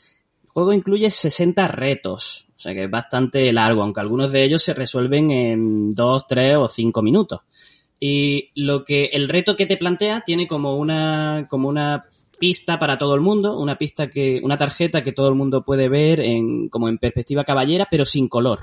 El 0.43 0.49
juego 0.49 0.74
incluye 0.74 1.09
60 1.09 1.67
retos, 1.67 2.47
o 2.55 2.59
sea 2.59 2.74
que 2.74 2.86
es 2.86 2.91
bastante 2.91 3.51
largo, 3.53 3.84
aunque 3.84 4.01
algunos 4.01 4.32
de 4.32 4.43
ellos 4.43 4.63
se 4.63 4.74
resuelven 4.74 5.32
en 5.32 5.91
2, 5.91 6.28
3 6.28 6.57
o 6.57 6.67
5 6.67 7.01
minutos. 7.01 7.41
Y 7.99 8.49
lo 8.55 8.86
que 8.86 9.05
el 9.13 9.30
reto 9.30 9.55
que 9.55 9.65
te 9.65 9.78
plantea 9.78 10.22
tiene 10.26 10.47
como 10.47 10.78
una 10.78 11.47
como 11.49 11.67
una 11.67 12.05
pista 12.39 12.80
para 12.80 12.97
todo 12.97 13.15
el 13.15 13.22
mundo, 13.22 13.59
una 13.59 13.78
pista 13.78 14.09
que 14.09 14.39
una 14.41 14.57
tarjeta 14.57 15.03
que 15.03 15.11
todo 15.11 15.28
el 15.28 15.36
mundo 15.36 15.63
puede 15.65 15.89
ver 15.89 16.22
en 16.22 16.70
como 16.70 16.88
en 16.88 16.97
perspectiva 16.97 17.43
caballera, 17.43 17.88
pero 17.91 18.05
sin 18.05 18.30
color. 18.30 18.61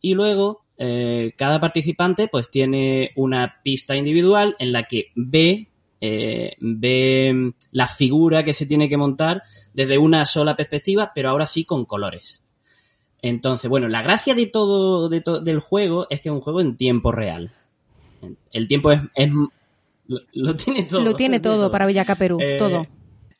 Y 0.00 0.14
luego 0.14 0.64
eh, 0.76 1.32
cada 1.36 1.58
participante 1.58 2.28
pues 2.28 2.50
tiene 2.50 3.10
una 3.16 3.60
pista 3.64 3.96
individual 3.96 4.54
en 4.58 4.72
la 4.72 4.84
que 4.84 5.06
ve 5.16 5.68
eh, 6.00 6.54
ve 6.60 7.52
la 7.72 7.86
figura 7.86 8.42
que 8.44 8.54
se 8.54 8.66
tiene 8.66 8.88
que 8.88 8.96
montar 8.96 9.42
desde 9.74 9.98
una 9.98 10.24
sola 10.26 10.56
perspectiva, 10.56 11.12
pero 11.14 11.30
ahora 11.30 11.46
sí 11.46 11.64
con 11.64 11.84
colores. 11.84 12.42
Entonces, 13.20 13.68
bueno, 13.68 13.88
la 13.88 14.02
gracia 14.02 14.34
de 14.34 14.46
todo 14.46 15.08
de 15.08 15.20
to- 15.20 15.40
del 15.40 15.58
juego 15.58 16.06
es 16.10 16.20
que 16.20 16.28
es 16.28 16.34
un 16.34 16.40
juego 16.40 16.60
en 16.60 16.76
tiempo 16.76 17.10
real. 17.12 17.50
El 18.52 18.68
tiempo 18.68 18.92
es, 18.92 19.00
es- 19.14 19.32
lo, 20.06 20.20
lo 20.32 20.54
tiene 20.56 20.84
todo. 20.84 21.00
Lo 21.02 21.14
tiene 21.14 21.40
todo 21.40 21.70
para 21.70 21.86
Villaca 21.86 22.14
Perú, 22.14 22.38
Eh, 22.40 22.56
todo. 22.58 22.86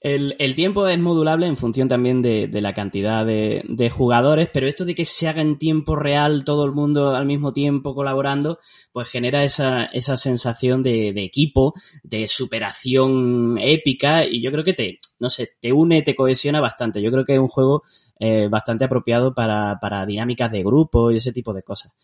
El, 0.00 0.54
tiempo 0.54 0.86
es 0.86 0.98
modulable 0.98 1.48
en 1.48 1.56
función 1.56 1.88
también 1.88 2.22
de, 2.22 2.48
la 2.60 2.72
cantidad 2.72 3.26
de, 3.26 3.90
jugadores, 3.90 4.48
pero 4.52 4.68
esto 4.68 4.84
de 4.84 4.94
que 4.94 5.04
se 5.04 5.28
haga 5.28 5.42
en 5.42 5.58
tiempo 5.58 5.96
real 5.96 6.44
todo 6.44 6.64
el 6.64 6.72
mundo 6.72 7.16
al 7.16 7.26
mismo 7.26 7.52
tiempo 7.52 7.96
colaborando, 7.96 8.58
pues 8.92 9.08
genera 9.08 9.42
esa, 9.42 9.86
esa 9.86 10.16
sensación 10.16 10.84
de, 10.84 11.08
equipo, 11.16 11.74
de 12.04 12.28
superación 12.28 13.58
épica 13.60 14.24
y 14.24 14.40
yo 14.40 14.52
creo 14.52 14.62
que 14.62 14.74
te, 14.74 15.00
no 15.18 15.30
sé, 15.30 15.56
te 15.60 15.72
une, 15.72 16.02
te 16.02 16.14
cohesiona 16.14 16.60
bastante. 16.60 17.02
Yo 17.02 17.10
creo 17.10 17.24
que 17.24 17.34
es 17.34 17.40
un 17.40 17.48
juego 17.48 17.82
eh, 18.20 18.46
bastante 18.48 18.84
apropiado 18.84 19.34
para, 19.34 19.78
para 19.80 20.06
dinámicas 20.06 20.52
de 20.52 20.62
grupo 20.62 21.10
y 21.10 21.16
ese 21.16 21.32
tipo 21.32 21.52
de 21.52 21.64
cosas. 21.64 21.96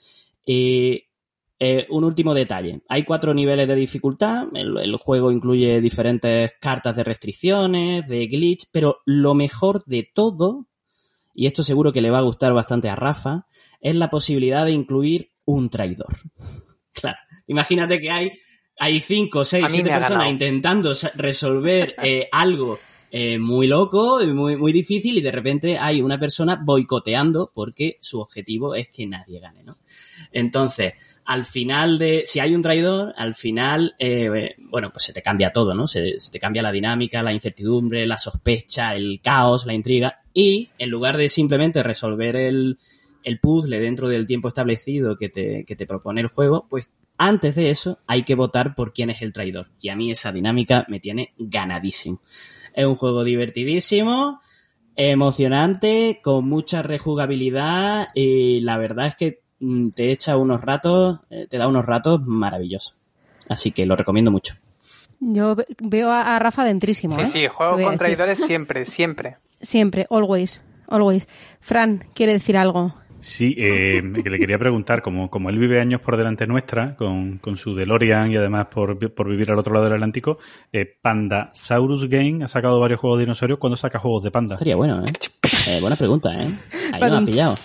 Y 0.45 1.05
eh, 1.59 1.87
un 1.91 2.05
último 2.05 2.35
detalle. 2.35 2.83
Hay 2.89 3.05
cuatro 3.05 3.33
niveles 3.33 3.69
de 3.69 3.75
dificultad. 3.75 4.47
El, 4.55 4.77
el 4.79 4.97
juego 4.97 5.31
incluye 5.31 5.81
diferentes 5.81 6.53
cartas 6.61 6.97
de 6.97 7.05
restricciones, 7.05 8.07
de 8.09 8.27
glitch, 8.27 8.67
pero 8.73 8.99
lo 9.07 9.35
mejor 9.35 9.85
de 9.87 10.09
todo, 10.13 10.67
y 11.33 11.47
esto 11.47 11.63
seguro 11.63 11.93
que 11.93 12.01
le 12.01 12.11
va 12.11 12.19
a 12.19 12.23
gustar 12.23 12.53
bastante 12.53 12.89
a 12.89 12.97
Rafa, 12.97 13.47
es 13.81 13.95
la 13.95 14.11
posibilidad 14.11 14.65
de 14.65 14.73
incluir 14.73 15.33
un 15.47 15.71
traidor. 15.71 16.17
Claro. 16.97 17.19
Imagínate 17.49 18.01
que 18.01 18.09
hay, 18.09 18.31
hay 18.79 19.01
cinco, 19.01 19.45
seis, 19.45 19.67
siete 19.69 19.91
personas 19.91 20.11
ganado. 20.11 20.31
intentando 20.31 20.93
resolver 21.17 21.97
eh, 22.05 22.29
algo 22.31 22.79
eh, 23.17 23.39
muy 23.39 23.69
loco 23.69 24.19
muy, 24.27 24.57
muy 24.57 24.73
difícil 24.73 25.17
y 25.17 25.21
de 25.21 25.31
repente 25.31 25.79
hay 25.79 26.03
una 26.03 26.19
persona 26.19 26.61
boicoteando 26.61 27.53
porque 27.55 27.97
su 28.01 28.21
objetivo 28.21 28.75
es 28.75 28.89
que 28.89 29.07
nadie 29.07 29.39
gane, 29.39 29.63
¿no? 29.63 29.79
Entonces, 30.33 30.95
al 31.25 31.45
final 31.45 31.97
de, 31.97 32.25
si 32.27 32.41
hay 32.41 32.57
un 32.57 32.63
traidor, 32.63 33.15
al 33.17 33.37
final, 33.37 33.95
eh, 34.01 34.57
bueno, 34.59 34.91
pues 34.93 35.05
se 35.05 35.13
te 35.13 35.23
cambia 35.23 35.53
todo, 35.53 35.77
¿no? 35.77 35.87
Se, 35.87 36.19
se 36.19 36.33
te 36.33 36.41
cambia 36.41 36.61
la 36.61 36.73
dinámica, 36.73 37.23
la 37.23 37.33
incertidumbre, 37.33 38.05
la 38.05 38.19
sospecha, 38.19 38.97
el 38.97 39.21
caos, 39.23 39.65
la 39.65 39.75
intriga 39.75 40.23
y 40.35 40.71
en 40.77 40.91
lugar 40.91 41.17
de 41.17 41.29
simplemente 41.29 41.85
resolver 41.85 42.35
el, 42.35 42.79
el 43.23 43.39
puzzle 43.39 43.79
dentro 43.79 44.09
del 44.09 44.27
tiempo 44.27 44.49
establecido 44.49 45.17
que 45.17 45.29
te, 45.29 45.65
que 45.65 45.77
te 45.77 45.87
propone 45.87 46.21
el 46.21 46.27
juego, 46.27 46.67
pues 46.69 46.91
antes 47.17 47.55
de 47.55 47.71
eso 47.71 48.01
hay 48.09 48.25
que 48.25 48.35
votar 48.35 48.75
por 48.75 48.93
quién 48.93 49.11
es 49.11 49.23
el 49.23 49.33
traidor. 49.33 49.71
Y 49.81 49.91
a 49.91 49.95
mí 49.95 50.11
esa 50.11 50.33
dinámica 50.33 50.85
me 50.89 50.99
tiene 50.99 51.33
ganadísimo. 51.39 52.21
Es 52.75 52.85
un 52.85 52.97
juego 52.97 53.25
divertidísimo, 53.25 54.41
emocionante, 54.97 56.21
con 56.23 56.49
mucha 56.49 56.83
rejugabilidad 56.83 58.09
y 58.15 58.61
la 58.61 58.77
verdad 58.79 59.07
es 59.07 59.15
que 59.15 59.41
mm, 59.61 59.91
te 59.91 60.11
echa 60.13 60.37
unos 60.37 60.61
ratos, 60.61 61.21
eh, 61.31 61.47
te 61.49 61.59
da 61.59 61.69
unos 61.69 61.87
ratos 61.87 62.23
maravillosos. 62.27 62.97
Así 63.49 63.73
que 63.73 63.87
lo 63.87 63.97
recomiendo 63.97 64.31
mucho. 64.31 64.55
Yo 65.21 65.55
ve- 65.55 65.67
veo 65.83 66.11
a, 66.11 66.39
Rafa 66.39 66.65
dentrísimo, 66.65 67.17
Sí, 67.17 67.23
¿eh? 67.23 67.27
sí, 67.27 67.47
juego 67.49 67.81
con 67.83 67.97
traidores 67.99 68.39
siempre, 68.39 68.85
siempre. 68.87 69.37
Siempre, 69.61 70.07
always, 70.11 70.63
always. 70.89 71.29
Fran, 71.61 72.05
¿quiere 72.15 72.33
decir 72.33 72.57
algo? 72.57 72.95
Sí, 73.25 73.55
eh, 73.57 74.03
que 74.23 74.29
le 74.29 74.39
quería 74.39 74.59
preguntar, 74.59 75.01
como, 75.01 75.31
como 75.31 75.49
él 75.49 75.59
vive 75.59 75.81
años 75.81 76.03
por 76.03 76.19
delante 76.19 76.47
nuestra, 76.47 76.95
con, 76.95 77.39
con 77.39 77.57
su 77.57 77.75
DeLorean 77.75 78.31
y 78.31 78.37
además 78.37 78.67
por, 78.67 78.99
por 79.15 79.31
vivir 79.31 79.51
al 79.51 79.59
otro 79.59 79.73
lado 79.73 79.87
del 79.87 79.95
Atlántico, 79.95 80.37
eh, 80.71 80.85
Pandasaurus 81.01 82.07
Game 82.11 82.45
ha 82.45 82.49
sacado 82.49 82.79
varios 82.79 83.01
juegos 83.01 83.19
de 83.19 83.25
dinosaurios. 83.25 83.59
¿Cuándo 83.59 83.79
saca 83.79 83.99
juegos 83.99 84.25
de 84.25 84.31
panda? 84.31 84.57
Estaría 84.57 84.77
bueno, 84.77 85.03
¿eh? 85.03 85.11
Eh, 85.69 85.81
buena 85.81 85.97
pregunta, 85.97 86.35
¿eh? 86.35 86.49
Ahí 86.93 87.01
me 87.01 87.07
has 87.07 87.25
pillado. 87.25 87.55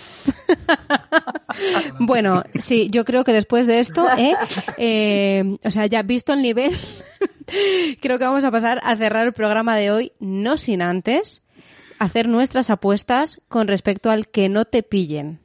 Bueno, 2.00 2.44
sí, 2.56 2.88
yo 2.90 3.04
creo 3.04 3.26
que 3.26 3.34
después 3.34 3.68
de 3.68 3.80
esto, 3.80 4.08
¿eh? 4.18 4.36
Eh, 4.78 5.58
o 5.62 5.72
sea, 5.72 5.88
ya 5.88 6.04
visto 6.04 6.32
el 6.32 6.42
nivel, 6.42 6.72
creo 8.02 8.18
que 8.18 8.24
vamos 8.24 8.46
a 8.46 8.52
pasar 8.52 8.80
a 8.84 8.96
cerrar 8.96 9.28
el 9.28 9.34
programa 9.34 9.76
de 9.76 9.92
hoy, 9.92 10.14
no 10.22 10.56
sin 10.56 10.82
antes 10.82 11.42
hacer 12.00 12.30
nuestras 12.30 12.70
apuestas 12.70 13.42
con 13.50 13.68
respecto 13.68 14.10
al 14.10 14.30
que 14.30 14.48
no 14.48 14.64
te 14.64 14.84
pillen. 14.84 15.40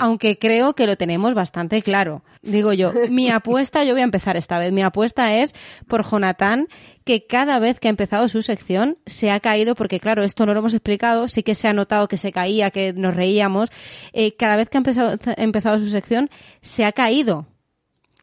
Aunque 0.00 0.38
creo 0.38 0.74
que 0.74 0.86
lo 0.86 0.96
tenemos 0.96 1.34
bastante 1.34 1.82
claro. 1.82 2.22
Digo 2.42 2.72
yo, 2.72 2.92
mi 3.08 3.30
apuesta, 3.30 3.84
yo 3.84 3.92
voy 3.92 4.00
a 4.00 4.04
empezar 4.04 4.36
esta 4.36 4.58
vez, 4.58 4.72
mi 4.72 4.82
apuesta 4.82 5.34
es 5.34 5.54
por 5.86 6.08
Jonathan, 6.08 6.68
que 7.04 7.26
cada 7.26 7.58
vez 7.58 7.78
que 7.78 7.88
ha 7.88 7.90
empezado 7.90 8.28
su 8.28 8.42
sección 8.42 8.98
se 9.06 9.30
ha 9.30 9.40
caído, 9.40 9.74
porque 9.74 10.00
claro, 10.00 10.24
esto 10.24 10.46
no 10.46 10.54
lo 10.54 10.60
hemos 10.60 10.74
explicado, 10.74 11.28
sí 11.28 11.42
que 11.42 11.54
se 11.54 11.68
ha 11.68 11.72
notado 11.72 12.08
que 12.08 12.16
se 12.16 12.32
caía, 12.32 12.70
que 12.70 12.92
nos 12.92 13.14
reíamos, 13.14 13.70
eh, 14.12 14.34
cada 14.36 14.56
vez 14.56 14.68
que 14.68 14.76
ha 14.76 14.80
empezado, 14.80 15.16
ha 15.36 15.42
empezado 15.42 15.78
su 15.78 15.88
sección 15.88 16.30
se 16.62 16.84
ha 16.84 16.92
caído, 16.92 17.46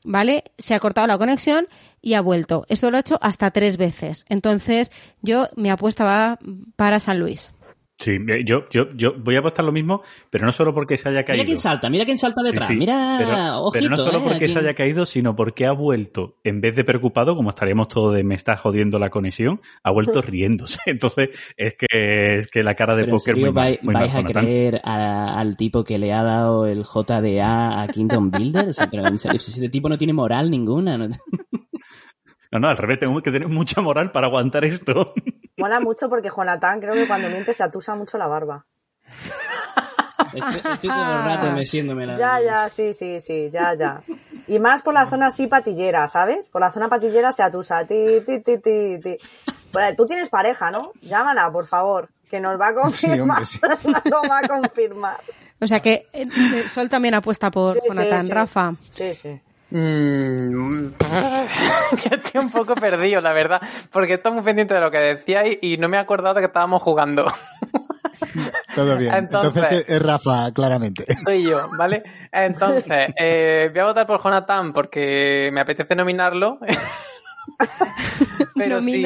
¿vale? 0.03 0.43
Se 0.57 0.74
ha 0.74 0.80
cortado 0.80 1.07
la 1.07 1.17
conexión 1.17 1.67
y 2.03 2.15
ha 2.15 2.21
vuelto. 2.21 2.65
Esto 2.67 2.91
lo 2.91 2.97
ha 2.97 2.99
hecho 2.99 3.17
hasta 3.21 3.51
tres 3.51 3.78
veces. 3.78 4.26
Entonces, 4.28 4.91
yo, 5.21 5.47
mi 5.55 5.69
apuesta 5.69 6.03
va 6.03 6.38
para 6.76 6.99
San 6.99 7.19
Luis. 7.19 7.53
Sí, 7.96 8.18
yo, 8.46 8.68
yo, 8.70 8.91
yo 8.96 9.14
voy 9.20 9.36
a 9.36 9.39
apostar 9.39 9.64
lo 9.64 9.72
mismo, 9.72 10.02
pero 10.30 10.46
no 10.46 10.52
solo 10.52 10.74
porque 10.74 10.98
se 10.98 11.10
haya 11.10 11.24
caído. 11.24 11.38
Mira 11.44 11.46
quién 11.46 11.58
salta, 11.60 11.89
mira 11.89 12.06
quién 12.06 12.18
salta 12.18 12.41
detrás. 12.41 12.68
Sí, 12.68 12.74
sí, 12.74 12.80
Mira, 12.80 13.16
pero, 13.20 13.62
ojito, 13.62 13.72
pero 13.72 13.89
no 13.89 13.98
solo 13.98 14.18
¿eh? 14.18 14.22
porque 14.26 14.50
se 14.50 14.60
haya 14.60 14.74
caído, 14.74 15.06
sino 15.06 15.36
porque 15.36 15.68
ha 15.68 15.72
vuelto, 15.72 16.36
en 16.44 16.60
vez 16.60 16.76
de 16.76 16.84
preocupado, 16.84 17.36
como 17.36 17.52
estaríamos 17.52 17.88
todos 17.88 18.16
de 18.16 18.24
me 18.24 18.36
está 18.36 18.58
jodiendo 18.58 18.98
la 19.00 19.10
conexión, 19.10 19.62
ha 19.84 19.91
vuelto 19.91 20.22
riéndose. 20.22 20.80
Entonces, 20.88 21.30
es 21.56 21.76
que, 21.78 22.38
es 22.38 22.48
que 22.48 22.64
la 22.64 22.76
cara 22.76 22.96
de 22.96 23.04
Pero 23.04 23.12
en 23.12 23.18
póker 23.18 23.36
serio 23.36 23.46
muy 23.46 23.54
mal, 23.54 23.80
vais, 23.94 24.14
mal, 24.14 24.26
a 24.26 24.28
creer 24.28 24.82
a- 24.84 25.39
al 25.39 25.56
tipo 25.56 25.84
que 25.84 25.98
le 26.00 26.12
ha 26.14 26.24
dado 26.24 26.66
el 26.66 26.84
JDA 26.84 27.84
a 27.84 27.88
Kingdom 27.88 28.32
Builder? 28.32 28.70
O 28.70 28.74
sea, 28.74 28.89
pero 28.89 29.06
en 29.08 29.20
serio, 29.20 29.39
si 29.39 29.52
ese 29.52 29.70
tipo 29.70 29.88
no 29.88 29.98
tiene 30.00 30.14
moral 30.14 30.50
ninguna. 30.52 30.98
¿no? 30.98 31.08
No, 32.52 32.60
no, 32.60 32.68
al 32.70 32.78
revés, 32.78 33.00
tengo 33.00 33.20
que 33.20 33.32
tener 33.32 33.48
mucha 33.50 33.82
moral 33.82 34.12
para 34.12 34.28
aguantar 34.28 34.64
esto. 34.64 35.08
Mola 35.58 35.80
mucho 35.80 36.10
porque 36.10 36.30
Jonathan 36.36 36.80
creo 36.80 36.93
que 36.93 37.08
cuando 37.08 37.30
miente 37.30 37.54
se 37.54 37.64
atusa 37.64 37.95
mucho 37.95 38.18
la 38.18 38.28
barba. 38.28 38.66
Estoy, 40.34 40.72
estoy 40.74 40.89
todo 40.89 41.18
el 41.20 41.26
rato 41.26 41.51
meciéndome 41.51 42.06
la 42.08 42.18
Ya, 42.18 42.41
ya, 42.41 42.70
sí, 42.70 42.93
sí, 42.93 43.20
sí, 43.20 43.49
ya, 43.51 43.76
ya. 43.76 44.01
Y 44.47 44.58
más 44.60 44.82
por 44.82 44.93
la 44.93 45.06
zona 45.06 45.28
así 45.28 45.47
patillera, 45.47 46.08
¿sabes? 46.08 46.49
Por 46.49 46.62
la 46.62 46.72
zona 46.72 46.89
patillera 46.89 47.32
se 47.32 47.43
atusa. 47.43 47.86
Ti, 47.86 48.22
ti, 48.26 48.39
ti, 48.39 48.58
ti, 48.58 48.99
ti. 48.99 49.18
Bueno, 49.72 49.95
tú 49.95 50.06
tienes 50.08 50.30
pareja, 50.30 50.72
¿no? 50.72 50.91
Llámala, 51.01 51.51
por 51.51 51.68
favor, 51.68 52.10
que 52.30 52.39
nos 52.39 52.60
va 52.60 52.70
a 52.70 52.74
confirmar. 52.82 53.45
sí. 53.45 53.60
nos 53.86 54.06
lo 54.06 54.22
va 54.28 54.39
a 54.39 54.47
confirmar. 54.47 55.18
O 55.62 55.68
sea 55.68 55.80
que 55.80 56.08
eh, 56.14 56.28
Sol 56.68 56.89
también 56.89 57.14
apuesta 57.14 57.51
por 57.51 57.74
Sí, 57.76 57.80
sí, 57.84 57.88
Jonathan. 57.89 58.26
sí. 58.26 58.32
Rafa. 58.32 58.74
Sí, 58.91 59.14
sí. 59.14 59.41
Mm, 59.76 60.89
yo 62.03 62.09
estoy 62.11 62.41
un 62.41 62.51
poco 62.51 62.76
perdido, 62.76 63.19
la 63.21 63.34
verdad, 63.34 63.59
porque 63.91 64.13
estoy 64.13 64.32
muy 64.32 64.43
pendiente 64.43 64.76
de 64.76 64.80
lo 64.80 64.91
que 64.91 64.99
decíais 64.99 65.57
y 65.63 65.78
no 65.78 65.89
me 65.89 65.97
he 65.97 65.99
acordado 65.99 66.36
de 66.36 66.41
que 66.41 66.45
estábamos 66.47 66.82
jugando. 66.84 67.26
Todo 68.76 68.97
bien. 68.97 69.13
Entonces- 69.15 69.55
Entonces, 69.55 69.86
es 69.89 70.01
Rafa, 70.01 70.51
claramente. 70.53 71.05
Soy 71.15 71.43
yo, 71.49 71.67
¿vale? 71.78 72.03
Entonces, 72.32 73.13
eh, 73.19 73.69
voy 73.71 73.80
a 73.82 73.86
votar 73.86 74.05
por 74.05 74.21
Jonathan 74.21 74.74
porque 74.74 75.49
me 75.51 75.61
apetece 75.61 75.95
nominarlo. 75.95 76.59
Pero 78.64 78.82
si, 78.82 79.03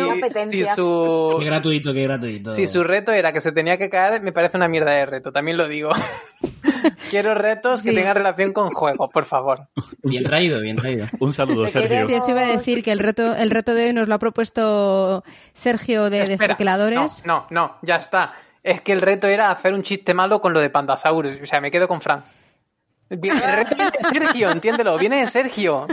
si 0.50 0.64
su 0.66 1.36
Qué 1.40 1.46
gratuito, 1.46 1.94
qué 1.94 2.04
gratuito. 2.04 2.52
si 2.52 2.68
su 2.68 2.84
reto 2.84 3.12
era 3.12 3.32
que 3.34 3.42
se 3.42 3.52
tenía 3.52 3.78
que 3.78 3.90
caer, 3.90 4.22
me 4.22 4.32
parece 4.32 4.58
una 4.58 4.68
mierda 4.68 4.92
de 4.92 5.06
reto, 5.06 5.32
también 5.32 5.58
lo 5.58 5.68
digo. 5.68 5.90
Quiero 7.10 7.34
retos 7.36 7.84
que 7.84 7.94
tengan 7.94 8.16
relación 8.16 8.54
con 8.54 8.70
juegos, 8.70 9.10
por 9.14 9.26
favor. 9.26 9.68
Bien 10.04 10.24
traído, 10.24 10.60
bien 10.62 10.76
traído. 10.76 11.08
Un 11.20 11.34
saludo, 11.34 11.68
Sergio. 11.68 12.06
Sí, 12.06 12.14
eso 12.14 12.32
iba 12.32 12.42
a 12.42 12.48
decir 12.48 12.84
que 12.84 12.92
el 12.92 13.00
reto, 13.00 13.36
el 13.36 13.50
reto 13.50 13.74
de 13.74 13.86
hoy 13.88 13.94
nos 13.94 14.08
lo 14.08 14.16
ha 14.16 14.20
propuesto 14.20 15.24
Sergio 15.54 16.10
de 16.10 16.20
Espera, 16.24 16.38
Destroqueladores. 16.38 17.24
No, 17.26 17.48
no, 17.52 17.68
no, 17.68 17.78
ya 17.82 17.96
está. 17.96 18.34
Es 18.64 18.82
que 18.82 18.92
el 18.92 19.02
reto 19.02 19.28
era 19.28 19.50
hacer 19.52 19.74
un 19.74 19.84
chiste 19.84 20.14
malo 20.14 20.42
con 20.42 20.52
lo 20.54 20.60
de 20.60 20.70
Pandasaurus. 20.70 21.40
O 21.42 21.46
sea, 21.46 21.62
me 21.62 21.72
quedo 21.72 21.88
con 21.88 22.02
Fran. 22.02 22.24
Viene- 22.24 22.26
El 22.26 22.26
reto 22.26 22.26
viene 22.26 22.97
de 23.10 23.66
Sergio, 24.12 24.50
entiéndelo, 24.52 24.98
viene 24.98 25.20
de 25.22 25.28
Sergio. 25.28 25.88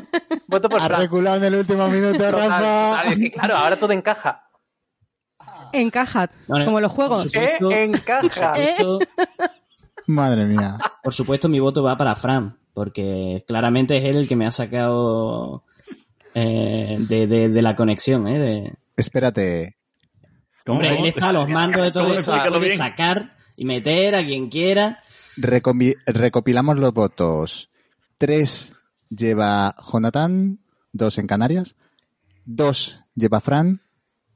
Voto 0.47 0.69
por 0.69 0.81
Ha 0.81 0.87
Fran. 0.87 1.01
reculado 1.01 1.37
en 1.37 1.45
el 1.45 1.55
último 1.57 1.87
minuto, 1.89 2.17
Total, 2.19 2.33
Rafa. 2.33 2.59
total, 2.59 3.13
es 3.13 3.19
que 3.19 3.31
claro, 3.33 3.57
ahora 3.57 3.79
todo 3.79 3.93
encaja. 3.93 4.41
Encaja, 5.73 6.31
como 6.47 6.81
los 6.81 6.93
juegos. 6.93 7.23
supuesto, 7.25 7.71
¿Eh? 7.71 7.85
Encaja. 7.85 8.53
Madre 10.07 10.45
mía. 10.45 10.77
Por 11.03 11.15
supuesto, 11.15 11.49
mi 11.49 11.59
voto 11.61 11.83
va 11.83 11.97
para 11.97 12.15
Fran, 12.15 12.59
porque 12.73 13.43
claramente 13.47 13.97
es 13.97 14.05
él 14.05 14.17
el 14.17 14.29
que 14.29 14.37
me 14.37 14.47
ha 14.47 14.51
sacado 14.51 15.65
eh, 16.35 16.97
de, 17.01 17.27
de- 17.27 17.49
de 17.49 17.63
la 17.63 17.75
conexión, 17.75 18.29
¿eh? 18.29 18.39
De... 18.39 18.73
Espérate. 18.97 19.77
Hombre, 20.67 20.97
él 20.99 21.07
está 21.07 21.31
a 21.31 21.33
los 21.33 21.49
mandos 21.49 21.83
de 21.83 21.91
todo 21.93 22.13
eso, 22.15 22.37
puede 22.51 22.77
sacar 22.77 23.37
y 23.57 23.65
meter 23.65 24.15
a 24.15 24.25
quien 24.25 24.49
quiera. 24.51 25.01
Recopilamos 25.37 26.79
los 26.79 26.93
votos. 26.93 27.71
Tres 28.19 28.77
lleva 29.11 29.75
Jonathan, 29.93 30.61
dos 30.93 31.19
en 31.19 31.27
Canarias. 31.27 31.77
Dos 32.45 33.01
lleva 33.15 33.41
Fran, 33.41 33.83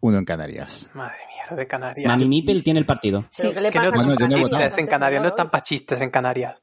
uno 0.00 0.18
en 0.18 0.24
Canarias. 0.24 0.90
Madre 0.94 1.16
mía. 1.16 1.56
De 1.56 1.66
Canarias. 1.66 2.06
Mami 2.06 2.28
Mipel 2.28 2.62
tiene 2.62 2.78
el 2.80 2.86
partido. 2.86 3.24
¿Pero 3.36 3.54
qué 3.54 3.60
le 3.60 3.70
Que 3.70 3.78
no 3.78 3.90
pasa 3.90 4.02
yo 4.06 4.14
para 4.14 4.18
no 4.18 4.24
he 4.24 4.28
chistes 4.28 4.50
votado. 4.50 4.78
en 4.78 4.86
Canarias, 4.86 5.22
no 5.22 5.28
están 5.28 5.50
para 5.50 5.62
chistes 5.62 6.00
en 6.02 6.10
Canarias. 6.10 6.56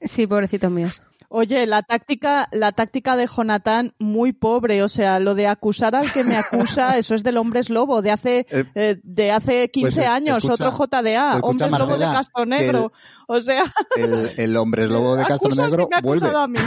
Sí, 0.00 0.26
pobrecitos 0.26 0.70
míos. 0.70 1.02
Oye, 1.36 1.66
la 1.66 1.82
táctica, 1.82 2.48
la 2.52 2.70
táctica 2.70 3.16
de 3.16 3.26
Jonathan 3.26 3.92
muy 3.98 4.32
pobre, 4.32 4.84
o 4.84 4.88
sea, 4.88 5.18
lo 5.18 5.34
de 5.34 5.48
acusar 5.48 5.96
al 5.96 6.12
que 6.12 6.22
me 6.22 6.36
acusa, 6.36 6.96
eso 6.98 7.16
es 7.16 7.24
del 7.24 7.38
hombres 7.38 7.70
lobo, 7.70 8.02
de 8.02 8.12
hace, 8.12 8.46
Eh, 8.50 8.64
eh, 8.76 9.00
de 9.02 9.32
hace 9.32 9.68
15 9.68 10.02
es- 10.02 10.06
años, 10.06 10.44
escucha- 10.44 10.68
otro 10.68 10.86
JDA, 10.86 11.34
escucha, 11.34 11.46
hombres 11.66 11.70
lobo 11.72 11.92
de 11.92 11.98
Marcela, 11.98 12.12
Castro 12.12 12.44
que 12.44 12.50
Negro, 12.50 12.92
o 13.26 13.40
sea, 13.40 13.64
El, 13.96 14.30
el 14.36 14.56
hombre 14.56 14.86
lobo 14.88 15.16
de 15.16 15.24
Castro 15.24 15.48
acusa 15.48 15.64
al 15.64 15.70
Negro 15.70 15.88
que 15.88 15.94
me 15.94 15.98
ha 15.98 16.00
vuelve. 16.02 16.28
a 16.36 16.46
mí. 16.46 16.58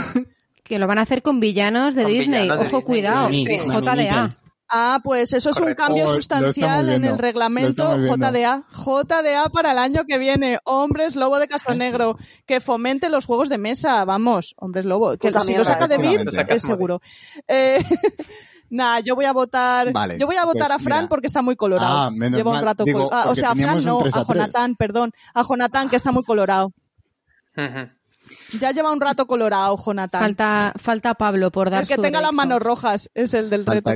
Que 0.62 0.78
lo 0.78 0.86
van 0.86 0.98
a 0.98 1.02
hacer 1.02 1.22
con 1.22 1.40
villanos 1.40 1.94
de 1.94 2.02
Con 2.02 2.12
Disney. 2.12 2.42
villanos 2.42 2.58
de 2.64 2.66
Ojo, 2.68 2.76
Disney. 2.76 2.82
cuidado. 2.84 3.28
Sí. 3.30 3.46
JDA. 3.46 4.36
Ah, 4.68 5.00
pues 5.02 5.32
eso 5.32 5.50
es 5.50 5.58
un 5.58 5.74
cambio 5.74 6.08
Oh, 6.08 6.14
sustancial 6.14 6.90
en 6.90 7.04
el 7.04 7.18
reglamento. 7.18 7.96
JDA. 7.96 8.64
JDA 8.72 9.48
para 9.50 9.72
el 9.72 9.78
año 9.78 10.04
que 10.04 10.18
viene. 10.18 10.58
Hombres 10.64 11.16
lobo 11.16 11.38
de 11.38 11.48
Castro 11.48 11.74
Negro. 11.74 12.18
Que 12.46 12.60
fomente 12.60 13.08
los 13.08 13.24
juegos 13.24 13.48
de 13.48 13.58
mesa. 13.58 14.04
Vamos, 14.04 14.54
hombres 14.58 14.84
lobo. 14.84 15.16
Que 15.16 15.28
Puta 15.28 15.40
si 15.40 15.54
lo 15.54 15.64
saca 15.64 15.88
de 15.88 15.98
VIP, 15.98 16.28
es 16.48 16.62
seguro. 16.62 17.00
Eh, 17.46 17.82
Nah, 18.70 19.00
yo 19.00 19.14
voy 19.14 19.24
a 19.24 19.32
votar. 19.32 19.92
Vale, 19.92 20.18
yo 20.18 20.26
voy 20.26 20.36
a 20.36 20.44
votar 20.44 20.68
pues 20.68 20.70
a 20.70 20.78
Fran 20.78 20.98
mira. 20.98 21.08
porque 21.08 21.26
está 21.26 21.42
muy 21.42 21.56
colorado. 21.56 21.88
Ah, 21.90 22.10
menos 22.10 22.36
Lleva 22.36 22.58
un 22.58 22.62
rato 22.62 22.84
Digo, 22.84 23.08
ah, 23.12 23.26
o 23.28 23.34
sea, 23.34 23.52
a 23.52 23.54
Fran 23.54 23.82
no, 23.84 24.00
a. 24.00 24.24
Jonathan, 24.24 24.76
perdón. 24.76 25.12
A 25.34 25.42
Jonathan 25.42 25.88
que 25.88 25.96
está 25.96 26.12
muy 26.12 26.22
colorado. 26.22 26.72
Ya 28.60 28.72
lleva 28.72 28.92
un 28.92 29.00
rato 29.00 29.26
colorado, 29.26 29.76
Jonathan. 29.82 30.20
Falta, 30.20 30.72
falta 30.76 31.14
Pablo 31.14 31.50
por 31.50 31.70
dar 31.70 31.82
el 31.82 31.88
que 31.88 31.94
su 31.94 32.02
tenga 32.02 32.20
las 32.20 32.32
manos 32.32 32.60
rojas 32.60 33.10
es 33.14 33.34
el 33.34 33.48
del 33.50 33.64
reto. 33.64 33.90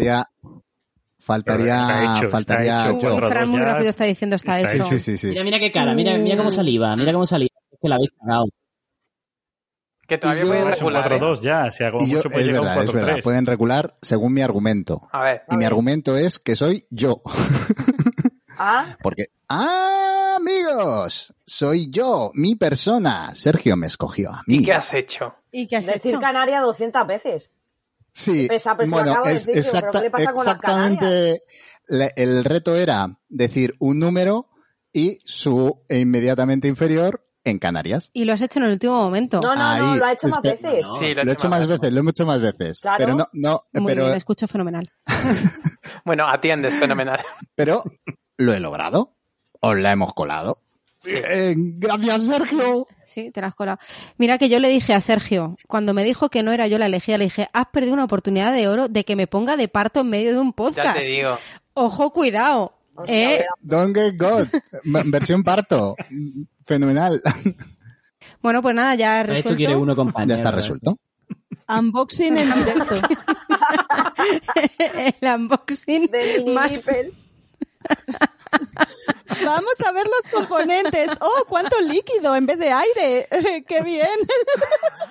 Faltaría, 1.24 1.76
faltaría, 1.76 1.86
Pero 1.86 2.04
está 2.06 2.18
hecho, 2.18 2.30
faltaría 2.30 2.76
está 2.78 2.88
hecho. 2.90 2.96
Uy, 3.14 3.20
yo. 3.20 3.28
Fran 3.28 3.48
muy 3.48 3.60
rápido 3.60 3.90
está 3.90 4.04
diciendo 4.04 4.36
está, 4.36 4.58
Está 4.60 4.72
Sí, 4.72 4.78
eso. 4.78 4.88
sí, 4.88 4.98
sí, 4.98 5.18
sí. 5.18 5.26
Mira, 5.28 5.44
mira 5.44 5.58
qué 5.60 5.70
cara, 5.72 5.94
mira, 5.94 6.16
mira 6.18 6.36
cómo 6.36 6.50
saliva, 6.50 6.94
mira 6.96 7.12
cómo 7.12 7.26
saliva. 7.26 7.54
Es 7.70 7.78
que 7.80 7.88
la 7.88 7.94
habéis 7.96 8.10
cagado. 8.18 8.44
Que 10.08 10.18
todavía 10.18 10.42
yo- 10.42 10.48
pueden 10.48 10.68
Es 10.68 10.82
un 10.82 10.92
regular. 10.92 11.12
¿eh? 11.12 11.18
4-2 11.20 11.40
ya, 11.40 11.70
si 11.70 11.84
hago 11.84 11.98
yo, 12.00 12.06
mucho 12.16 12.28
puede 12.28 12.40
es 12.40 12.46
llegar 12.46 12.62
verdad, 12.62 12.84
es 12.84 12.92
verdad. 12.92 13.14
4-3. 13.16 13.22
Pueden 13.22 13.46
regular 13.46 13.96
según 14.02 14.34
mi 14.34 14.42
argumento. 14.42 15.08
A 15.12 15.22
ver. 15.22 15.42
Y 15.50 15.56
mi 15.56 15.64
argumento 15.64 16.16
es 16.18 16.38
que 16.38 16.56
soy 16.56 16.84
yo. 16.90 17.22
Ah, 18.64 18.96
Porque, 19.02 19.24
¡ah, 19.48 20.36
amigos! 20.38 21.34
Soy 21.44 21.90
yo, 21.90 22.30
mi 22.34 22.54
persona. 22.54 23.34
Sergio 23.34 23.76
me 23.76 23.86
escogió 23.88 24.30
a 24.30 24.42
mí. 24.46 24.56
¿Y 24.58 24.64
qué 24.64 24.74
has 24.74 24.92
hecho? 24.94 25.34
¿Y 25.50 25.66
qué 25.66 25.78
has 25.78 25.86
decir 25.86 26.12
hecho? 26.12 26.20
Canaria 26.20 26.60
200 26.60 27.04
veces. 27.06 27.50
Sí, 28.12 28.46
Pesa, 28.48 28.76
pues 28.76 28.90
lo 28.90 28.96
bueno, 28.96 29.12
acabo 29.12 29.26
de 29.26 29.32
es 29.34 29.46
decir, 29.46 29.62
pero 29.72 29.78
exacta- 29.78 29.98
¿qué 29.98 30.04
le 30.04 30.10
pasa 30.10 30.32
con 30.32 30.44
las 30.44 30.54
exactamente. 30.56 31.42
el 32.16 32.44
reto 32.44 32.76
era 32.76 33.18
decir 33.28 33.74
un 33.78 33.98
número 33.98 34.48
y 34.92 35.18
su 35.24 35.82
inmediatamente 35.88 36.68
inferior 36.68 37.26
en 37.44 37.58
Canarias. 37.58 38.10
Y 38.12 38.24
lo 38.24 38.34
has 38.34 38.40
hecho 38.40 38.60
en 38.60 38.66
el 38.66 38.72
último 38.72 38.94
momento. 39.02 39.40
No, 39.40 39.54
no, 39.54 39.78
no, 39.78 39.96
lo 39.96 40.04
ha 40.04 40.12
hecho 40.12 40.28
más 40.28 40.42
veces. 40.42 40.86
No. 40.86 40.98
Sí, 41.00 41.14
Lo 41.14 41.22
he 41.22 41.32
hecho 41.32 41.48
más 41.48 41.66
veces, 41.66 41.92
lo 41.92 42.00
hemos 42.00 42.10
hecho 42.12 42.26
más 42.26 42.40
veces. 42.40 42.80
Claro. 42.80 42.96
Pero 42.98 43.14
no, 43.16 43.28
no, 43.32 43.64
Muy 43.72 43.92
pero, 43.92 44.04
bien, 44.04 44.16
escucho 44.16 44.46
fenomenal. 44.46 44.92
Bueno, 46.04 46.28
atiendes, 46.28 46.74
fenomenal. 46.74 47.20
pero 47.54 47.82
lo 48.36 48.52
he 48.54 48.60
logrado. 48.60 49.16
Os 49.60 49.76
la 49.78 49.92
hemos 49.92 50.12
colado. 50.14 50.58
Gracias, 51.04 52.26
Sergio. 52.26 52.86
Sí, 53.12 53.30
te 53.30 53.40
la 53.40 53.48
has 53.48 53.54
colado. 53.54 53.78
Mira 54.16 54.38
que 54.38 54.48
yo 54.48 54.58
le 54.58 54.68
dije 54.68 54.94
a 54.94 55.00
Sergio, 55.00 55.56
cuando 55.68 55.92
me 55.92 56.02
dijo 56.04 56.30
que 56.30 56.42
no 56.42 56.50
era 56.52 56.66
yo 56.66 56.78
la 56.78 56.86
elegida, 56.86 57.18
le 57.18 57.24
dije, 57.24 57.48
has 57.52 57.66
perdido 57.66 57.92
una 57.94 58.04
oportunidad 58.04 58.52
de 58.54 58.68
oro 58.68 58.88
de 58.88 59.04
que 59.04 59.16
me 59.16 59.26
ponga 59.26 59.56
de 59.56 59.68
parto 59.68 60.00
en 60.00 60.08
medio 60.08 60.32
de 60.32 60.38
un 60.38 60.48
Ya 60.48 60.52
podcast. 60.56 60.98
te 60.98 61.04
digo. 61.06 61.38
Ojo, 61.74 62.10
cuidado. 62.12 62.74
¿eh? 63.06 63.44
Don't 63.60 63.94
get 63.94 64.14
God. 64.16 64.46
M- 64.84 65.02
Versión 65.06 65.42
parto. 65.42 65.94
Fenomenal. 66.64 67.20
Bueno, 68.40 68.62
pues 68.62 68.74
nada, 68.74 68.94
ya 68.94 69.20
Esto 69.20 69.32
resuelto. 69.32 69.56
quiere 69.56 69.76
uno 69.76 69.94
compañero. 69.96 70.28
Ya 70.30 70.34
está 70.36 70.50
resuelto. 70.50 70.96
Unboxing 71.68 72.36
en 72.38 72.52
directo. 72.54 72.94
el 75.20 75.34
unboxing 75.34 76.06
De 76.06 76.44
más... 76.54 76.80
Vamos 79.44 79.72
a 79.84 79.92
ver 79.92 80.04
los 80.04 80.30
componentes. 80.32 81.10
¡Oh, 81.20 81.44
cuánto 81.48 81.80
líquido 81.80 82.36
en 82.36 82.46
vez 82.46 82.58
de 82.58 82.70
aire! 82.70 83.26
¡Qué 83.66 83.80
bien! 83.82 84.06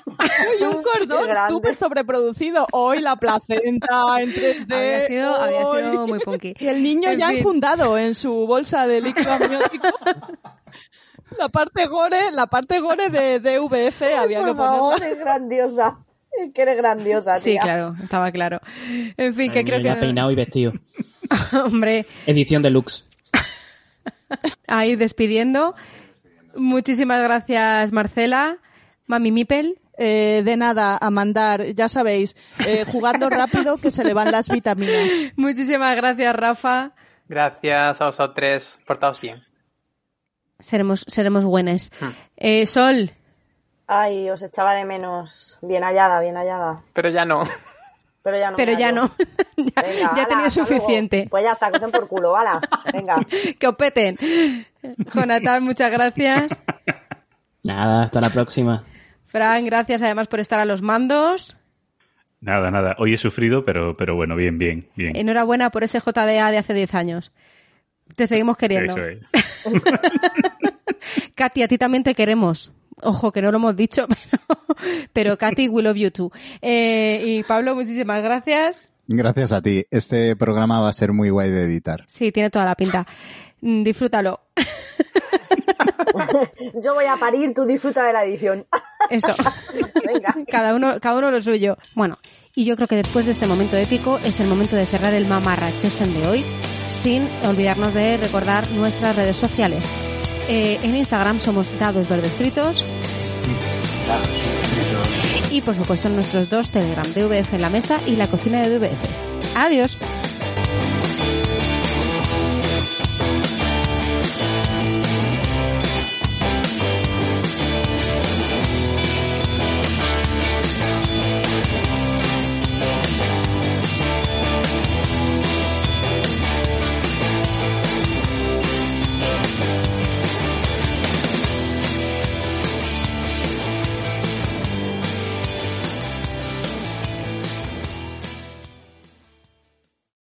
¡Uy, 0.08 0.66
un 0.68 0.84
cordón 0.84 1.28
súper 1.50 1.76
sobreproducido! 1.76 2.68
¡Hoy 2.72 3.00
la 3.02 3.16
placenta 3.16 4.18
en 4.20 4.32
3D! 4.34 4.74
Habría 4.74 5.08
sido, 5.08 5.36
habría 5.36 5.68
¡Hoy! 5.68 5.82
sido 5.84 6.08
muy 6.08 6.20
punky. 6.20 6.54
Y 6.60 6.68
el 6.68 6.84
niño 6.84 7.10
En 7.10 7.18
ya 7.20 7.30
fin. 7.30 7.38
enfundado 7.40 7.98
en 7.98 8.14
su 8.16 8.32
bolsa 8.48 8.86
de 8.88 9.02
líquido 9.02 9.32
amniótico. 9.34 9.88
La 11.38 11.50
parte 11.50 11.88
gore, 11.88 12.32
la 12.32 12.46
parte 12.48 12.80
gore 12.80 13.10
de 13.10 13.40
DVF 13.40 14.02
había 14.18 14.40
que 14.40 14.46
Por 14.48 14.58
favor, 14.58 14.94
ponerla. 14.94 15.14
es 15.14 15.20
grandiosa. 15.20 15.98
Es 16.38 16.54
que 16.54 16.62
eres 16.62 16.78
grandiosa, 16.78 17.40
Sí, 17.40 17.58
claro, 17.58 17.96
estaba 18.02 18.32
claro. 18.32 18.60
En 19.18 19.34
fin, 19.34 19.52
que 19.52 19.66
creo 19.66 19.82
que... 19.82 19.92
peinado 20.00 20.32
y 20.32 20.36
vestido. 20.36 20.74
Hombre, 21.66 22.06
Edición 22.26 22.62
deluxe. 22.62 23.06
A 24.68 24.86
ir 24.86 24.98
despidiendo. 24.98 25.76
Muchísimas 26.56 27.22
gracias, 27.22 27.92
Marcela. 27.92 28.58
Mami 29.08 29.32
Mipel. 29.32 29.78
Eh, 29.98 30.42
de 30.44 30.58
nada, 30.58 30.98
a 31.00 31.12
mandar, 31.12 31.64
ya 31.76 31.88
sabéis, 31.88 32.36
eh, 32.66 32.86
jugando 32.86 33.30
rápido 33.30 33.78
que 33.78 33.92
se 33.92 34.04
le 34.04 34.14
van 34.14 34.32
las 34.32 34.50
vitaminas. 34.50 35.08
Muchísimas 35.36 35.96
gracias, 35.96 36.36
Rafa. 36.36 36.92
Gracias 37.28 38.02
a 38.02 38.06
vosotros. 38.06 38.80
Portaos 38.88 39.22
bien. 39.22 39.44
Seremos, 40.60 41.06
seremos 41.08 41.46
buenas. 41.46 41.92
Hmm. 42.00 42.10
Eh, 42.38 42.66
Sol, 42.66 43.12
Ay, 43.94 44.30
os 44.30 44.42
echaba 44.42 44.74
de 44.74 44.86
menos. 44.86 45.60
Bien 45.62 45.84
hallada, 45.84 46.22
bien 46.22 46.38
hallada. 46.38 46.82
Pero 46.94 47.10
ya 47.10 47.26
no. 47.26 47.44
Pero 48.24 48.38
ya 48.38 48.52
no. 48.52 48.58
pero 48.58 48.72
ya 48.78 48.92
no. 48.92 49.12
ya 49.58 49.82
Venga, 49.82 49.84
ya 49.84 49.84
he 50.00 50.02
ala, 50.04 50.26
tenido 50.28 50.50
luego. 50.50 50.50
suficiente. 50.52 51.28
Pues 51.30 51.44
ya 51.44 51.52
está, 51.54 51.72
cocen 51.72 51.92
por 51.92 52.08
culo, 52.08 52.36
hala. 52.36 52.60
Venga. 52.94 53.16
que 53.58 53.68
os 53.68 53.76
peten. 53.76 54.18
Jonathan, 55.14 55.64
muchas 55.64 55.92
gracias. 55.92 56.52
Nada, 57.64 58.04
hasta 58.04 58.22
la 58.22 58.30
próxima. 58.30 58.82
Fran, 59.26 59.66
gracias 59.66 60.02
además 60.02 60.28
por 60.28 60.40
estar 60.40 60.60
a 60.60 60.66
los 60.66 60.82
mandos. 60.82 61.58
Nada, 62.42 62.72
nada. 62.72 62.96
Hoy 62.98 63.14
he 63.14 63.18
sufrido, 63.18 63.66
pero, 63.66 63.96
pero 63.96 64.16
bueno, 64.16 64.36
bien, 64.36 64.58
bien, 64.58 64.90
bien. 64.96 65.16
Enhorabuena 65.16 65.70
por 65.70 65.84
ese 65.84 66.00
JDA 66.00 66.52
de 66.52 66.58
hace 66.58 66.74
10 66.74 66.96
años. 66.96 67.32
Te 68.16 68.28
seguimos 68.28 68.58
queriendo. 68.58 68.94
Eso 68.98 69.06
es. 69.06 69.20
Katy, 71.36 71.64
a 71.64 71.68
ti 71.68 71.78
también 71.78 72.04
te 72.04 72.14
queremos. 72.16 72.72
Ojo, 73.04 73.32
que 73.32 73.42
no 73.42 73.52
lo 73.52 73.58
hemos 73.58 73.76
dicho, 73.76 74.08
pero, 74.32 74.56
pero 75.14 75.38
Katy, 75.38 75.70
we 75.70 75.84
love 75.84 75.98
you 75.98 76.12
too. 76.12 76.32
Eh, 76.62 77.22
y 77.26 77.44
Pablo, 77.44 77.76
muchísimas 77.76 78.22
gracias. 78.24 78.88
Gracias 79.08 79.52
a 79.52 79.62
ti. 79.62 79.86
Este 79.92 80.36
programa 80.36 80.80
va 80.80 80.90
a 80.90 80.94
ser 80.94 81.12
muy 81.12 81.30
guay 81.30 81.50
de 81.50 81.64
editar. 81.64 82.06
Sí, 82.08 82.32
tiene 82.32 82.50
toda 82.50 82.66
la 82.66 82.76
pinta. 82.76 83.06
Mm, 83.62 83.84
Disfrútalo. 83.84 84.42
Yo 86.84 86.94
voy 86.94 87.06
a 87.06 87.18
parir, 87.18 87.54
tú 87.54 87.66
disfruta 87.66 88.06
de 88.06 88.14
la 88.14 88.26
edición. 88.26 88.66
Eso. 89.10 89.34
Venga. 90.06 90.36
Cada 90.50 90.76
uno, 90.76 91.00
cada 91.00 91.18
uno 91.18 91.32
lo 91.32 91.42
suyo. 91.42 91.78
Bueno, 91.96 92.18
y 92.56 92.66
yo 92.66 92.76
creo 92.76 92.88
que 92.88 92.96
después 92.96 93.26
de 93.26 93.32
este 93.32 93.48
momento 93.48 93.78
épico 93.78 94.18
es 94.20 94.40
el 94.40 94.48
momento 94.48 94.76
de 94.76 94.86
cerrar 94.86 95.14
el 95.14 95.28
mamarrachesen 95.28 96.14
de 96.14 96.28
hoy, 96.28 96.46
sin 96.94 97.28
olvidarnos 97.46 97.94
de 97.94 98.18
recordar 98.18 98.70
nuestras 98.72 99.16
redes 99.16 99.36
sociales. 99.36 99.88
Eh, 100.48 100.80
en 100.84 100.96
Instagram 100.96 101.40
somos 101.40 101.68
Dados 101.80 102.08
Verdes 102.08 102.34
Fritos. 102.34 102.86
Y 105.52 105.62
por 105.62 105.76
supuesto 105.76 106.08
en 106.08 106.16
nuestros 106.16 106.50
dos 106.50 106.70
Telegram, 106.70 107.06
DVF 107.06 107.54
en 107.54 107.62
la 107.62 107.70
mesa 107.70 108.00
y 108.08 108.16
la 108.16 108.28
cocina 108.28 108.62
de 108.62 108.78
DVF. 108.78 109.56
Adiós. 109.56 109.98